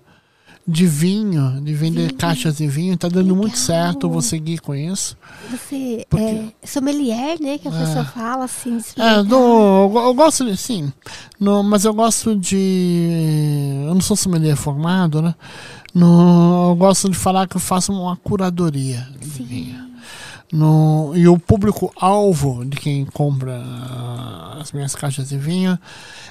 [0.67, 2.95] de vinho, de vender caixas de vinho.
[2.97, 3.65] Tá dando muito Legal.
[3.65, 5.17] certo, eu vou seguir com isso.
[5.49, 7.57] Você Porque- é sommelier, né?
[7.57, 7.79] Que a É.
[7.79, 8.77] pessoa fala assim.
[8.77, 10.93] de É, do, eu, go- eu gosto de, sim,
[11.39, 13.83] no, mas eu gosto de.
[13.87, 15.33] Eu não sou sommelier formado, né?
[15.91, 19.43] No, eu gosto de falar que eu faço uma curadoria de Sim.
[19.45, 19.88] vinho.
[20.51, 25.77] No, e o público-alvo de quem compra ah, as minhas caixas de vinho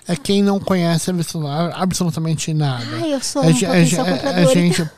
[0.09, 2.85] é quem não conhece absolu- absolutamente nada.
[3.01, 4.55] Ah, eu sou É, uma é, ge- é, compradora.
[4.55, 4.91] gente,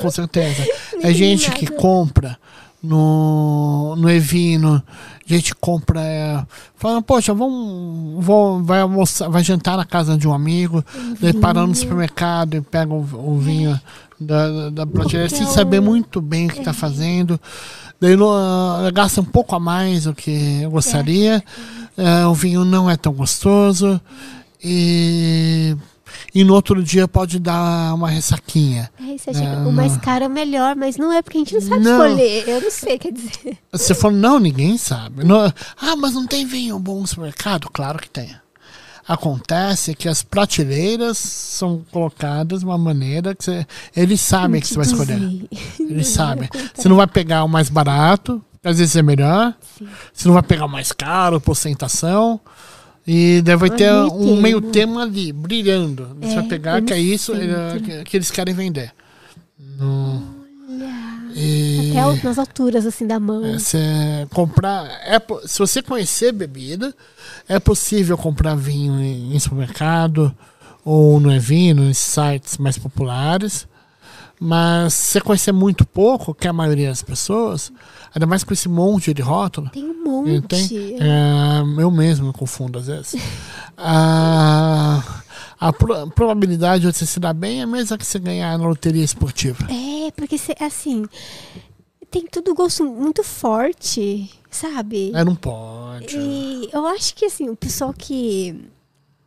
[0.00, 0.64] com certeza.
[1.02, 2.38] É gente que compra
[2.82, 4.82] no, no Evino,
[5.26, 6.00] gente compra.
[6.02, 6.44] É,
[6.76, 10.84] fala, poxa, vamos, vou, vai, almoçar, vai jantar na casa de um amigo,
[11.20, 13.80] daí para no supermercado e pega o, o vinho
[14.20, 17.40] da, da, da prateleira sem é saber muito bem o que está fazendo.
[18.00, 21.42] Daí no, ah, gasta um pouco a mais do que eu gostaria.
[21.96, 24.00] É, o vinho não é tão gostoso.
[24.62, 25.76] E,
[26.34, 28.90] e no outro dia pode dar uma ressaquinha.
[29.00, 31.40] É, você acha Não, o mais caro é o melhor, mas não é porque a
[31.40, 32.06] gente não sabe Não.
[32.06, 32.48] escolher.
[32.48, 33.58] Eu não sei, quer dizer.
[33.72, 35.24] Você falou, não, ninguém sabe.
[35.24, 37.68] Não- ah, mas não tem vinho bom no supermercado?
[37.70, 38.34] Claro que tem.
[39.12, 43.66] Acontece que as prateleiras são colocadas de uma maneira que você,
[43.96, 45.48] eles sabem que você vai escolher.
[45.80, 46.48] Eles sabem.
[46.72, 49.52] Você não vai pegar o mais barato, às vezes é melhor.
[49.76, 49.88] Sim.
[50.14, 52.40] Você não vai pegar o mais caro, por ostentação.
[53.04, 56.16] E Mas ter meio um meio termo ali, brilhando.
[56.20, 58.04] Você É, vai pegar, que é isso eh, centro.
[58.04, 58.92] que, eles querem vender.
[61.40, 63.42] E- Até nas alturas, assim, da mão.
[63.74, 64.84] é, comprar.
[65.04, 66.94] É, se você conhecer bebida,
[67.48, 70.34] é possível comprar vinho em, em supermercado
[70.84, 73.66] ou no Evino, em sites mais populares.
[74.42, 77.70] Mas se você conhecer muito pouco, que é a maioria das pessoas,
[78.14, 80.48] ainda mais com esse monte de rótulo, Tem um monte.
[80.48, 83.16] tem, é, eu mesmo me confundo às vezes.
[83.76, 85.02] a
[85.60, 88.66] a pro- probabilidade de você se dar bem é a mesma que você ganhar na
[88.66, 89.66] loteria esportiva.
[89.70, 91.06] É, porque, cê- assim,
[92.10, 95.12] tem tudo gosto muito forte, sabe?
[95.14, 96.16] É, não pode.
[96.18, 98.68] E eu acho que, assim, o pessoal que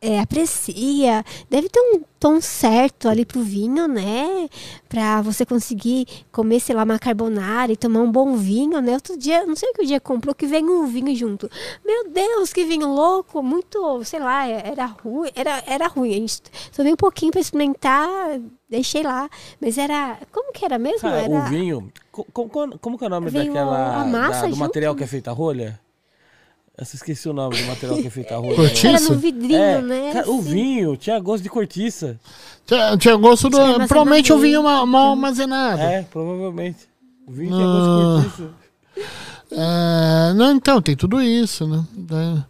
[0.06, 4.48] é, aprecia deve ter um tom certo ali pro vinho, né?
[4.88, 8.92] Pra você conseguir comer, sei lá, uma carbonara e tomar um bom vinho, né?
[8.94, 11.50] Outro dia, não sei o que o dia comprou, que vem um vinho junto.
[11.84, 16.10] Meu Deus, que vinho louco, muito, sei lá, era ruim, era, era ruim.
[16.10, 16.42] A gente
[16.74, 19.28] tomei um pouquinho pra experimentar, deixei lá.
[19.60, 21.00] Mas era, como que era mesmo?
[21.00, 21.30] Cara, era...
[21.34, 21.92] o vinho.
[22.12, 24.02] co- co- co- Como, que é o nome Veio daquela.
[24.02, 24.58] a massa da- do junto?
[24.60, 25.78] material que é feito a rolha?
[26.76, 28.56] Eu esqueci o nome do material que é feito a rolha.
[28.56, 28.88] Cortiça?
[28.88, 30.10] Era no vidrinho, É, né?
[30.12, 32.18] cara, o vinho tinha gosto de cortiça.
[32.66, 33.56] Tinha, tinha gosto do.
[33.56, 35.80] Tinha Provavelmente o vinho mal, mal armazenado.
[35.80, 36.88] É, provavelmente.
[37.28, 38.64] O vinho tinha gosto de cortiça.
[39.52, 41.84] É, não, então, tem tudo isso, né?
[41.92, 42.44] Da-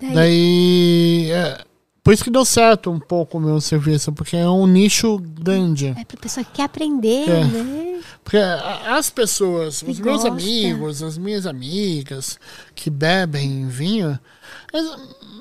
[0.00, 1.30] Daí- Daí.
[1.30, 1.58] é,
[2.02, 5.88] por isso que deu certo um pouco o meu serviço, porque é um nicho grande.
[5.96, 7.44] É pra pessoa que quer aprender, É.
[7.44, 8.00] né?
[8.24, 10.28] Porque as pessoas, os Que meus gosta.
[10.28, 12.38] amigos, as minhas amigas
[12.74, 14.18] que bebem vinho,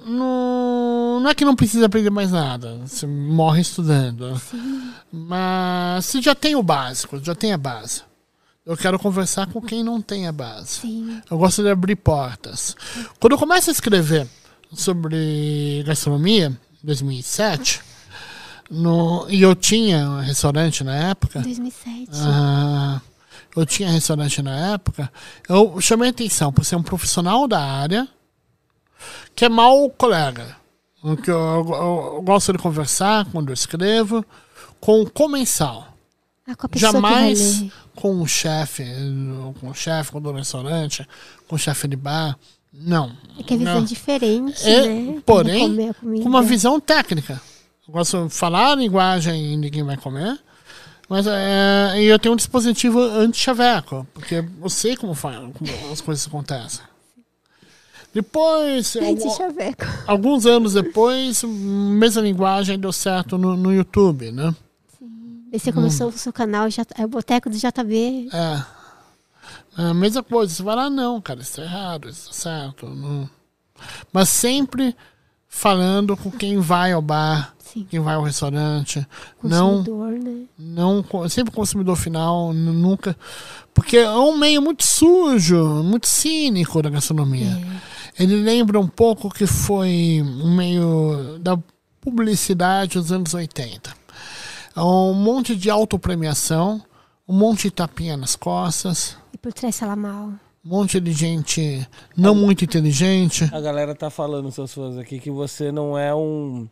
[0.05, 4.39] não, não é que não precisa aprender mais nada, você morre estudando.
[5.11, 8.01] Mas você já tem o básico, já tem a base.
[8.65, 10.81] Eu quero conversar com quem não tem a base.
[10.81, 11.19] Sim.
[11.29, 12.75] Eu gosto de abrir portas.
[13.19, 14.27] Quando eu começo a escrever
[14.73, 16.47] sobre gastronomia,
[16.83, 17.81] em 2007,
[18.69, 22.09] no, e eu tinha um restaurante na época, 2007.
[22.15, 23.01] ah,
[23.55, 25.11] eu tinha restaurante na época,
[25.49, 28.07] eu chamei a atenção por ser um profissional da área
[29.35, 30.55] que é mau colega.
[31.03, 34.23] O que eu, eu- eu gosto de conversar quando eu escrevo
[34.79, 35.87] com o comensal.
[36.47, 37.73] Ah, com Jamais que vai ler.
[37.95, 38.85] com o chefe,
[39.59, 41.07] com o chefe do restaurante,
[41.47, 42.37] com o chefe de bar.
[42.73, 43.11] Não.
[43.37, 43.83] É que a visão é Não.
[43.83, 45.21] diferente, É, né?
[45.25, 45.91] porém.
[46.01, 47.41] Com uma visão técnica.
[47.87, 50.39] Eu gosto de falar a linguagem de quem vai comer.
[51.09, 55.99] Mas é, e eu tenho um dispositivo anti-chaveco, porque eu sei como, fa- como as
[55.99, 56.81] coisas acontecem.
[58.13, 58.93] Depois,
[60.05, 64.53] alguns anos depois, mesma linguagem deu certo no, no YouTube, né?
[65.49, 68.29] Daí você começou o seu canal, já, é o Boteco do JB.
[68.33, 68.63] É.
[69.77, 70.53] É a mesma coisa.
[70.53, 72.87] Você vai lá, não, cara, isso tá errado, isso tá certo.
[72.87, 73.29] Não.
[74.11, 74.95] Mas sempre
[75.47, 77.85] falando com quem vai ao bar, Sim.
[77.89, 79.05] quem vai ao restaurante.
[79.43, 80.43] Não, Consumidor, né?
[80.57, 83.17] não, sempre consumidor final, nu- nunca.
[83.73, 87.57] Porque é um meio muito sujo, muito cínico da gastronomia.
[88.19, 91.57] Ele lembra um pouco que foi um meio da
[92.01, 93.93] publicidade dos anos 80.
[94.75, 96.81] É um monte de autopremiação,
[97.27, 100.27] um monte de tapinha nas costas, por trás fala mal.
[100.63, 103.49] um monte de gente não muito inteligente.
[103.51, 106.69] A galera tá falando, seus fãs aqui, que você não é um,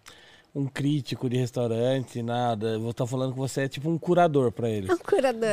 [0.53, 2.67] um crítico de restaurante, nada.
[2.73, 4.89] Eu vou estar falando que você é tipo um curador pra eles.
[4.89, 5.49] Um curador.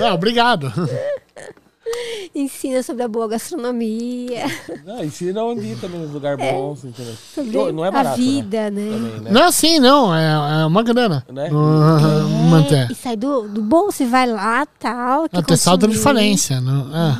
[0.00, 0.72] É, obrigado.
[2.34, 4.44] Ensina sobre a boa gastronomia,
[4.84, 7.14] Não, ensina onde ir também, nos lugares bons, entendeu?
[7.34, 8.90] sobre Não- é barato, a vida, né?
[8.90, 9.30] Também, né?
[9.30, 10.14] Não é assim, não.
[10.14, 11.24] É, é uma grana.
[11.30, 11.50] Né?
[11.50, 12.88] Uh, manter.
[12.88, 15.28] É, e sai do, do bolso e vai lá, tal.
[15.28, 16.02] que Atestado de consumir.
[16.02, 16.60] falência.
[16.60, 17.18] Não, é.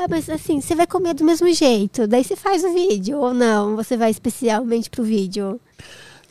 [0.00, 2.06] Ah, mas assim, você vai comer do mesmo jeito.
[2.06, 3.74] Daí você faz o vídeo, ou não?
[3.76, 5.60] Você vai especialmente pro vídeo.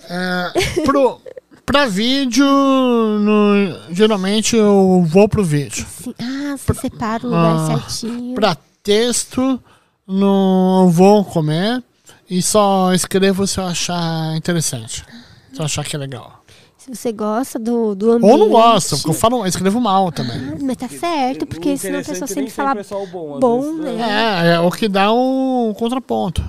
[0.09, 0.51] É,
[0.85, 1.19] pro,
[1.67, 5.85] pra vídeo, no- geralmente eu vou pro vídeo.
[5.99, 8.33] Assim, ah, você separa o lugar Ah, certinho.
[8.35, 9.61] Pra texto,
[10.07, 11.83] não vou comer
[12.29, 15.03] e só escrevo se eu achar interessante.
[15.53, 16.43] Se eu achar que é legal.
[16.77, 18.31] Se você gosta do, do ambiente.
[18.31, 20.37] Ou não gosto, porque eu falo, eu escrevo mal também.
[20.37, 23.39] Ah, mas tá certo, porque senão a pessoa sempre fala é bom.
[23.41, 24.47] bom, vezes, né?
[24.47, 26.41] É, é o que dá um contraponto.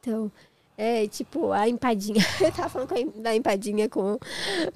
[0.00, 0.30] Então,
[0.76, 2.24] é tipo a empadinha.
[2.40, 4.18] Eu tava falando a da empadinha com,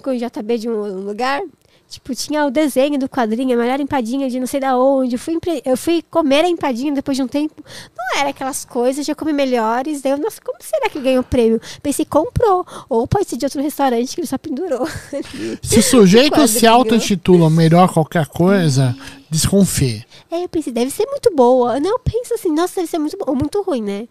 [0.01, 1.41] com o JB de um lugar.
[1.89, 5.15] Tipo, tinha o desenho do quadrinho, a melhor empadinha de não sei da onde.
[5.15, 7.63] Eu fui, eu fui comer a empadinha depois de um tempo.
[7.97, 10.01] Não era aquelas coisas, já comi melhores.
[10.01, 11.61] Daí eu, nossa, como será que ganhou o prêmio?
[11.81, 12.65] Pensei, comprou.
[12.89, 14.85] Ou pode ser de outro restaurante que ele só pendurou.
[15.63, 18.93] Se o sujeito se auto-intitula melhor qualquer coisa,
[19.29, 20.05] desconfie.
[20.29, 21.79] É, eu pensei, deve ser muito boa.
[21.79, 23.29] Não, eu penso assim, nossa, deve ser muito boa.
[23.29, 24.09] Ou muito ruim, né?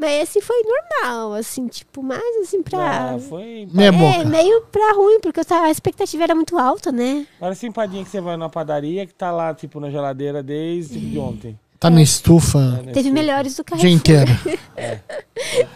[0.00, 3.12] Mas assim, foi normal, assim, tipo, mais assim pra.
[3.14, 3.68] Ah, foi.
[3.70, 7.26] Meia é, meio pra ruim, porque eu tava- a expectativa era muito alta, né?
[7.38, 11.18] Parece empadinha que você vai na padaria que tá lá, tipo, na geladeira desde de
[11.18, 11.58] ontem.
[11.80, 12.84] Tá na estufa?
[12.92, 13.90] Teve melhores do o dia Carrefour.
[13.90, 14.30] inteiro.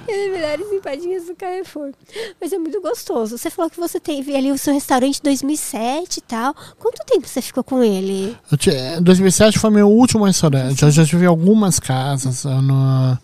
[0.06, 1.92] Teve melhores empadinhas do Carrefour.
[2.38, 3.38] Mas é muito gostoso.
[3.38, 6.54] Você falou que você teve ali o seu restaurante em 2007 e tal.
[6.78, 8.36] Quanto tempo você ficou com ele?
[8.52, 8.70] Eu ti-
[9.00, 10.82] 2007 foi meu último restaurante.
[10.82, 12.44] Eu já tive algumas casas.
[12.44, 13.16] eu no-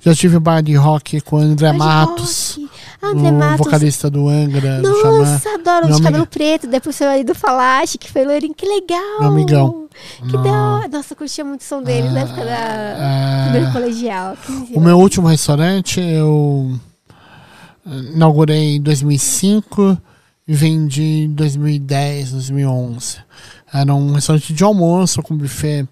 [0.00, 2.70] já tive bar de rock com o André Bar de Matos, rock.
[3.10, 3.66] André o Matos.
[3.66, 5.02] vocalista do Angra, do.
[5.04, 6.66] Nossa, adoro Meu de cabelo preto.
[6.66, 8.54] Depois seu marido falaste que foi loirinho.
[8.54, 9.20] Que legal.
[9.20, 9.88] Meu amigão.
[10.26, 10.88] Que No- da hora.
[10.88, 14.36] Nossa, eu curtia muito o som dele na época da Ah, primeiro colegial.
[14.44, 16.72] 15 O meu último restaurante eu
[18.14, 19.96] inaugurei em 2005
[20.46, 23.18] e vendi em 2010, 2011.
[23.72, 25.86] Era um restaurante de almoço com buffet.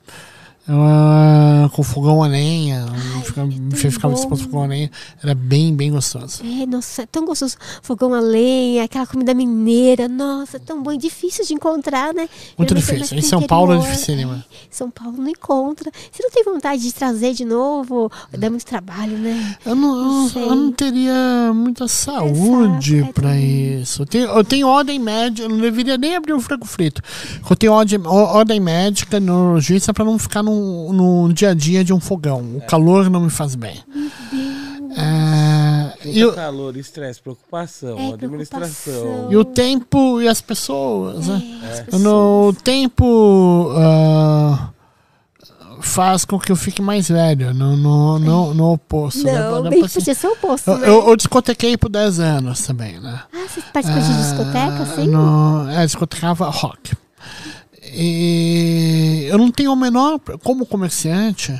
[0.68, 2.86] Ah, com fogão a lenha,
[3.24, 4.36] ficava- buffet ficava bom.
[4.36, 4.90] fogão a lenha,
[5.22, 6.42] era bem, bem gostoso.
[6.44, 7.56] É, nossa, é tão gostoso.
[7.82, 10.08] Fogão a lenha, aquela comida mineira.
[10.08, 12.28] Nossa, é tão bom e difícil de encontrar, né?
[12.56, 13.18] Muito é difícil.
[13.18, 13.92] Em São Paulo é interior.
[13.94, 14.44] dificílimo.
[14.70, 15.90] São Paulo não encontra.
[16.10, 18.10] Você não tem vontade de trazer de novo?
[18.36, 19.56] Dá muito trabalho, né?
[19.66, 23.80] Eu não, eu eu não teria muita saúde Exato, é pra também.
[23.80, 24.02] isso.
[24.02, 27.02] Eu tenho, eu tenho ordem médica, eu não deveria nem abrir um frango frito.
[27.48, 31.92] Eu tenho ordem, ordem médica neurologista pra não ficar no, no dia a dia de
[31.92, 32.40] um fogão.
[32.56, 33.82] O calor não me faz bem.
[34.94, 38.92] É, e, o- calor, estresse, preocupação, É, administração.
[38.92, 39.32] preocupação.
[39.32, 41.26] e o tempo e as pessoas.
[41.28, 41.42] né?
[41.62, 42.02] É, as Eu pessoas.
[42.02, 44.68] não- O tempo ah,
[45.80, 49.24] faz com que eu fique mais velho, no, no, no, no oposto.
[49.24, 49.32] né?
[49.32, 50.88] Não, Dá bem se- podia ser o oposto, Eu, né?
[50.88, 53.20] eu, eu discotequei por 10 anos também, né?
[53.32, 55.06] Ah, você participou de discoteca, Ah, assim?
[55.08, 56.92] No, é, discotecava rock.
[57.94, 61.52] E eu não tenho o menor, como comerciante,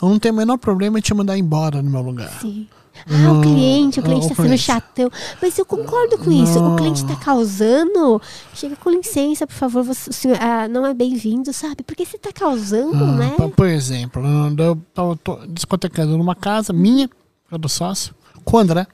[0.00, 2.30] eu não tenho o menor problema em te mandar embora no meu lugar.
[2.40, 2.66] Sim.
[3.08, 5.10] Ah, o cliente, o cliente o tá sendo chatão.
[5.40, 6.58] Mas eu concordo com isso.
[6.58, 8.20] O cliente tá causando.
[8.52, 9.82] Chega com licença, por favor.
[9.84, 11.82] Você, o senhor, ah, não é bem-vindo, sabe?
[11.82, 13.34] Porque você tá causando, Ah, né?
[13.56, 14.22] por- exemplo,
[14.58, 17.08] eu tava to- discotecando numa casa minha,
[17.50, 18.14] eu do sócio,
[18.44, 18.86] com o André.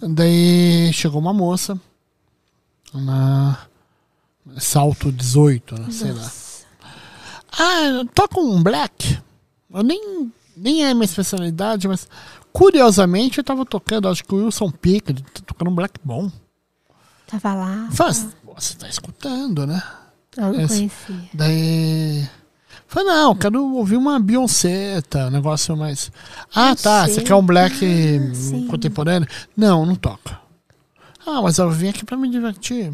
[0.00, 1.78] Daí chegou uma moça,
[2.94, 3.58] na
[4.58, 6.30] salto 18, né, sei lá.
[7.52, 9.18] Ah, toca um black.
[9.72, 12.08] Eu nem, nem é minha especialidade, mas
[12.52, 16.30] curiosamente eu tava tocando, acho que o Wilson Pickett, tá tocando um black bom.
[17.26, 17.88] Tava lá.
[17.92, 19.82] Faz, você tá escutando, né?
[20.36, 21.30] Eu não Esse- conhecia.
[21.34, 22.28] Daí.
[22.86, 25.26] Falei, não, quero ouvir uma Beyoncé, tá?
[25.26, 26.10] Um negócio mais.
[26.52, 27.06] Ah, tá.
[27.06, 28.66] Você quer um black Ah, sim.
[28.66, 29.28] contemporâneo?
[29.56, 30.40] Não, não toca.
[31.24, 32.92] Ah, mas eu vim aqui pra me divertir.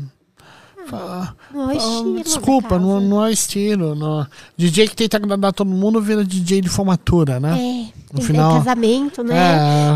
[0.88, 3.94] Fala, Não é ah, estilo da desculpa, não, não é estilo.
[3.94, 4.26] Não.
[4.56, 7.58] DJ que tenta agradar todo mundo vira DJ de formatura, né?
[7.58, 9.34] É, No é final- casamento, né?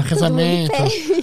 [0.01, 0.73] É, casamento.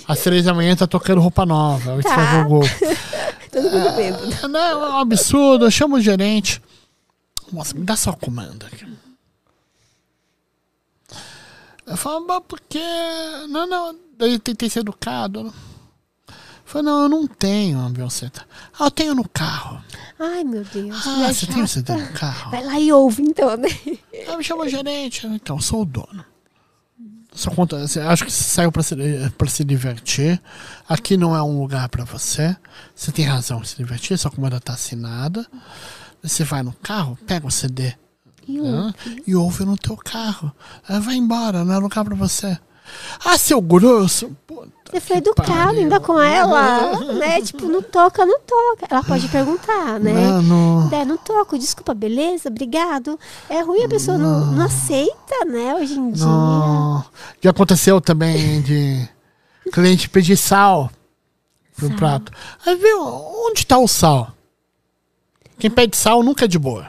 [0.07, 2.01] Às três da manhã tá tocando roupa nova.
[2.01, 2.45] Tá.
[2.45, 2.63] o gol.
[3.51, 4.47] Todo mundo bêbado.
[4.47, 5.65] Não, é um absurdo.
[5.65, 6.61] Eu chamo o gerente.
[7.51, 8.85] Moça, me dá só o comando aqui.
[11.85, 12.79] Eu falo, mas porque.
[13.49, 13.95] Não, não.
[14.17, 15.39] Daí eu tentei ser educado.
[15.41, 15.53] Eu
[16.67, 18.29] falei, não, eu não tenho uma Beyoncé.
[18.79, 19.81] Ah, eu tenho no carro.
[20.19, 21.07] Ai, meu Deus.
[21.07, 21.67] Ah, você tem o.
[21.67, 22.51] CD no carro?
[22.51, 23.69] Vai lá e ouve, então, né?
[24.27, 25.25] Ah, me chama gerente.
[25.27, 26.25] Então, eu sou o dono.
[27.37, 28.95] Só conta, acha que você saiu para se,
[29.37, 30.41] pra se divertir.
[30.89, 32.55] Aqui não é um lugar para você.
[32.95, 35.45] Você tem razão de se divertir, sua comanda tá assinada.
[36.23, 37.93] Você vai no carro, pega o CD
[38.47, 38.93] E né,
[39.27, 40.51] e ouve no teu carro.
[40.89, 42.57] Aí vai embora, não é lugar para você.
[43.23, 44.31] Ah, seu grosso!
[44.45, 45.79] Puta Você foi educado pariu.
[45.81, 47.41] ainda com ela, né?
[47.41, 48.87] Tipo, não toca, não toca.
[48.89, 50.13] Ela pode perguntar, né?
[50.13, 50.89] Não, não.
[50.97, 53.19] É, não toco, desculpa, beleza, obrigado.
[53.49, 56.25] É ruim a pessoa não, não aceita, né, hoje em dia.
[56.25, 57.03] Não.
[57.41, 59.07] Já aconteceu também de
[59.73, 60.89] cliente pedir sal
[61.75, 61.97] pro Sal.
[61.97, 62.31] prato.
[62.65, 64.31] Aí viu, onde tá o sal?
[65.59, 66.87] Quem pede sal nunca é de boa.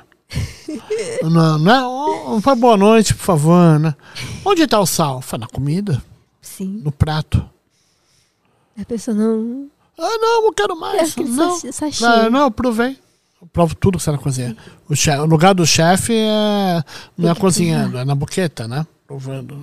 [1.31, 2.41] não, não é?
[2.41, 3.95] Fala boa noite, por favor, né?
[4.45, 5.21] Onde tá o sal?
[5.21, 6.03] Fala, na comida,
[6.41, 7.49] Sim, no prato.
[8.81, 9.69] a pessoa não.
[9.99, 11.13] Ah, não, não quero mais.
[11.13, 12.05] Aquele Não, sachê- sachê.
[12.05, 12.99] não, não, eu provei.
[13.41, 14.57] Eu provo tudo que você na cozinha.
[14.89, 16.83] O, che- o lugar do chefe é,
[17.17, 18.87] não é cozinhando, é na boqueta, né?
[19.07, 19.63] Provando.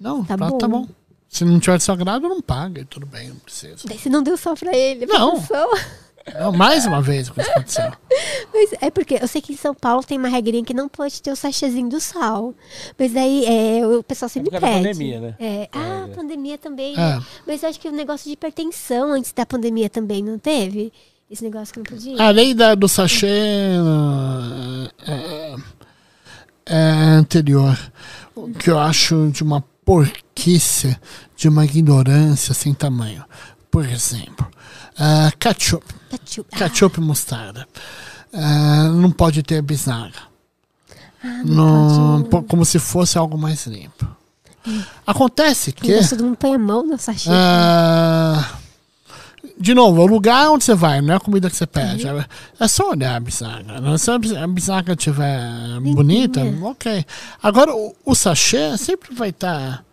[0.00, 0.58] Não, Tá tá, bom.
[0.58, 0.88] tá bom.
[1.28, 2.84] Se não tiver de seu agrado, não paga.
[2.84, 3.76] Tudo bem, não precisa.
[3.86, 5.06] Daí você não deu sal pra ele.
[5.06, 5.34] Não.
[5.50, 5.70] Não.
[6.38, 7.92] Não, mais uma vez o que aconteceu.
[8.52, 11.20] Mas é porque eu sei que em São Paulo tem uma regrinha que não pode
[11.22, 12.54] ter o sachêzinho do sal.
[12.98, 14.88] Mas aí é, o pessoal sempre por causa da pede.
[14.88, 15.34] pandemia, né?
[15.40, 16.14] É, ah, É.
[16.14, 16.94] pandemia também.
[16.98, 17.20] É.
[17.46, 20.92] Mas eu acho que o negócio de hipertensão antes da pandemia também, não teve?
[21.30, 22.22] Esse negócio que não podia?
[22.22, 23.26] A lei da, do sachê
[25.06, 25.56] é,
[26.66, 26.78] é
[27.16, 27.78] anterior.
[28.34, 30.96] O que eu acho de uma porquice,
[31.36, 33.24] de uma ignorância sem tamanho.
[33.70, 34.46] Por exemplo,
[34.98, 35.84] uh, ketchup.
[36.10, 36.48] Ketchup.
[36.52, 37.66] Ah, Ketchup e mostarda.
[38.32, 40.18] Uh, não pode ter bisnaga.
[41.24, 42.28] ah, Não, pode.
[42.30, 44.06] po- como se fosse algo mais limpo.
[45.06, 45.92] Acontece que.
[45.92, 47.28] Porque todo mundo põe a mão no sachê.
[47.32, 48.48] Ah,
[49.58, 52.06] de novo, é o lugar onde você vai, não é a comida que você pede.
[52.06, 52.26] É-
[52.60, 53.80] É só olhar a bisaga.
[53.80, 53.98] né?
[53.98, 55.40] Se a bis- a bisaga estiver
[55.80, 57.04] bonita, ok.
[57.42, 59.84] Agora, o, o sachê sempre vai estar.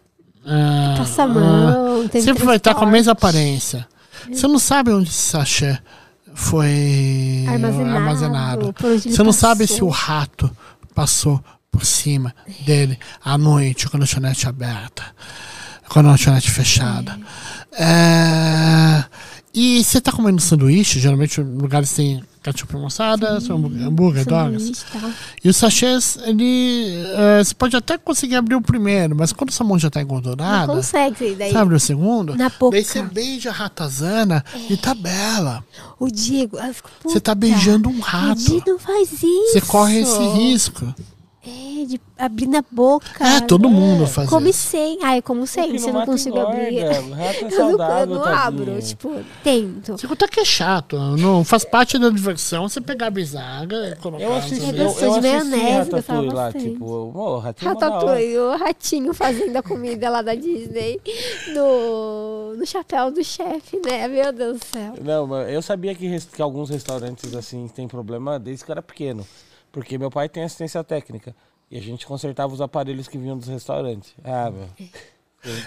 [0.98, 3.88] Passa a mão, teve sempre vai estar com a mesma aparência.
[4.32, 5.78] Você não sabe onde esse sachê
[6.34, 8.76] foi Armazenado, armazenado.
[9.04, 10.50] Você não sabe se o rato
[10.96, 12.34] passou por cima
[12.66, 15.04] dele à noite, com a lanchonete aberta,
[15.88, 17.18] com a lanchonete fechada.
[17.74, 19.04] É,
[19.54, 24.78] E você tá comendo sanduíche, geralmente lugares tem ketchup moçada, são hambúrguer, dogs.
[24.78, 26.94] Sanduíche e os sachês, ele.
[27.16, 30.06] é, você pode até conseguir abrir o primeiro, mas quando sua mão já tá Não
[30.06, 31.52] engordurada, consegue daí.
[31.52, 32.72] você abre o segundo, Na boca.
[32.78, 35.64] daí você beija a ratazana e tá bela.
[36.00, 38.42] O Diego, eu fico, Você tá beijando um O rato.
[38.42, 39.52] Diego não faz isso.
[39.54, 40.94] Você corre esse risco.
[41.42, 43.26] É, de abrir na boca.
[43.26, 44.68] É, todo mundo faz Come isso.
[44.68, 45.00] sem.
[45.02, 46.84] Ah, eu como sem, se não eu não mata consigo engorda, abrir.
[46.84, 49.12] o rato é Eu não, eu saudável, não abro, tipo,
[49.42, 49.92] tento.
[49.98, 50.98] Você conta que é chato.
[50.98, 54.24] Não faz parte da diversão você pegar a bisaga e colocar.
[54.26, 56.70] Eu assisti, É eu, gostoso eu de maionese, eu falo lá, bastante.
[56.72, 57.74] tipo, ô, o ratinho é.
[57.74, 61.00] Ratatouille, o ratinho fazendo a comida lá da Disney
[61.54, 64.08] no, no chapéu do chefe, né?
[64.08, 64.94] Meu Deus do céu.
[65.02, 68.82] Não, mas eu sabia que, que alguns restaurantes assim têm problema desde que eu era
[68.82, 69.26] pequeno.
[69.72, 71.36] Porque meu pai tem assistência técnica.
[71.72, 74.14] E a gente consertava os aparelhos que vinham dos restaurantes.
[74.24, 74.68] Ah, meu.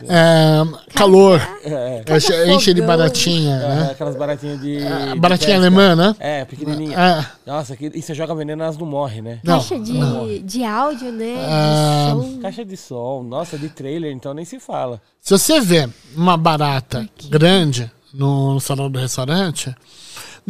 [0.07, 1.41] É, calor.
[1.65, 2.97] É, Enche, enche de fogão.
[2.99, 3.89] baratinha, é, né?
[3.93, 4.79] aquelas baratinhas de.
[4.85, 5.61] Ah, de baratinha pesca.
[5.67, 6.17] alemã, né?
[6.19, 6.99] É, pequenininha.
[6.99, 9.41] É, Nossa, que, e você joga veneno, elas não morrem, né?
[9.43, 10.27] Não, Caixa de, não.
[10.43, 11.37] de áudio, né?
[11.49, 12.41] Ah, de som.
[12.41, 15.01] Caixa de som, nossa, de trailer, então nem se fala.
[15.19, 19.75] se você vê uma barata grande no, no salão do restaurante,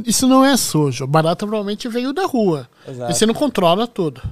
[0.05, 1.05] isso não é sujo.
[1.05, 2.69] A barata provavelmente veio da rua.
[2.87, 3.11] Exato.
[3.11, 4.23] E você não controla tudo.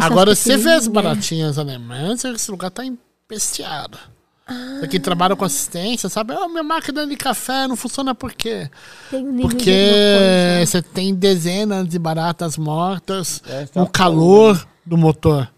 [0.00, 3.98] Agora, você vê as baratinhas alemãs, esse lugar tá empesteado.
[4.44, 6.34] Pra quem trabalha com assistência, sabe?
[6.34, 8.68] Ah, minha máquina de café não funciona por quê?
[9.10, 15.48] Tem Porque você tem dezenas de baratas mortas É, tá no calor do motor.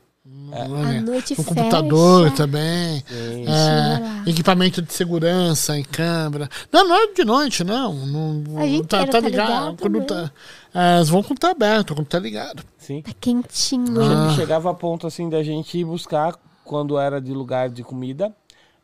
[0.62, 3.02] À noite no computador também.
[3.09, 3.44] Sim.
[3.47, 6.48] É, equipamento de segurança em câmera.
[6.72, 7.94] Não, não é de noite, não.
[7.94, 9.48] não A gente tá, tá tá ligado.
[9.48, 10.26] ligado quando também.
[10.26, 10.32] tá,
[10.74, 12.62] é, elas vão quando tá aberto, quando tá ligado.
[12.78, 13.02] Sim.
[13.02, 14.01] Tá quentinho.
[14.01, 14.31] Ah.
[14.31, 18.32] Che- Chegava a ponto assim da gente ir buscar quando era de lugar de comida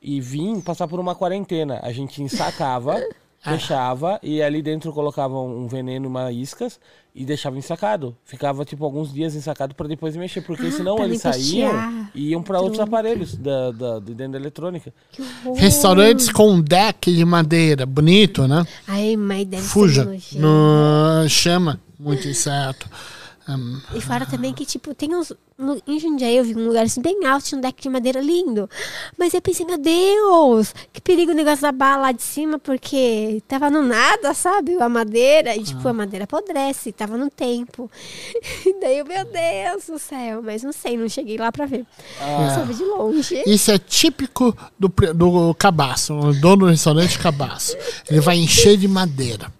[0.02, 1.80] e vir passar por uma quarentena.
[1.82, 3.00] A gente ensacava,
[3.40, 6.78] fechava e ali dentro colocava um veneno, uma iscas
[7.14, 8.16] e deixava ensacado.
[8.24, 12.42] Ficava tipo alguns dias ensacado para depois mexer, porque Ah, senão eles saíam e iam
[12.42, 14.92] para outros aparelhos da, da, de dentro da eletrônica.
[15.10, 15.58] Que horror.
[15.58, 18.64] Restaurantes com deck de madeira, bonito, né?
[18.86, 20.04] Ai, mas deve Fuja.
[20.20, 20.38] ser.
[20.38, 22.88] No, chama muito inseto.
[23.56, 23.80] Hum.
[23.94, 25.32] E fora também que, tipo, tem uns.
[25.58, 28.20] no- em Jundiaí eu vi um lugar assim bem alto, tinha um deck de madeira
[28.20, 28.68] lindo.
[29.18, 33.42] Mas eu pensei, meu Deus, que perigo o negócio da bala lá de cima, porque
[33.46, 34.80] tava no nada, sabe?
[34.80, 35.54] A madeira.
[35.56, 37.90] E, tipo, a madeira apodrece, tava no tempo.
[38.66, 40.42] E daí eu, meu Deus do céu.
[40.42, 41.84] Mas não sei, não cheguei lá pra ver.
[42.20, 43.42] Eu só vi de longe.
[43.46, 47.76] Isso é típico do, do cabaço, o dono do restaurante cabaço.
[48.08, 49.52] Ele vai encher de madeira.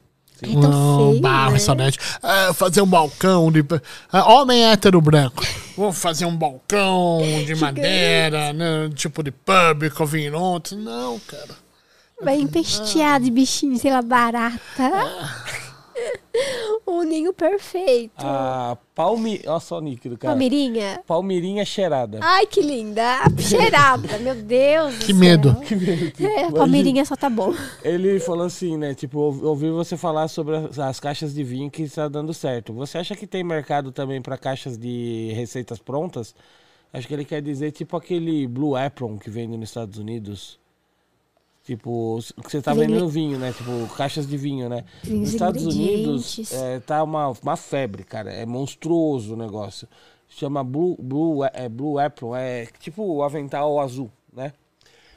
[0.42, 1.52] É tão feio, bar, né?
[1.52, 1.98] restaurante.
[2.22, 3.64] Ah, fazer um balcão de.
[4.12, 5.44] ah, homem hétero branco.
[5.76, 10.76] Vou fazer um balcão de madeira, né, tipo de pub com vinhoto.
[10.76, 11.58] Não, cara.
[12.22, 14.60] Vai empestear de bichinho, sei lá, barata.
[14.78, 15.44] Ah.
[16.84, 18.12] o ninho perfeito.
[18.18, 19.40] A palmi...
[19.46, 20.32] Olha só o nick do cara.
[20.32, 21.02] Palmeirinha.
[21.06, 22.18] Palmeirinha cheirada.
[22.22, 23.22] Ai, que linda.
[23.38, 24.98] Cheirada, meu Deus.
[24.98, 25.16] Que céu.
[25.16, 25.56] medo.
[26.20, 27.54] É, a Palmeirinha só tá bom.
[27.82, 28.94] Ele falou assim, né?
[28.94, 32.72] Tipo, ouvi ouvi você falar sobre as, as caixas de vinho que está dando certo.
[32.72, 36.34] Você acha que tem mercado também para caixas de receitas prontas?
[36.92, 40.58] Acho que ele quer dizer tipo aquele Blue Apron que vende nos Estados Unidos.
[41.64, 43.52] Tipo, que você tá vendendo vinho, né?
[43.52, 44.84] Tipo, caixas de vinho, né?
[45.20, 48.32] Nos Estados Unidos é, tá uma, uma febre, cara.
[48.32, 49.86] É monstruoso o negócio.
[50.28, 54.52] Chama Blue, Blue, é, Blue Apron, é tipo o avental azul, né?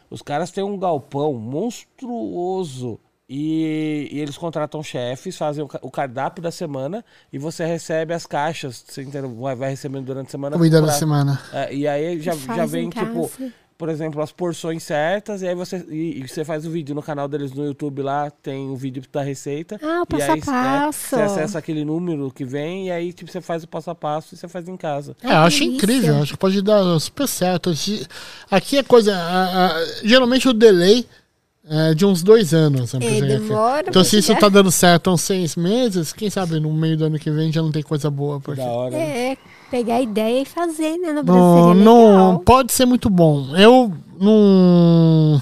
[0.09, 5.89] Os caras têm um galpão monstruoso e, e eles contratam chefes, fazem o, ca- o
[5.89, 9.33] cardápio da semana e você recebe as caixas, você entendeu?
[9.35, 10.55] vai, recebendo durante a semana.
[10.57, 11.41] Comida da semana.
[11.51, 13.53] É, e aí já, já em vem, tipo, casa.
[13.77, 17.01] Por exemplo, as porções certas, e aí você, e, e você faz o vídeo no
[17.01, 19.79] canal deles no YouTube lá, tem o vídeo da receita.
[19.83, 21.09] Ah, o e passo aí, a passo.
[21.15, 24.33] Você acessa aquele número que vem e aí tipo, você faz o passo a passo
[24.33, 25.15] e você faz em casa.
[25.23, 27.71] É, eu acho incrível, acho que pode dar super certo.
[28.49, 29.15] Aqui- é coisa.
[29.15, 31.05] a- a- geralmente o delay
[31.67, 32.93] é de uns dois anos.
[32.93, 36.59] né, É, demora Então, se isso tá dando certo há uns seis meses, quem sabe
[36.59, 38.39] no meio do ano que vem já não tem coisa boa.
[38.39, 38.61] Porque...
[38.61, 38.91] Da hora.
[38.97, 39.37] né?
[39.73, 41.11] Pegar a ideia e fazer, né?
[41.13, 43.57] No Brasil Não, não pode ser muito bom.
[43.57, 43.91] Eu
[44.21, 45.41] não.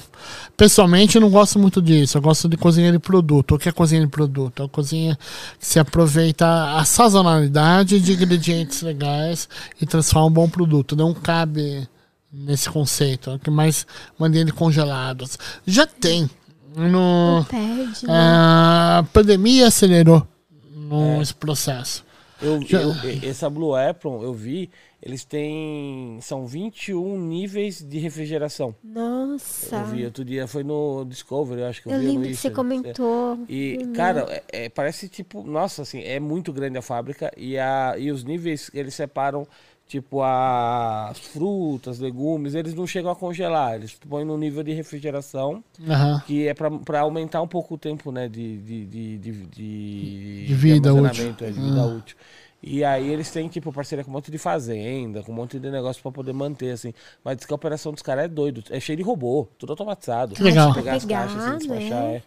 [0.55, 2.17] Pessoalmente, eu não gosto muito disso.
[2.17, 3.55] Eu gosto de cozinha de produto.
[3.55, 4.61] O que é cozinha de produto?
[4.61, 5.19] É uma cozinha
[5.59, 6.47] que se aproveita
[6.77, 9.49] a sazonalidade de ingredientes legais
[9.81, 10.95] e transforma um bom produto.
[10.95, 11.85] Não cabe
[12.31, 13.31] nesse conceito.
[13.31, 13.85] É o que mais
[14.17, 15.37] mandei de congelados.
[15.67, 16.29] Já tem.
[16.73, 18.13] No, Não perde, né?
[18.13, 20.25] a pandemia acelerou
[20.73, 21.21] no, É.
[21.21, 22.09] esse processo.
[22.41, 24.69] Eu, Já- eu- e- essa Blue Apron, eu vi,
[25.01, 26.17] eles têm.
[26.21, 28.73] São 21 níveis de refrigeração.
[28.83, 29.75] Nossa.
[29.77, 32.27] Eu vi outro dia, foi no Discovery, eu acho que eu, Eu vi lembro no
[32.27, 33.39] que você comentou.
[33.47, 33.93] E, Uhum.
[33.93, 38.11] cara, é- é, parece tipo, nossa, assim, é muito grande a fábrica e, a, e
[38.11, 39.47] os níveis, eles separam,
[39.91, 45.61] tipo, as frutas, legumes, eles não chegam a congelar, eles põem no nível de refrigeração,
[45.85, 46.23] Aham.
[46.25, 50.45] que é pra, pra aumentar um pouco o tempo, né, de, de, de, de, de,
[50.47, 51.47] De vida armazenamento, útil.
[51.47, 51.85] é, de vida Ah.
[51.87, 52.15] útil.
[52.63, 55.69] E aí eles têm, tipo, parceria com um monte de fazenda, com um monte de
[55.69, 56.93] negócio pra poder manter, assim.
[57.23, 58.63] Mas diz que a operação dos caras é doido.
[58.69, 60.35] É cheio de robô, tudo automatizado.
[60.35, 60.71] Que legal.
[60.73, 62.15] Pegar as caixas, assim, despachar, né?
[62.17, 62.23] é.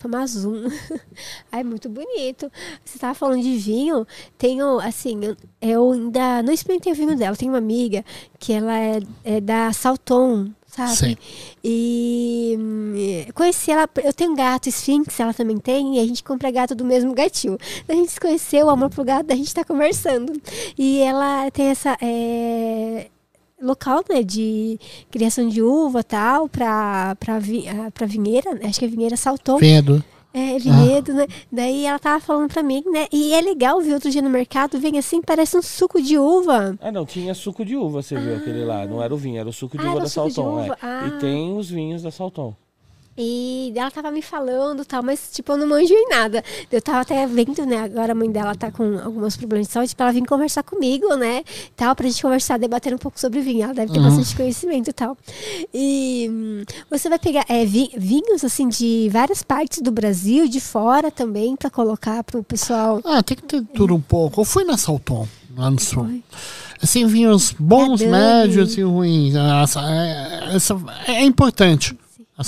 [0.00, 0.66] Tipo, Amazon.
[1.52, 2.50] Ai, muito bonito.
[2.82, 4.06] Você tava falando de vinho.
[4.38, 7.36] Tenho, assim, eu, eu ainda não experimentei o vinho dela.
[7.36, 8.02] Tenho uma amiga
[8.38, 10.96] que ela é, é da Salton, sabe?
[10.96, 11.16] Sim.
[11.62, 12.94] E hum,
[13.34, 13.86] conheci ela.
[14.02, 17.12] Eu tenho um gato Sphinx, ela também tem, e a gente compra gato do mesmo
[17.12, 17.58] gatinho.
[17.86, 20.32] A gente se conheceu, o amor pro gato, a gente tá conversando.
[20.78, 21.98] E ela tem essa.
[22.00, 23.10] é,
[23.60, 24.78] local, né, de
[25.10, 29.58] criação de uva tal, pra, pra, vi, ah, pra vinheira, acho que é vinheira Salton.
[29.58, 30.02] Vendo.
[30.32, 31.26] É, vinhedo, né?
[31.50, 33.08] Daí ela tava falando pra mim, né?
[33.12, 36.78] E é legal ver outro dia no mercado, vem assim, parece um suco de uva.
[36.80, 38.86] Ah, não, tinha suco de uva, você viu aquele lá.
[38.86, 40.52] Não era o vinho, era o suco de Ah, uva da suco de Salton.
[40.62, 40.76] uva, é.
[40.82, 41.06] ah.
[41.08, 42.54] E tem os vinhos da Salton.
[43.22, 46.42] E ela tava me falando tal, mas tipo, eu não manjo em nada.
[46.72, 47.76] Eu tava até vendo, né?
[47.82, 51.14] Agora a mãe dela tá com alguns problemas de saúde, pra ela vir conversar comigo,
[51.16, 51.42] né?
[51.76, 53.64] Tal, pra gente conversar, debater um pouco sobre vinho.
[53.64, 54.06] Ela deve ter Uhum.
[54.06, 55.18] bastante conhecimento e tal.
[55.74, 60.60] E hum, você vai pegar é, vi- vinhos, assim, de várias partes do Brasil, de
[60.60, 63.00] fora também, pra colocar pro pessoal.
[63.04, 64.40] Ah, tem que ter tudo um pouco.
[64.40, 66.04] Eu fui na Salton, lá no sul.
[66.04, 66.22] Foi.
[66.82, 68.12] Assim, vinhos bons, É, Dani.
[68.48, 69.34] médios e ruins.
[69.34, 71.94] Essa, é, essa- é importante
[72.38, 72.42] a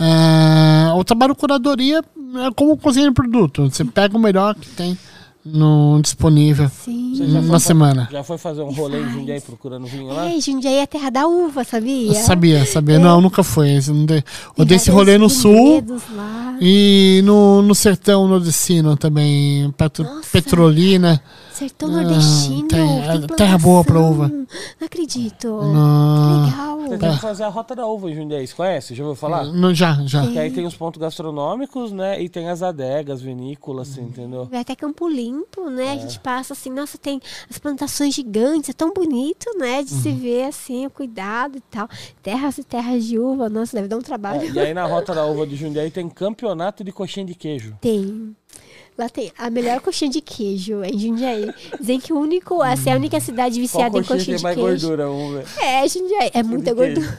[0.00, 3.68] É, o trabalho de curadoria é como cozinha de produto.
[3.70, 4.96] Você pega o melhor que tem
[5.44, 7.14] no, disponível Sim.
[7.16, 8.08] Você já foi na semana.
[8.10, 9.10] Já foi fazer um rolê em.
[9.10, 10.30] Jundiaí procurando vinho lá?
[10.30, 12.14] É, Jundiaí é a terra da uva, sabia?
[12.14, 12.96] Sabia, sabia.
[12.96, 12.98] É.
[12.98, 13.80] Não, nunca foi.
[13.88, 14.22] Não dei-
[14.56, 15.84] Eu dei esse rolê no sul
[16.14, 16.56] Lá.
[16.60, 19.70] e no, no sertão nordestino também.
[19.76, 20.28] Petro, Nossa.
[20.32, 21.20] Petrolina.
[21.58, 22.68] Sertão Ah, nordestino.
[22.68, 24.28] tem- tem é terra boa pra uva.
[24.28, 25.48] Não acredito.
[25.48, 26.44] Não.
[26.46, 26.78] Legal.
[26.88, 28.94] Vocês têm que fazer a Rota da Uva em Jundiaí, você conhece?
[28.94, 29.44] Já ouviu falar?
[29.52, 30.26] Não, já, já.
[30.26, 32.22] Que aí tem os pontos gastronômicos, né?
[32.22, 34.46] E tem as adegas, vinícolas, assim, entendeu?
[34.46, 35.86] Vai até Campo Limpo, né?
[35.86, 35.92] É.
[35.92, 37.20] A gente passa assim, nossa, tem
[37.50, 39.82] as plantações gigantes, é tão bonito, né?
[39.82, 40.00] De Uhum.
[40.00, 41.88] se ver assim, o cuidado e tal.
[42.22, 44.42] Terras e terras de uva, nossa, deve dar um trabalho.
[44.42, 47.76] É, e aí na Rota da Uva de Jundiaí tem campeonato de coxinha de queijo.
[47.80, 48.34] Tem.
[48.98, 51.54] Lá tem a melhor coxinha de queijo em Jundiaí.
[51.78, 54.60] Dizem que o único, essa é a única cidade Qual viciada em coxinha coxinha de
[54.60, 54.88] queijo.
[54.88, 55.44] gordura?
[55.60, 56.30] É, Jundiaí.
[56.34, 57.18] É muita gordura.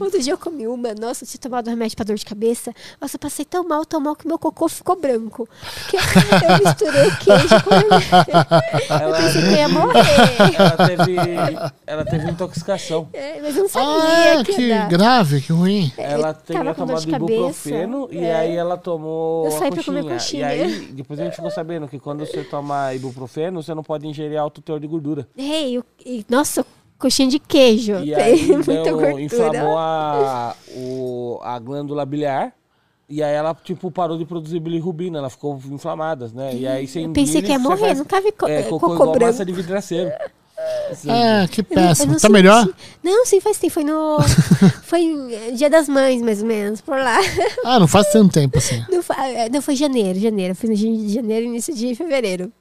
[0.00, 2.72] Outro dia eu comi uma, nossa, eu tinha tomado remédio pra dor de cabeça.
[3.00, 5.48] Nossa, eu passei tão mal, tão mal que meu cocô ficou branco.
[5.90, 8.08] Porque eu misturei queijo com remédio.
[8.90, 10.54] Eu Ela, pensei que eu ia morrer.
[10.56, 11.16] ela teve,
[11.86, 13.08] ela teve intoxicação.
[13.12, 15.92] É, mas eu não Ah, sabia é, que, que grave, que ruim.
[15.96, 17.16] Ela tinha com dor tomado cabeça.
[17.16, 18.34] ibuprofeno e É.
[18.34, 20.54] aí ela tomou Eu saí pra comer coxinha.
[20.54, 24.06] E aí, depois a gente ficou sabendo que quando você toma ibuprofeno, você não pode
[24.06, 25.28] ingerir alto teor de gordura.
[25.36, 26.64] Ei, eu- e- nossa,
[27.00, 27.94] coxinha de queijo.
[28.04, 29.20] E tem aí muita gordura.
[29.20, 32.52] inflamou a, o, a glândula biliar.
[33.08, 36.54] E aí ela, tipo, parou de produzir bilirrubina, ela ficou inflamada, né?
[36.54, 38.94] E aí sem Eu pensei que ia morrer, nunca vi co- é, eh, cocô cocô
[38.94, 39.26] igual branco.
[39.32, 40.12] massa de vidraceiro.
[41.08, 42.20] É, que péssimo.
[42.20, 42.68] Tá melhor?
[43.02, 43.72] Não, sim, faz tempo.
[43.72, 44.18] Foi no.
[44.84, 45.02] foi
[45.32, 47.16] eh, Dia das Mães, mais ou menos, por lá.
[47.64, 48.84] Ah, não faz tanto tempo assim.
[48.90, 50.54] Não, fa- eh, não foi janeiro, janeiro.
[50.54, 52.52] Foi no de janeiro, início de fevereiro.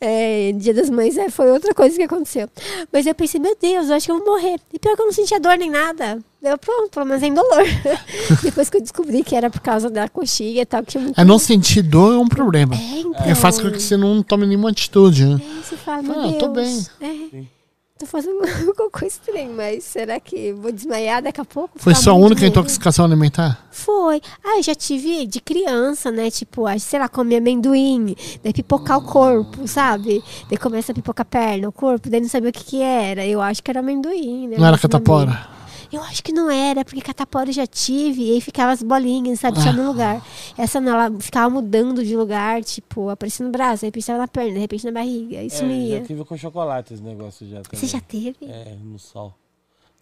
[0.00, 2.48] É, Dia das Mães é, foi outra coisa que aconteceu.
[2.92, 4.58] Mas eu pensei, meu Deus, eu acho que eu vou morrer.
[4.72, 6.18] E pior que eu não sentia dor nem nada.
[6.42, 7.62] Eu, pronto, pelo menos em dolor.
[8.42, 11.20] Depois que eu descobri que era por causa da coxinha e tal, que tinha muito.
[11.20, 12.74] É não sentir dor é um problema.
[12.74, 13.12] É, então.
[13.12, 15.40] Porque faz com que você não tome nenhuma atitude, né?
[15.40, 16.38] É, você fala, meu Ah, Deus.
[16.38, 16.86] tô bem.
[17.00, 17.06] É.
[17.30, 17.48] Sim.
[17.98, 21.78] Tô fazendo alguma coisa estranha, mas será que vou desmaiar daqui a pouco?
[21.78, 23.66] Foi sua única intoxicação alimentar?
[23.70, 24.20] Foi.
[24.44, 26.30] Ah, eu já tive de criança, né?
[26.30, 30.22] Tipo, sei lá, comer amendoim, daí pipocar o corpo, sabe?
[30.48, 33.24] Daí começa a pipocar a perna, o corpo, daí não sabia o que que era.
[33.26, 34.56] Eu acho que era amendoim, né?
[34.58, 35.52] Não era catapora?
[35.92, 39.40] Eu acho que não era, porque catapora eu já tive, e aí ficava as bolinhas,
[39.40, 39.60] sabe?
[39.62, 39.72] Só Ah.
[39.72, 40.24] no lugar.
[40.56, 44.28] Essa não, ela ficava mudando de lugar, tipo, aparecia no braço, de repente estava na
[44.28, 45.98] perna, de repente na barriga, aí É, sumia.
[46.00, 47.78] já tive com chocolate esse negócio já também.
[47.80, 48.36] Você já teve?
[48.42, 49.34] É, no sol.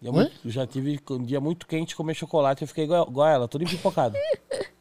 [0.09, 0.11] Oi?
[0.11, 3.63] muito- já tive um dia muito quente comer chocolate, eu fiquei igual, igual ela, todo
[3.63, 4.15] empipocado.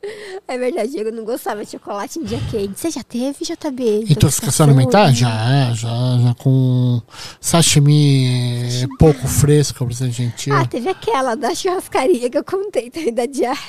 [0.48, 2.80] É verdade, eu não gostava de chocolate em dia quente.
[2.80, 4.06] Você já teve, JB?
[4.10, 5.12] Intoxicação alimentar?
[5.12, 5.88] Já, já,
[6.18, 7.00] já com
[7.40, 10.52] sashimi pouco fresco, pra ser gentil.
[10.56, 13.62] Ah, teve aquela da churrascaria que eu contei também da diária.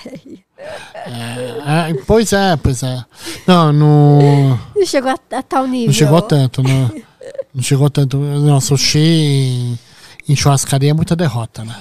[1.63, 3.05] Ah, pois é, pois é.
[3.45, 5.87] Não, não, Não chegou a, a tal nível.
[5.87, 6.91] não chegou tanto, não.
[7.53, 8.17] Não chegou tanto.
[8.17, 9.77] Não, sushi
[10.27, 11.75] em, churrascaria é muita derrota, né?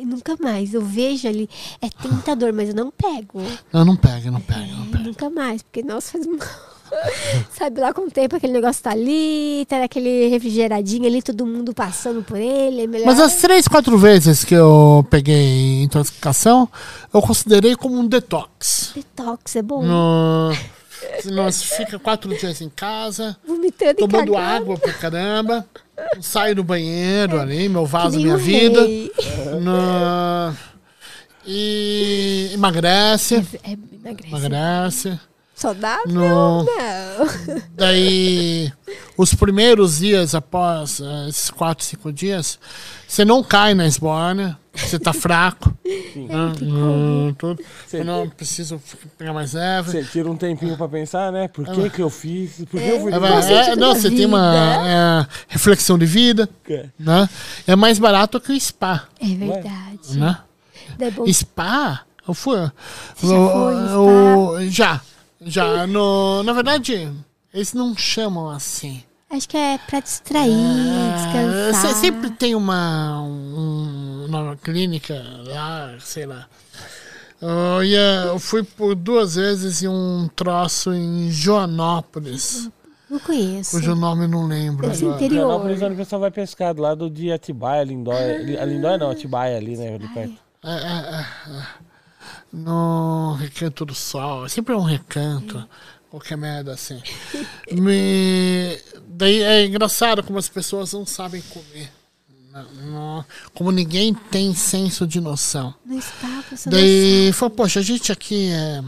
[0.00, 0.74] É, nunca mais.
[0.74, 1.48] Eu vejo ali,
[1.80, 3.40] é tentador, mas eu não pego.
[3.72, 5.04] Não, não pega, não pega, não É, pega.
[5.04, 6.38] nunca mais, porque nossa, faz mal.
[7.50, 11.74] Sabe lá com o tempo aquele negócio tá ali, tá aquele refrigeradinho ali, todo mundo
[11.74, 12.82] passando por ele.
[12.82, 13.06] É melhor...
[13.06, 16.68] Mas as três, quatro vezes que eu peguei intoxicação,
[17.12, 18.92] eu considerei como um detox.
[18.94, 19.82] Detox é bom.
[19.82, 20.52] No,
[21.32, 25.66] nós fica quatro dias em casa, Vomitando tomando água pra caramba,
[26.20, 28.80] saio do banheiro ali, meu vaso, minha vida.
[29.60, 30.54] No,
[31.46, 34.28] e emagrece, É, emagrece.
[34.28, 35.20] emagrece.
[35.54, 36.06] Saudável?
[36.12, 36.66] No, Não.
[37.74, 38.72] daí,
[39.16, 42.58] os primeiros dias após eh, esses quatro, cinco dias,
[43.06, 45.72] você não cai na esbórnia, você tá fraco.
[47.38, 47.62] Tudo.
[47.86, 47.98] Sim.
[47.98, 48.80] Eu não preciso
[49.18, 49.90] pegar mais leve.
[49.92, 51.48] Você tira um tempinho pra pensar, né?
[51.48, 52.56] Por que que eu fiz?
[52.70, 53.16] Por que eu fui É,
[53.70, 56.86] é, não, você tem uma é, reflexão de vida, É.
[56.98, 57.28] né?
[57.66, 60.18] É mais barato que o spa, É verdade.
[60.18, 60.38] né?
[60.98, 61.32] É.
[61.32, 62.58] Spa, eu fui.
[63.16, 63.34] Você
[64.70, 65.00] já já,
[65.40, 65.86] já.
[65.86, 67.10] No, na verdade,
[67.52, 69.02] eles não chamam assim.
[69.30, 71.16] Acho que é pra distrair, É,
[71.72, 71.94] descansar.
[71.94, 73.73] se- sempre tem uma, um,
[74.42, 75.14] uma clínica
[75.46, 76.46] lá, sei lá.
[77.40, 82.70] Eu, ia, eu fui por duas vezes em um troço em Joanópolis,
[83.10, 83.72] Não conheço.
[83.72, 84.86] cujo nome não lembro.
[84.86, 84.96] Agora.
[84.96, 85.18] interior.
[85.28, 88.36] Florianópolis é onde o pessoal vai pescar, do lado de Atibaia, Lindóia.
[88.36, 89.94] Ali- A Lindóia não, Atibaia ali, né?
[89.94, 90.34] Ali perto.
[90.62, 91.16] É, é,
[91.52, 91.66] é, é.
[92.52, 94.48] No Recanto do Sol.
[94.48, 95.68] Sempre é um recanto.
[96.10, 97.02] Qualquer merda assim.
[97.72, 98.78] Me...
[99.08, 101.90] Daí é engraçado como as pessoas não sabem comer.
[102.54, 105.74] Não- não- Como ninguém tem senso de noção.
[105.84, 108.82] No spa, você Daí falou, poxa, a gente aqui é,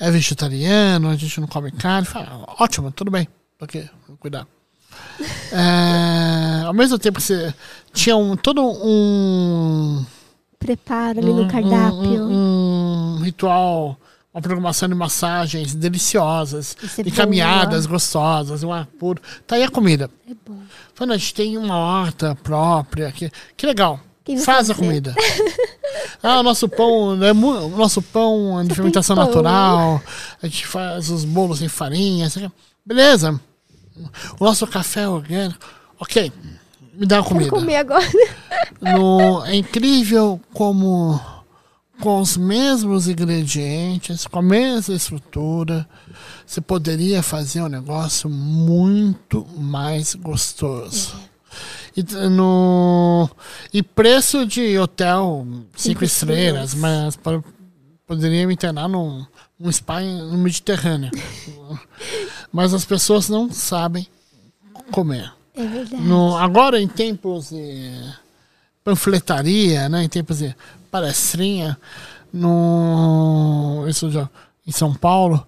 [0.00, 2.06] é vegetariano, a gente não come carne.
[2.06, 3.28] Fala, ótimo, tudo bem.
[3.60, 4.46] Ok, cuidar.
[5.52, 7.54] É, ao mesmo tempo que você
[7.92, 10.06] tinha um, todo um não
[10.58, 12.24] prepara ali um, no cardápio.
[12.24, 13.96] um- um ritual
[14.32, 17.16] uma programação de massagens deliciosas, é de boa.
[17.16, 19.20] caminhadas gostosas, um ar puro.
[19.46, 20.10] Tá aí a comida.
[20.30, 20.58] É bom.
[20.94, 23.10] Falando, a gente tem uma horta própria.
[23.10, 24.00] Que, que legal.
[24.44, 24.74] Faz a fazer?
[24.74, 25.14] comida.
[26.22, 29.24] ah, o nosso pão, é mu- o nosso pão de fermentação pão.
[29.24, 30.02] natural.
[30.42, 32.28] A gente faz os bolos sem farinha.
[32.84, 33.40] Beleza.
[34.38, 35.58] O nosso café é orgânico.
[35.98, 36.30] Ok.
[36.92, 37.48] Me dá a comida.
[37.50, 38.06] comer agora.
[38.80, 41.18] No- é incrível como
[42.00, 45.88] com os mesmos ingredientes, com a mesma estrutura,
[46.46, 51.16] você poderia fazer um negócio muito mais gostoso.
[51.96, 53.28] E, no,
[53.72, 57.42] e preço de hotel cinco, estrelas, mas po-
[58.06, 59.26] poderia me internar num,
[59.58, 61.10] num spa no Mediterrâneo.
[62.52, 64.06] mas as pessoas não sabem
[64.92, 65.32] comer.
[65.54, 66.02] É verdade.
[66.02, 67.90] No, agora, em tempos de
[68.84, 70.54] panfletaria, né, em tempos de
[70.90, 71.78] palestrinha,
[72.32, 74.28] no, isso já,
[74.66, 75.46] em São Paulo,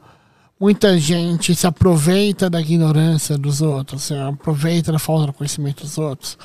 [0.59, 5.99] muita gente se aproveita da ignorância dos outros, se aproveita da falta de conhecimento dos
[5.99, 6.37] outros.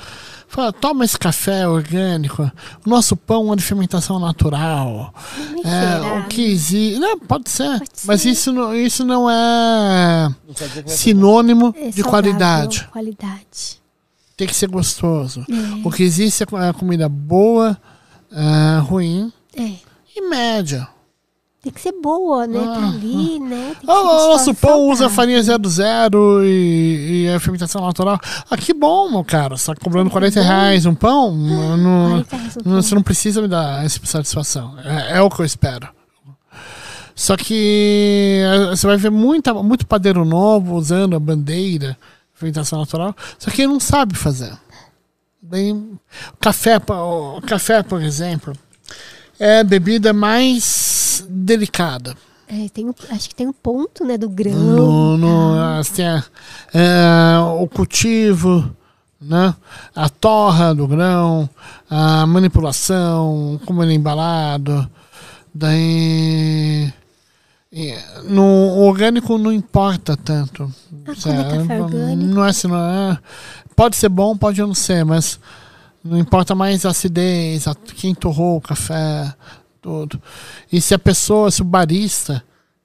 [0.48, 2.50] Fala, toma esse café orgânico,
[2.84, 5.12] o nosso pão é de fermentação natural.
[5.64, 7.00] É, o que existe.
[7.00, 7.78] Não, pode ser.
[7.78, 8.30] Pode Mas ser.
[8.30, 10.28] isso não, isso não é
[10.86, 13.82] sinônimo É de qualidade Qualidade.
[14.36, 15.44] tem que ser gostoso.
[15.50, 15.86] É.
[15.86, 17.76] O que existe é é comida boa,
[18.32, 19.72] ah, ruim É.
[20.16, 20.86] e média.
[21.62, 22.60] Tem que ser boa, né?
[22.64, 23.72] Tá ali, né?
[23.80, 28.20] Tem que Ah, nosso pão usa farinha 00 e, e é fermentação natural.
[28.48, 29.56] Ah, que bom, meu cara.
[29.56, 31.30] Você tá cobrando 40 reais um pão?
[31.48, 32.82] Eu não- 40 reais não- pão.
[32.82, 34.78] você não precisa me dar essa satisfação.
[34.84, 35.88] É, é o que eu espero.
[37.16, 41.96] Só que eh, você vai ver muita, muito padeiro novo usando a bandeira
[42.34, 44.52] fermentação natural, só que ele não sabe fazer.
[45.48, 45.98] Bem,
[46.40, 48.52] café, o café, por exemplo,
[49.38, 52.16] é a bebida mais delicada.
[52.48, 54.16] É, tem acho que tem um ponto, né?
[54.18, 54.52] Do grão.
[54.54, 56.24] No, no, as- tem a-
[56.74, 58.68] é, o cultivo,
[59.20, 59.54] né?
[59.94, 61.48] a torra do grão,
[61.88, 64.88] a manipulação, como ele é embalado.
[65.54, 66.92] Daí.
[67.72, 67.94] E
[68.24, 70.72] No orgânico não importa tanto.
[71.30, 71.54] Ah,
[72.12, 72.16] é?
[72.16, 73.18] Não é assim, não é.
[73.74, 75.38] Pode ser bom, pode não ser, mas
[76.02, 79.34] não importa mais a acidez, a, quem torrou o café,
[79.82, 80.20] tudo.
[80.72, 82.42] E se a pessoa, se o barista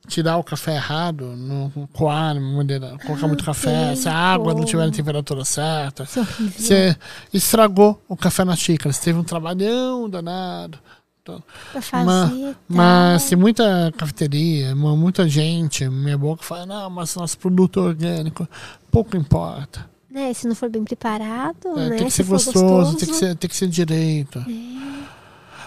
[0.07, 4.65] tirar o café errado, no coar, de maneira- colocar muito café, se a água não
[4.65, 6.07] tiver na temperatura certa, é
[6.57, 6.97] você
[7.33, 8.91] estragou o café na xícara.
[8.91, 10.77] Você teve um trabalhão danado.
[11.21, 12.05] Então, Pra fazer.
[12.05, 12.55] Ma- tal.
[12.69, 17.83] mas tem muita cafeteria, mu- muita gente, minha boca fala, não, mas nosso produto é
[17.83, 18.47] orgânico.
[18.89, 19.89] Pouco importa.
[20.09, 20.33] Né?
[20.33, 21.97] Se não for bem preparado, É, né?
[21.97, 24.43] tem que Se ser for gostoso, tem que ser, tem que ser direito.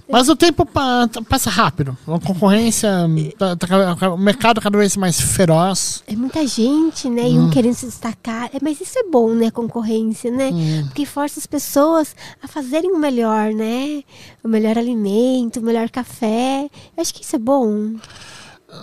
[0.06, 1.96] Mas o tempo pa- passa rápido.
[2.06, 2.90] A concorrência,
[3.38, 6.02] tá- tá- o mercado cada vez mais feroz.
[6.06, 7.22] É muita gente, né?
[7.22, 7.26] Hum.
[7.34, 8.50] E um querendo se destacar.
[8.52, 9.50] É, mas isso é bom, né?
[9.50, 10.50] Concorrência, né?
[10.52, 10.84] Hum.
[10.86, 14.02] Porque força as pessoas a fazerem o melhor, né?
[14.42, 16.68] O melhor alimento, o melhor café.
[16.96, 17.94] Eu acho que isso é bom.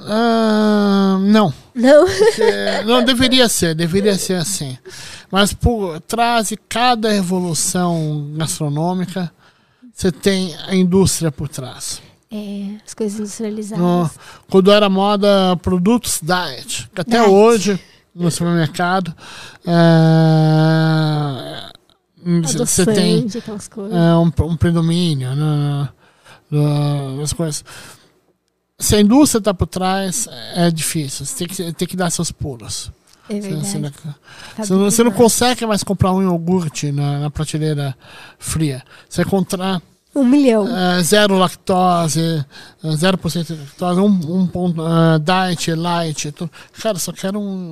[0.07, 1.53] Ah, não.
[1.75, 2.07] Não?
[2.39, 4.77] É, não deveria ser, deveria ser assim.
[5.31, 9.31] Mas por trás de cada evolução gastronômica,
[9.93, 12.01] você tem a indústria por trás.
[12.31, 13.83] É, as coisas industrializadas.
[13.83, 14.09] No-
[14.49, 17.29] quando era moda produtos diet, que até Diet.
[17.29, 17.79] hoje
[18.15, 19.13] no supermercado
[19.65, 21.71] é,
[22.63, 23.97] você tem Adoçante, aquelas coisas.
[23.97, 25.89] é, um, um predomínio né,
[27.19, 27.63] nas coisas.
[28.77, 31.25] Se a indústria está por trás, é difícil.
[31.25, 32.91] Você tem que, tem que dar seus pulos.
[33.29, 33.67] É Você, verdade.
[33.67, 33.97] você não, Tá
[34.57, 35.15] você você não demais.
[35.15, 37.95] consegue mais comprar um iogurte na, na prateleira
[38.39, 38.83] fria.
[39.07, 39.81] Você vai encontrar
[40.13, 40.67] Um milhão.
[40.67, 42.45] é, zero lactose,
[42.83, 46.31] é, 0% de lactose, um, um ponto, é, diet, light.
[46.33, 46.51] Tudo.
[46.81, 47.71] Cara, só quero um,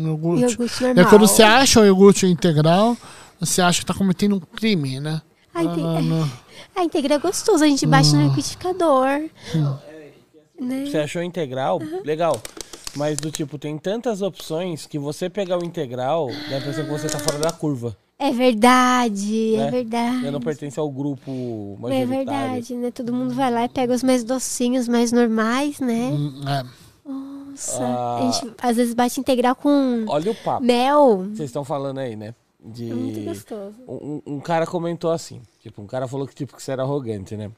[0.00, 0.42] um iogurte.
[0.52, 1.06] Iogurte É normal.
[1.10, 2.96] quando você acha o iogurte integral,
[3.38, 5.20] você acha que está cometendo um crime, né?
[5.54, 5.80] A, inte...
[5.80, 6.30] Ah, não.
[6.74, 8.18] a integral é gostoso, a gente bate Hum.
[8.22, 9.06] no liquidificador.
[10.60, 10.86] Né?
[10.86, 11.80] Você achou integral?
[12.04, 12.40] Legal.
[12.96, 16.90] Mas do tipo, tem tantas opções que você pegar o integral, dá a impressão que
[16.90, 17.96] você tá fora da curva.
[18.18, 19.70] É verdade, é né?
[19.70, 20.20] verdade.
[20.22, 22.08] Você não pertence ao grupo É majoritário.
[22.16, 22.90] verdade, né?
[22.90, 26.10] Todo mundo vai lá e pega os mais docinhos, mais normais, né?
[26.12, 26.64] Hum, é.
[27.50, 28.16] Nossa, Ah.
[28.18, 30.64] a gente às vezes bate integral com Olha o papo.
[30.64, 31.18] mel.
[31.34, 32.34] Vocês estão falando aí, né?
[32.64, 32.90] De...
[32.90, 33.74] É muito gostoso.
[33.86, 37.36] Um, um cara comentou assim, tipo, um cara falou que tipo que você era arrogante,
[37.36, 37.50] né?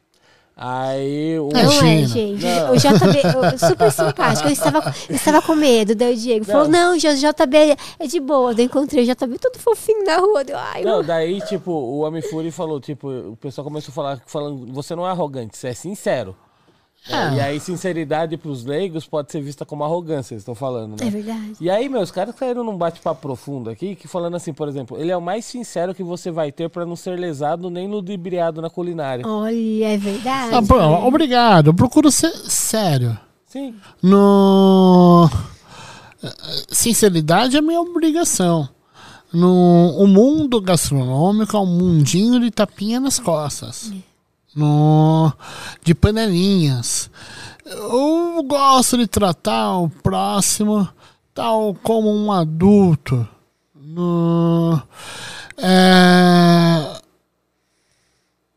[0.60, 2.44] Aí o É, Não é, gente.
[2.44, 2.72] Não.
[2.72, 4.48] O JB, super simpático.
[4.48, 5.94] Eu estava, eu estava com medo.
[5.94, 8.52] Daí o Diego falou: Não, o JB é de boa.
[8.52, 10.43] Daí eu encontrei o JB todo fofinho na rua.
[10.43, 11.05] Deu, ai, Não, não.
[11.05, 15.06] daí, tipo, o Homem Fury falou, tipo, o pessoal começou a falar, falando, você não
[15.06, 16.35] é arrogante, você é sincero.
[17.08, 17.34] É, É.
[17.34, 21.10] E aí, sinceridade pros leigos pode ser vista como arrogância, eles estão falando, É né?
[21.10, 21.52] verdade.
[21.60, 25.10] E aí, meus caras caíram num bate-papo profundo aqui, que falando assim, por exemplo, ele
[25.10, 28.68] é o mais sincero que você vai ter pra não ser lesado nem ludibriado na
[28.68, 29.26] culinária.
[29.26, 30.54] Olha, é verdade.
[30.54, 30.76] Ah, pô,
[31.06, 31.68] obrigado.
[31.68, 33.18] Eu procuro ser sério.
[33.46, 33.74] Sim.
[34.02, 35.30] No...
[36.68, 38.68] Sinceridade é minha obrigação.
[39.32, 43.92] No o mundo gastronômico é um mundinho de tapinha nas costas.
[44.59, 45.32] No...
[45.85, 47.09] De panelinhas.
[47.64, 50.89] Eu gosto de tratar o próximo
[51.32, 53.26] tal como um adulto.
[53.74, 54.82] No...
[55.56, 56.98] É...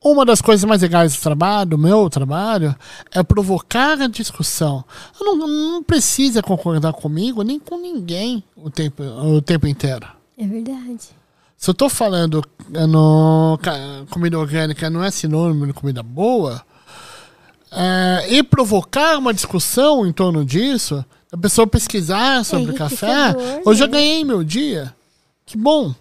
[0.04, 2.76] Uma das coisas mais legais do trabalho, do meu trabalho,
[3.12, 4.84] é provocar a discussão.
[5.20, 10.08] Não, não precisa concordar comigo nem com ninguém o tempo, o tempo inteiro.
[10.36, 11.21] É verdade.
[11.62, 12.44] Se eu tô falando
[12.90, 13.60] no
[14.10, 16.60] comida orgânica não é sinônimo de comida boa,
[17.72, 23.76] é, e provocar uma discussão em torno disso, a pessoa pesquisar sobre café, enriquecedor, eu
[23.76, 23.92] já né?
[23.92, 24.92] ganhei meu dia.
[25.46, 25.94] Que bom.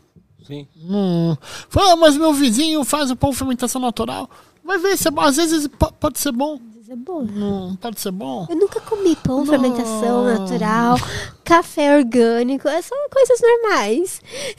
[0.47, 0.67] Sim.
[0.83, 1.37] Hum.
[1.69, 4.31] Fala, mas meu vizinho faz o pão fermentação natural.
[4.65, 5.21] Vai ver se é bom.
[5.21, 6.59] Às vezes po- pode ser bom.
[6.93, 7.23] É bom.
[7.23, 8.49] Não pode ser bom.
[8.51, 9.47] Eu nunca comi pão, Não.
[9.47, 10.97] fermentação natural,
[11.45, 14.21] café orgânico, é só coisas normais.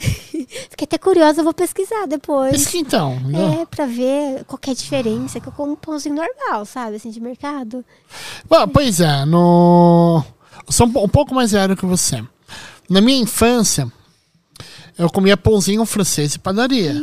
[0.70, 2.66] Fiquei até curiosa, eu vou pesquisar depois.
[2.66, 3.20] Que então.
[3.20, 3.60] né?
[3.60, 7.10] É, pra ver qual é a diferença, que eu como um pãozinho normal, sabe, assim,
[7.10, 7.84] de mercado.
[8.48, 10.24] Bom, pois é, no.
[10.70, 12.24] Sou um, po- pouco mais velho que você.
[12.88, 13.92] Na minha infância,
[14.96, 16.94] eu comia pãozinho francês e padaria.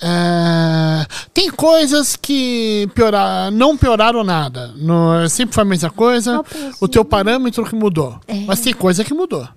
[0.00, 4.72] É, tem coisas que piorar, não pioraram nada.
[4.76, 6.42] No, sempre foi a mesma coisa.
[6.80, 8.18] O teu parâmetro que mudou.
[8.26, 8.34] É.
[8.46, 9.48] Mas tem coisa que mudou.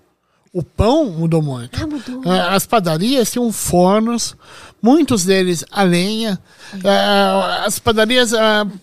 [0.53, 1.81] O pão mudou muito.
[1.81, 2.33] Ah, mudou.
[2.33, 4.35] É, As padarias tinham fornos,
[4.81, 6.39] muitos deles a lenha.
[6.83, 8.39] É, As padarias, é,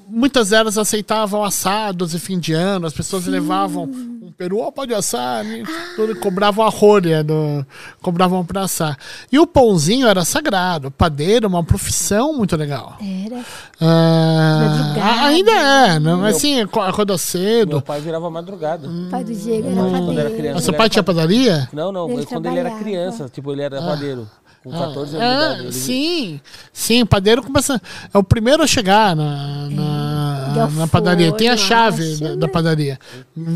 [0.08, 4.92] muitas delas aceitavam assados de fim de ano, as pessoas levavam um peru, ó, pode
[4.92, 5.62] assar, né?
[5.94, 7.64] Tudo, cobravam a rolha, do,
[8.02, 8.96] cobravam para assar.
[9.30, 12.96] E o pãozinho era sagrado, padeiro, uma profissão muito legal.
[13.00, 13.44] Era.
[13.80, 15.26] É, Madrugada.
[15.26, 17.68] ainda é, não, assim, aco- acorda cedo.
[17.74, 18.88] Meu pai virava madrugada.
[18.88, 20.34] O pai do Diego era Quando era padeiro.
[20.36, 20.60] criança.
[20.60, 21.68] Seu pai tinha padaria?
[21.72, 24.28] Não, não, Ele quando ele era criança, tipo, ele era padeiro.
[24.64, 25.60] Com 14 anos de É, idade.
[25.64, 26.40] Ele- sim,
[26.72, 27.80] sim, o padeiro começa.
[28.12, 31.30] É o primeiro a chegar na, na, o na padaria.
[31.32, 32.36] Tem a forno, chave da, né?
[32.36, 32.98] da padaria.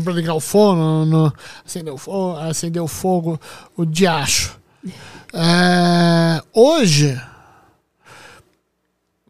[0.03, 1.33] Pra ligar o forno, no,
[1.65, 3.41] acender, o fogo, acender o fogo,
[3.75, 4.55] o diacho.
[5.33, 7.19] É, hoje,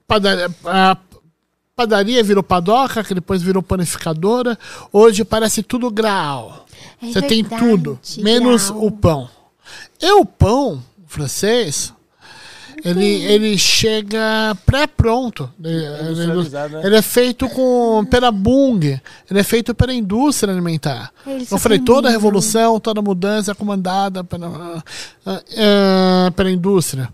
[0.07, 0.97] padaria, a
[1.75, 4.57] padaria virou padoca, que depois virou panificadora.
[4.91, 6.65] Hoje parece tudo grau.
[7.01, 8.85] É Você tem verdade, tudo, menos grau.
[8.85, 9.29] o pão.
[10.01, 11.93] E o pão francês,
[12.85, 15.49] ele, ele chega pré-pronto.
[15.61, 16.81] Ele, ele- industrializado, né?
[16.85, 18.79] ele é feito com pela Bung,
[19.29, 21.11] ele é feito pela indústria alimentar.
[21.45, 24.83] Só Eu falei, toda a revolução, toda a mudança é comandada pela,
[25.25, 27.09] ah, ah, pela indústria.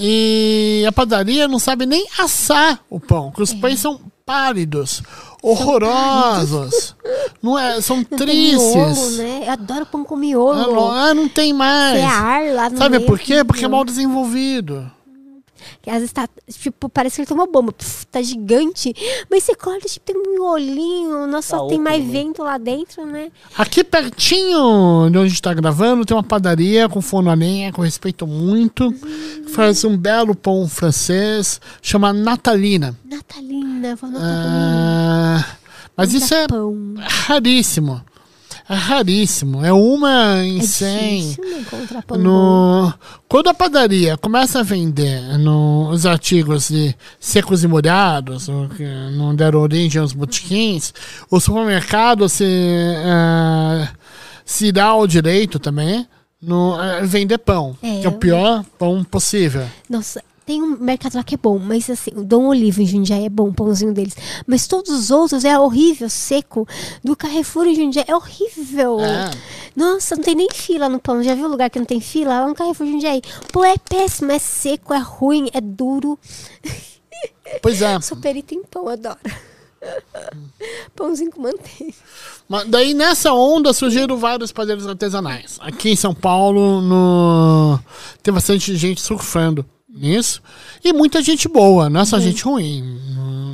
[0.00, 5.02] E a padaria não sabe nem assar o pão, que os pães são pálidos,
[5.42, 6.94] horrorosos.
[7.42, 8.74] Não é, são Não tristes.
[8.74, 9.42] miolo, né?
[9.46, 10.90] Eu adoro pão com miolo.
[10.90, 11.98] Ah, não, tem mais.
[11.98, 13.44] É ar lá no Sabe por quê?
[13.44, 14.90] Porque é mal desenvolvido.
[15.82, 17.72] Que às vezes tá, tipo, parece que ele tomou bomba.
[17.72, 18.94] Puf, tá gigante.
[19.30, 21.26] Mas você corta, tipo, tem um miolinho.
[21.26, 22.12] Nossa, Tá só tem mais meio.
[22.12, 23.30] vento lá dentro, né?
[23.56, 27.72] Aqui pertinho de onde a gente tá gravando, tem uma padaria com forno a lenha,
[27.72, 28.92] que eu respeito muito.
[28.92, 32.96] que Faz um belo pão francês, chama Natalina.
[33.04, 34.28] Natalina, vou anotar.
[34.30, 35.44] Ah,
[35.96, 36.94] mas isso é Pão.
[36.98, 38.02] raríssimo.
[38.68, 39.64] É raríssimo.
[39.64, 41.20] É uma em É cem.
[41.30, 42.22] difícil né, encontrar pão bom.
[42.22, 42.94] No,
[43.28, 48.46] quando a padaria começa a vender no, os artigos de secos e molhados,
[48.76, 48.84] que
[49.16, 50.92] não deram origem aos botiquins,
[51.30, 52.44] o supermercado se,
[53.06, 53.88] ah,
[54.44, 56.06] se dá o direito também
[56.40, 59.66] no a vender pão, É, que é o pior pão possível.
[59.90, 63.26] Nossa, tem um mercado lá que é bom, mas assim, o Dom Olivo em Jundiaí
[63.26, 64.16] é bom, o pãozinho deles.
[64.46, 66.66] Mas todos os outros é horrível, seco.
[67.04, 68.98] Do Carrefour em Jundiaí é horrível.
[68.98, 69.30] É.
[69.76, 71.22] Nossa, não tem nem fila no pão.
[71.22, 72.40] Já viu lugar que não tem fila?
[72.40, 73.20] Lá no Carrefour em Jundiaí.
[73.52, 76.18] Pô, é péssimo, é seco, é ruim, é duro.
[77.60, 78.00] Pois é.
[78.00, 79.18] Sou perita em pão, adoro.
[80.94, 81.94] Pãozinho com manteiga.
[82.48, 85.58] Mas daí nessa onda surgiram vários padeiros artesanais.
[85.60, 87.80] Aqui em São Paulo no...
[88.22, 89.66] tem bastante gente surfando
[89.98, 90.42] nisso.
[90.84, 92.98] E muita gente boa, não é só gente ruim.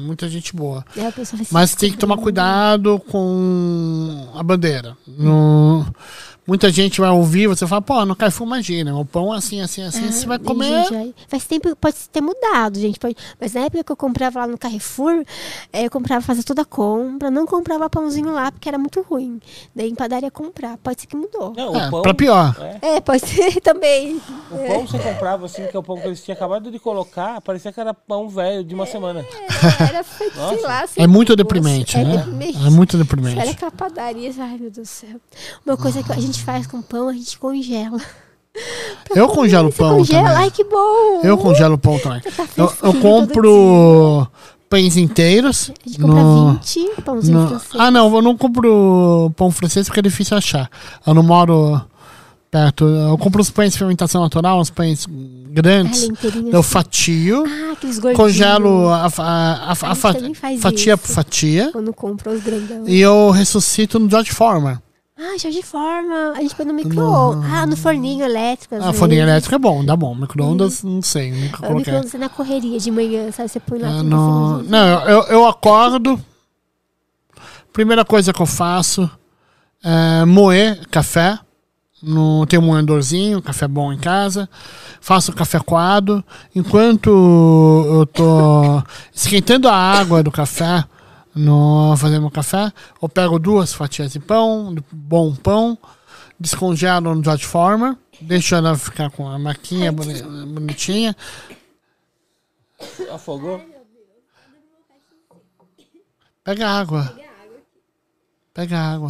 [0.04, 0.84] Muita gente boa.
[1.20, 4.96] Assim, Mas tem que tomar cuidado com a bandeira.
[5.06, 5.86] No...
[6.46, 10.10] muita gente vai ouvir, você fala, pô, no Carrefour imagina, o pão assim, assim, assim,
[10.10, 10.82] você vai Ah, comer.
[10.84, 12.98] gente, aí- faz tempo, pode ter mudado, gente.
[12.98, 15.24] pode- mas na época que eu comprava lá no Carrefour,
[15.72, 19.40] eh, eu comprava fazer toda a compra, não comprava pãozinho lá porque era muito ruim.
[19.74, 20.76] Daí em padaria comprar.
[20.78, 21.52] Pode ser que mudou.
[21.56, 22.02] Não, É, o pão.
[22.02, 22.56] pra pior.
[22.82, 24.20] É, É, pode ser também.
[24.50, 27.40] o pão você comprava assim, que é o pão que eles tinham acabado de colocar,
[27.40, 29.24] parecia que era pão velho de uma semana.
[29.78, 30.86] Era, era feito, sei lá.
[30.86, 31.36] sem É muito gosto.
[31.36, 32.16] deprimente, é né?
[32.18, 32.58] Deprimente.
[32.66, 33.48] É muito Era deprimente.
[33.50, 35.20] aquela padaria, ai meu Deus do céu.
[35.64, 37.98] Uma coisa que a gente faz com pão, a gente congela.
[39.14, 40.22] Eu congelo pão congela?
[40.28, 40.36] também.
[40.44, 41.20] Ai, que bom!
[41.24, 42.20] Eu congelo pão também.
[42.20, 44.28] Tá Eu, eu compro
[44.68, 45.70] pães inteiros.
[45.84, 47.72] A gente compra no- 20 pãozinho no- francês.
[47.76, 50.70] Ah, não, eu não compro pão francês porque é difícil achar.
[51.04, 51.80] Eu não moro
[52.48, 52.84] perto.
[52.84, 55.04] Eu compro os pães de fermentação natural, uns pães
[55.50, 56.04] grandes.
[56.04, 56.70] Inteirinha Eu assim.
[56.70, 61.02] fatio, Ah, congelo a, a, a, a gente fa- fatia isso.
[61.02, 62.84] por fatia Quando compra os grandão.
[62.88, 64.80] e eu ressuscito no George Forma.
[65.16, 66.32] Ah, já de forma.
[66.36, 67.50] A gente põe no micro-ondas.
[67.52, 68.74] Ah, no forninho elétrico.
[68.74, 69.32] às A forninha vezes.
[69.32, 70.14] elétrica é bom, dá bom.
[70.14, 71.76] Micro-ondas, não sei, nunca coloquei.
[71.78, 73.48] micro-ondas é na correria de manhã, sabe?
[73.48, 73.88] Você põe lá.
[73.88, 76.20] Ah, 30 não, não eu, eu- eu acordo.
[77.72, 79.08] Primeira coisa que eu faço
[79.82, 81.38] é moer café.
[82.02, 84.48] No, tem um moedorzinho, café bom em casa.
[85.00, 86.22] Faço café coado.
[86.54, 88.82] Enquanto eu tô
[89.14, 90.84] esquentando a água do café,
[91.34, 95.76] no, fazendo meu café, eu pego duas fatias de pão, de bom pão,
[96.38, 101.16] descongelo no George Former, deixo ela ficar com a marquinha boni- bonitinha.
[103.12, 103.60] Afogou?
[106.42, 107.18] Pega água.
[108.52, 109.08] Pega água.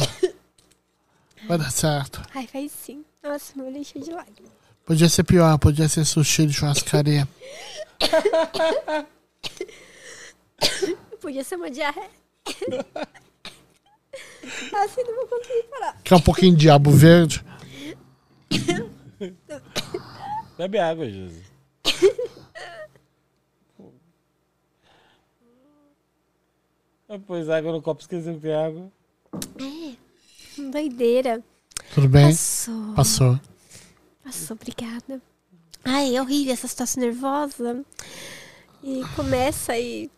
[1.47, 2.21] Vai dar certo.
[2.33, 3.03] Ai, faz sim.
[3.21, 4.51] Nossa, meu olho encheu de lágrimas.
[4.85, 7.27] Podia ser pior, podia ser sushi de churrascaria.
[11.25, 12.11] Podia ser uma diarreia.
[14.83, 15.99] assim não vou conseguir parar.
[16.03, 17.43] Quer um pouquinho de diabo verde?
[20.55, 21.43] Bebe água, Jesus.
[27.09, 28.91] Eu pus água no copo, esqueceu que tem água.
[30.71, 31.43] Doideira.
[31.95, 32.27] Tudo bem?
[32.27, 32.93] Passou.
[32.93, 33.39] Passou.
[34.23, 35.19] Passou, obrigada.
[35.83, 37.83] Ai, é horrível essa situação nervosa.
[38.83, 40.11] E começa e.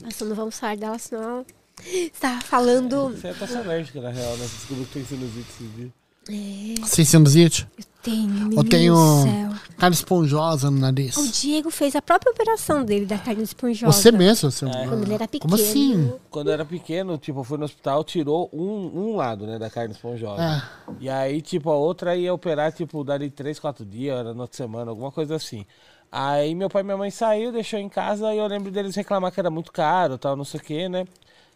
[0.00, 1.44] Nossa, não vamos falar dela, senão.
[1.82, 3.10] Você tava falando.
[3.10, 4.46] Você é taça alérgica, na real, né?
[4.46, 5.90] Você descobriu que tem sinusite esses dias.
[6.28, 7.66] É, Sem sinusite?
[7.76, 9.60] eu tenho, menino tenho-.
[9.78, 11.16] Cara esponjosa no nariz.
[11.16, 13.92] O Diego fez a própria operação dele da carne esponjosa.
[13.92, 14.68] Você mesmo, seu.
[14.68, 14.86] É.
[14.86, 15.50] Quando ele era pequeno.
[15.50, 16.12] Como assim?
[16.30, 19.70] Quando eu era pequeno, tipo, eu fui no hospital, tirou um, um lado, né, da
[19.70, 20.42] carne esponjosa.
[20.42, 20.92] É.
[21.00, 24.56] E aí, tipo, a outra ia operar, tipo, dali três, quatro dias, era na outra
[24.56, 25.64] semana, alguma coisa assim.
[26.12, 29.30] Aí meu pai e minha mãe saiu, deixou em casa e eu lembro deles reclamar
[29.32, 31.06] que era muito caro, tal, não sei o que, né?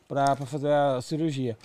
[0.07, 1.57] Pra, pra fazer a cirurgia.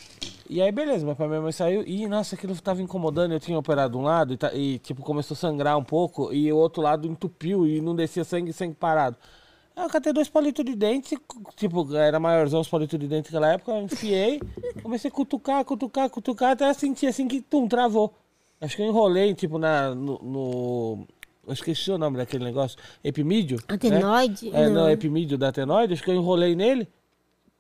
[0.50, 3.34] E aí, beleza, meu pai e minha mãe saiu e, nossa, aquilo tava incomodando.
[3.34, 6.58] Eu tinha operado um lado e, e, tipo, começou a sangrar um pouco e o
[6.58, 9.16] outro lado entupiu e não descia sangue, sangue parado.
[9.76, 11.16] Aí eu catei dois palitos de dente,
[11.56, 14.42] tipo, era maiorzão os palitos de dente naquela época, eu enfiei,
[14.82, 18.12] comecei a cutucar, cutucar, cutucar, até sentir assim que, tum, travou.
[18.60, 21.08] Acho que eu enrolei, tipo, na, no, no-
[21.50, 23.58] eu esqueci o nome daquele negócio, epimídio.
[23.58, 23.76] né?
[23.76, 24.50] Adenoide?
[24.54, 24.90] É, não, Não.
[24.90, 26.88] epimídio da atenoide, acho que eu enrolei nele.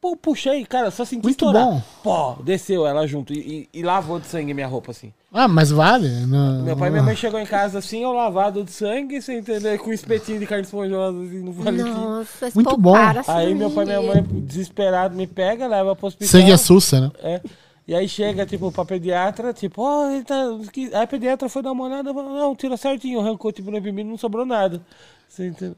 [0.01, 1.65] Pô, puxei, cara, só senti Muito estourar.
[1.65, 1.81] bom.
[2.01, 5.11] Pô, desceu ela junto e, e- e lavou de sangue minha roupa, assim.
[5.33, 6.07] Ah, mas vale.
[6.25, 9.37] Não- Meu pai e minha mãe chegou em casa assim, eu lavado de sangue, você
[9.37, 9.77] entendeu?
[9.77, 11.93] Com um espetinho de carne esponjosa, assim, no palitinho.
[11.93, 16.07] Nossa, Muito pouparam a Aí meu pai e minha mãe, desesperado, me pega, leva pro
[16.07, 16.29] hospital.
[16.29, 17.11] Sangue assusta, né?
[17.21, 17.41] É.
[17.89, 20.35] E aí chega, tipo, pra pediatra, tipo, ó, ele tá.
[20.71, 23.77] que- Aí a pediatra foi dar uma olhada, falou, não, tira certinho, arrancou, tipo, no
[23.77, 24.79] epimídio, não sobrou nada.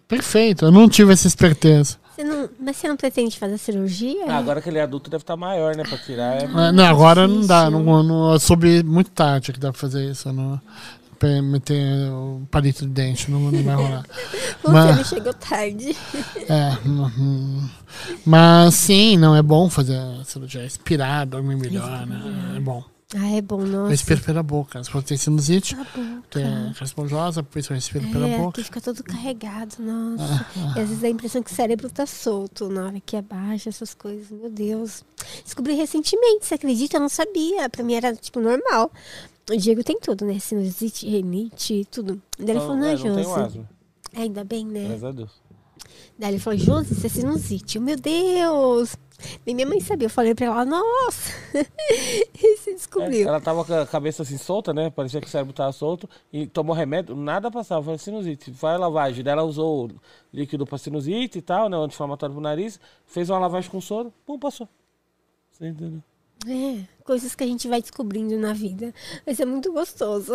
[0.09, 0.65] Perfeito.
[0.65, 1.97] Eu não tive essa esperteza.
[2.13, 4.25] Você não, mas você não pretende fazer cirurgia?
[4.27, 6.41] Ah, agora que ele é adulto deve estar maior, né, pra tirar.
[6.41, 6.45] É...
[6.53, 7.69] Ah, Não, agora não dá.
[7.69, 7.85] difícil.
[7.85, 10.27] Não, não, eu soube muito tarde que dá pra fazer isso.
[10.27, 10.59] eu Não,
[11.41, 13.29] meter o palito de dente.
[13.29, 14.05] Não, não vai rolar.
[14.07, 15.95] Você mas- não chegou tarde.
[16.49, 17.69] É, não- não-
[18.25, 20.65] mas sim, não é bom fazer cirurgia.
[20.65, 22.53] Expirar, dormir melhor, né?
[22.57, 22.83] É bom.
[23.13, 23.89] Ah, é bom, Eu nossa.
[23.89, 24.81] respiro pela boca.
[24.81, 25.75] Se você tem sinusite,
[26.29, 28.53] tem cara esponjosa, por isso eu respiro pela É, boca.
[28.53, 30.45] que fica todo carregado, nossa.
[30.55, 33.67] E às vezes dá a impressão que o cérebro tá solto na hora que abaixa
[33.67, 34.31] essas coisas.
[34.31, 35.03] Meu Deus.
[35.43, 36.95] Descobri recentemente, você acredita?
[36.95, 37.69] Eu não sabia.
[37.69, 38.89] Pra mim era, tipo, normal.
[39.51, 40.39] O Diego tem tudo, né?
[40.39, 42.21] Sinusite, renite, tudo.
[42.39, 43.39] Daí ele falou, não, é, não tenho Josi.
[43.41, 43.69] asma,
[44.15, 44.85] Ainda bem, né?
[44.85, 45.41] graças a Deus.
[46.17, 47.75] Daí ele falou, Josi, isso é sinusite.
[47.77, 48.95] Eu, meu Deus.
[49.45, 50.05] Nem minha mãe sabia.
[50.05, 51.31] Eu falei pra ela, nossa.
[52.33, 53.27] e se É, descobriu.
[53.27, 54.89] ela tava com a cabeça assim solta, né?
[54.89, 56.09] Parecia que o cérebro tava solto.
[56.31, 58.51] E tomou remédio, nada passava, foi sinusite.
[58.53, 59.23] Foi a lavagem.
[59.23, 59.89] Daí ela usou
[60.33, 61.77] líquido pra sinusite e tal, né?
[61.77, 62.79] Anti-inflamatório pro nariz.
[63.05, 64.67] Fez uma lavagem com soro, pum, passou.
[65.51, 66.01] Você entendeu?
[66.47, 68.93] É, coisas que a gente vai descobrindo na vida.
[69.25, 70.33] Vai ser muito gostoso.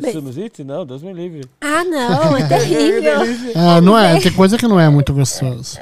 [0.00, 0.64] Bem- sinusite?
[0.64, 1.42] Não, Deus me livre.
[1.60, 3.20] Ah, não, é terrível.
[3.54, 5.78] Ah, não é, tem coisa que não é muito gostoso.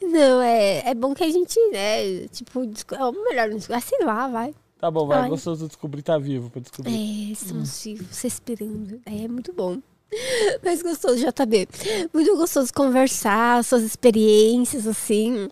[0.00, 3.80] Não, é, é bom que a gente, né, tipo, desco- é melhor não descobrir, ah,
[3.80, 4.54] sei lá, vai.
[4.80, 5.22] Tá bom, vai.
[5.22, 5.28] Ai.
[5.28, 6.92] Gostoso descobrir tá vivo pra descobrir.
[6.94, 9.00] É, estamos vivos, respirando.
[9.06, 9.78] É muito bom.
[10.62, 11.68] Mas gostoso, JB.
[12.12, 15.48] Muito gostoso conversar, suas experiências, assim,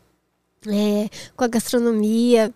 [0.67, 2.53] é, com a gastronomia.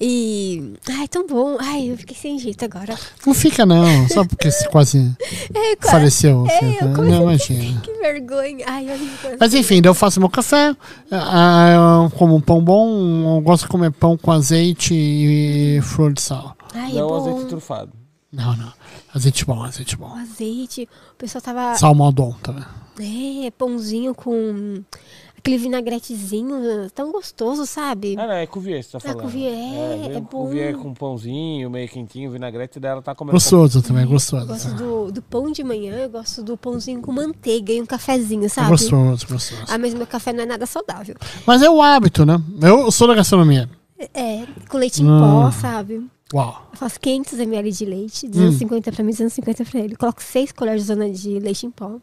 [0.00, 0.74] E.
[0.90, 1.56] Ai, tão bom.
[1.60, 2.96] Ai, eu fiquei sem jeito agora.
[3.26, 4.98] Não fica, não, só porque você quase
[5.54, 5.90] É, quase.
[5.90, 6.46] faleceu.
[6.48, 7.80] É, eu Não, imagina.
[7.80, 8.64] Que vergonha.
[8.68, 8.86] Ai,
[9.40, 10.76] Mas enfim, eu faço meu café,
[11.10, 16.12] ah, eu como um pão bom, eu gosto de comer pão com azeite e flor
[16.12, 16.56] de sal.
[16.74, 17.16] Ai, é Não bom.
[17.16, 17.92] azeite trufado.
[18.32, 18.72] Não, não.
[19.14, 20.10] Azeite bom, azeite bom.
[20.10, 20.88] O azeite.
[21.12, 21.74] O pessoal tava.
[21.76, 22.64] Salmodon também.
[23.46, 24.82] É, pãozinho com
[25.48, 28.14] aquele vinagretezinho tão gostoso, sabe?
[28.18, 29.26] Ah, não, é couvier, você tá É falando.
[29.28, 30.26] é, vem é um bom.
[30.44, 33.32] Couvier com pãozinho, meio quentinho, vinagrete dela tá comendo.
[33.34, 34.42] Gostoso também, gostoso.
[34.42, 37.86] Eu gosto do, do pão de manhã, eu gosto do pãozinho com manteiga e um
[37.86, 38.68] cafezinho, É sabe?
[38.68, 39.62] gostoso, gostoso.
[39.68, 41.16] Ah, mas meu café não é nada saudável.
[41.46, 42.36] Mas é o hábito, né?
[42.60, 43.68] Eu sou da gastronomia.
[44.14, 45.18] É, com leite em Hum.
[45.18, 46.06] pó, sabe?
[46.32, 46.68] Uau.
[46.72, 48.30] Eu faço 500 ml de leite, Hum.
[48.30, 49.96] 250 pra mim, 250 pra ele.
[49.96, 50.86] Coloco 6 colheres
[51.20, 51.96] de leite em pó.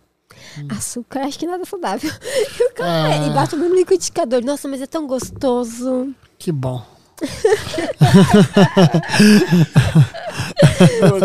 [0.57, 0.67] Hum.
[0.69, 2.11] Açúcar, acho que nada saudável.
[2.59, 3.27] E o café, Ah.
[3.27, 4.43] e bato no liquidificador.
[4.43, 6.13] Nossa, mas é tão gostoso.
[6.37, 6.83] Que bom.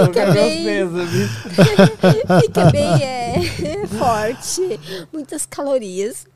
[0.06, 0.64] Fica bem.
[2.43, 4.81] Fica bem é, forte.
[5.12, 6.27] Muitas calorias.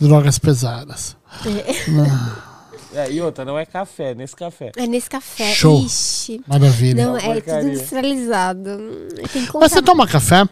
[0.00, 1.16] Drogas pesadas.
[2.94, 4.70] É, É, e outra, não é café, nesse café.
[4.76, 5.54] é nesse café.
[5.54, 5.80] Show.
[5.82, 6.42] Ixi.
[6.46, 7.06] Maravilha.
[7.06, 7.70] Não, é tudo porcaria.
[7.70, 8.68] industrializado.
[9.32, 10.46] Tem que Mas você toma café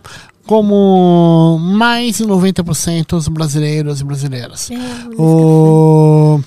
[0.51, 4.69] como mais de 90% dos brasileiros e brasileiras.
[4.69, 4.77] É,
[5.17, 6.41] O...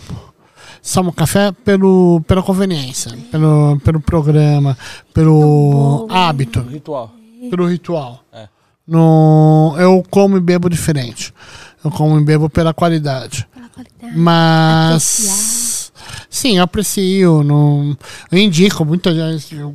[0.93, 4.77] Toma café pelo, pela conveniência, pelo, pelo programa,
[5.13, 7.13] pelo hábito, Ritual.
[7.49, 8.19] pelo ritual.
[8.33, 8.49] É.
[8.85, 11.33] No, eu como e bebo diferente.
[11.81, 13.47] Eu como e bebo pela qualidade.
[13.53, 14.19] Pela qualidade.
[14.19, 15.93] Mas.
[16.29, 17.41] Sim, eu aprecio.
[17.41, 17.95] Não,
[18.29, 19.55] eu indico muita gente.
[19.55, 19.73] eu-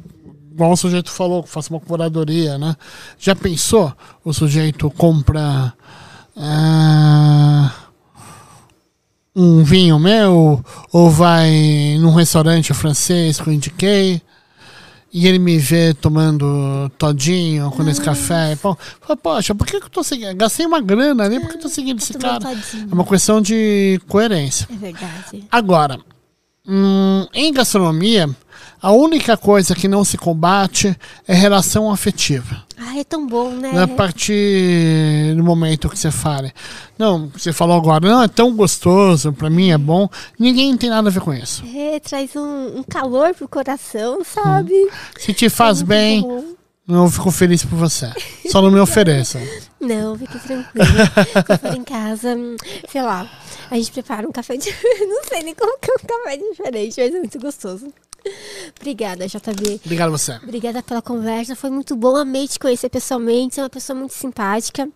[0.58, 2.74] Igual o sujeito falou, que faço uma curadoria, né?
[3.16, 3.92] Já pensou?
[4.24, 5.72] O sujeito compra
[6.36, 7.72] ah,
[9.36, 10.60] um vinho meu,
[10.92, 14.20] ou vai num restaurante francês que eu indiquei,
[15.14, 18.54] e ele me vê tomando todinho com esse café.
[18.54, 20.34] E, pô, fala, poxa, por que, que eu tô seguindo?
[20.34, 22.58] Gastei uma grana ali, por que eu tô seguindo esse Tomar cara?
[22.90, 24.66] É uma questão de coerência.
[24.72, 25.44] É verdade.
[25.52, 26.00] Agora,
[26.66, 28.28] hum, em gastronomia,
[28.80, 30.96] a única coisa que não se combate
[31.26, 32.64] é relação afetiva.
[32.76, 33.72] Ah, é tão bom, né?
[33.72, 36.52] Não é a partir do momento que você fala.
[36.96, 40.08] Não, você falou agora, não, é tão gostoso, pra mim é bom.
[40.38, 41.64] Ninguém tem nada a ver com isso.
[41.74, 44.74] É, traz um, um calor pro coração, sabe?
[45.18, 46.44] Se te faz É bem, bom.
[46.88, 48.12] eu fico feliz por você.
[48.50, 49.40] Só não me ofereça.
[49.80, 50.86] Não, fique tranquilo.
[51.46, 52.56] Quando for em casa, hum,
[52.90, 53.28] sei lá,
[53.70, 54.70] a gente prepara um café de...
[55.06, 57.92] Não sei nem como que é um café diferente, mas é muito gostoso.
[58.78, 59.80] Obrigada, JB.
[59.84, 60.32] Obrigado você.
[60.42, 62.16] Obrigada pela conversa, foi muito bom.
[62.16, 64.88] Amei te conhecer pessoalmente, você é uma pessoa muito simpática.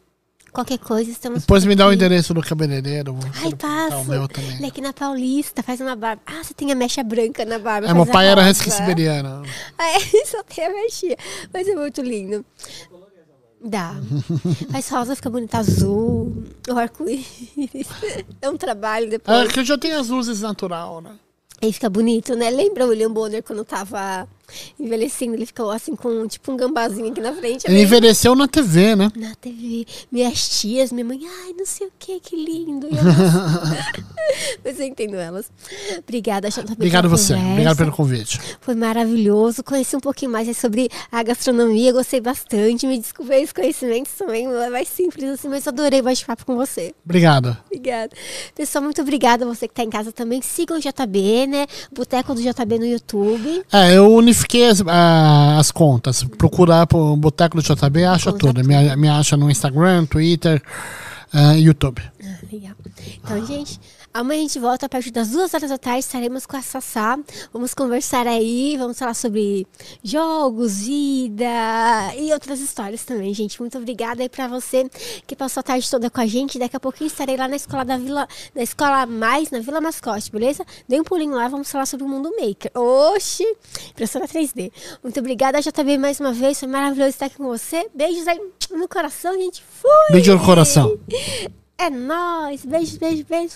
[0.53, 1.95] Qualquer coisa, estamos Depois me dá o aqui.
[1.97, 3.17] endereço do cabeleireiro.
[3.43, 4.05] Ai, passo.
[4.05, 4.67] meu Ele também.
[4.69, 6.21] aqui na Paulista, faz uma barba.
[6.27, 7.89] Ah, você tem a mecha branca na barba.
[7.89, 9.43] É, meu pai era siberiano.
[9.79, 11.17] Ah, é, só tem a mexinha.
[11.55, 12.45] Mas é muito lindo.
[13.65, 13.95] Dá.
[14.71, 16.45] Faz rosa, fica bonita azul.
[16.69, 17.89] O arco-íris.
[18.43, 19.53] É um trabalho É depois.
[19.53, 21.13] que eu já tenho as luzes natural, né?
[21.63, 22.51] Aí fica bonito, né?
[22.51, 24.27] Lembra o William Bonner quando tava
[24.79, 25.35] envelhecendo?
[25.35, 27.67] Ele ficou assim com tipo um gambazinho aqui na frente.
[27.67, 29.11] Ele envelheceu na TV, né?
[29.17, 29.87] Na TV.
[30.11, 32.89] Minhas tias, minha mãe, ai, não sei o que, que lindo.
[34.65, 35.51] Mas eu entendo elas.
[35.99, 36.73] Obrigada, JB.
[36.73, 37.35] Obrigado você.
[37.35, 37.53] conversa.
[37.53, 38.41] Obrigado pelo convite.
[38.61, 39.63] Foi maravilhoso.
[39.63, 42.87] Conheci um pouquinho mais aí sobre a gastronomia, gostei bastante.
[42.87, 46.95] Me descobri os conhecimentos também, é mais simples assim, mas adorei o bate-papo com você.
[47.05, 47.57] Obrigado.
[47.67, 48.15] Obrigada.
[48.55, 49.45] Pessoal, muito obrigada.
[49.47, 50.41] Você que tá em casa também.
[50.43, 51.67] Sigam o JB, né?
[51.93, 53.65] Boteco do JB no YouTube.
[53.73, 56.25] É, eu unifiquei as, a- as contas.
[56.25, 58.65] Procurar pro Boteco do JB, acha tudo.
[58.65, 60.63] Me, me acha no Instagram, Twitter,
[61.33, 62.03] ah, YouTube.
[62.23, 62.73] Ah, legal.
[63.25, 63.81] Então, gente,
[64.13, 66.01] amanhã a gente volta a partir das duas horas da tarde.
[66.01, 67.19] Estaremos com a Sassá.
[67.53, 68.77] Vamos conversar aí.
[68.77, 69.67] Vamos falar sobre
[70.03, 71.45] jogos, vida
[72.17, 73.61] e outras histórias também, gente.
[73.61, 74.89] Muito obrigada aí pra você
[75.27, 76.59] que passou a tarde toda com a gente.
[76.59, 80.31] Daqui a pouquinho estarei lá na escola da Vila, na escola mais, na Vila Mascote,
[80.31, 80.65] beleza?
[80.89, 82.71] Dê um pulinho lá, vamos falar sobre o mundo maker.
[82.75, 83.45] Oxi!
[83.91, 84.73] Impressora 3D.
[85.03, 86.59] Muito obrigada, JB, mais uma vez.
[86.59, 87.89] Foi maravilhoso estar aqui com você.
[87.95, 88.41] Beijos aí
[88.71, 89.63] no coração, gente.
[89.63, 90.13] Fui!
[90.13, 90.99] Beijo no coração.
[91.79, 92.65] É nóis.
[92.65, 93.55] Beijo, beijo, beijo.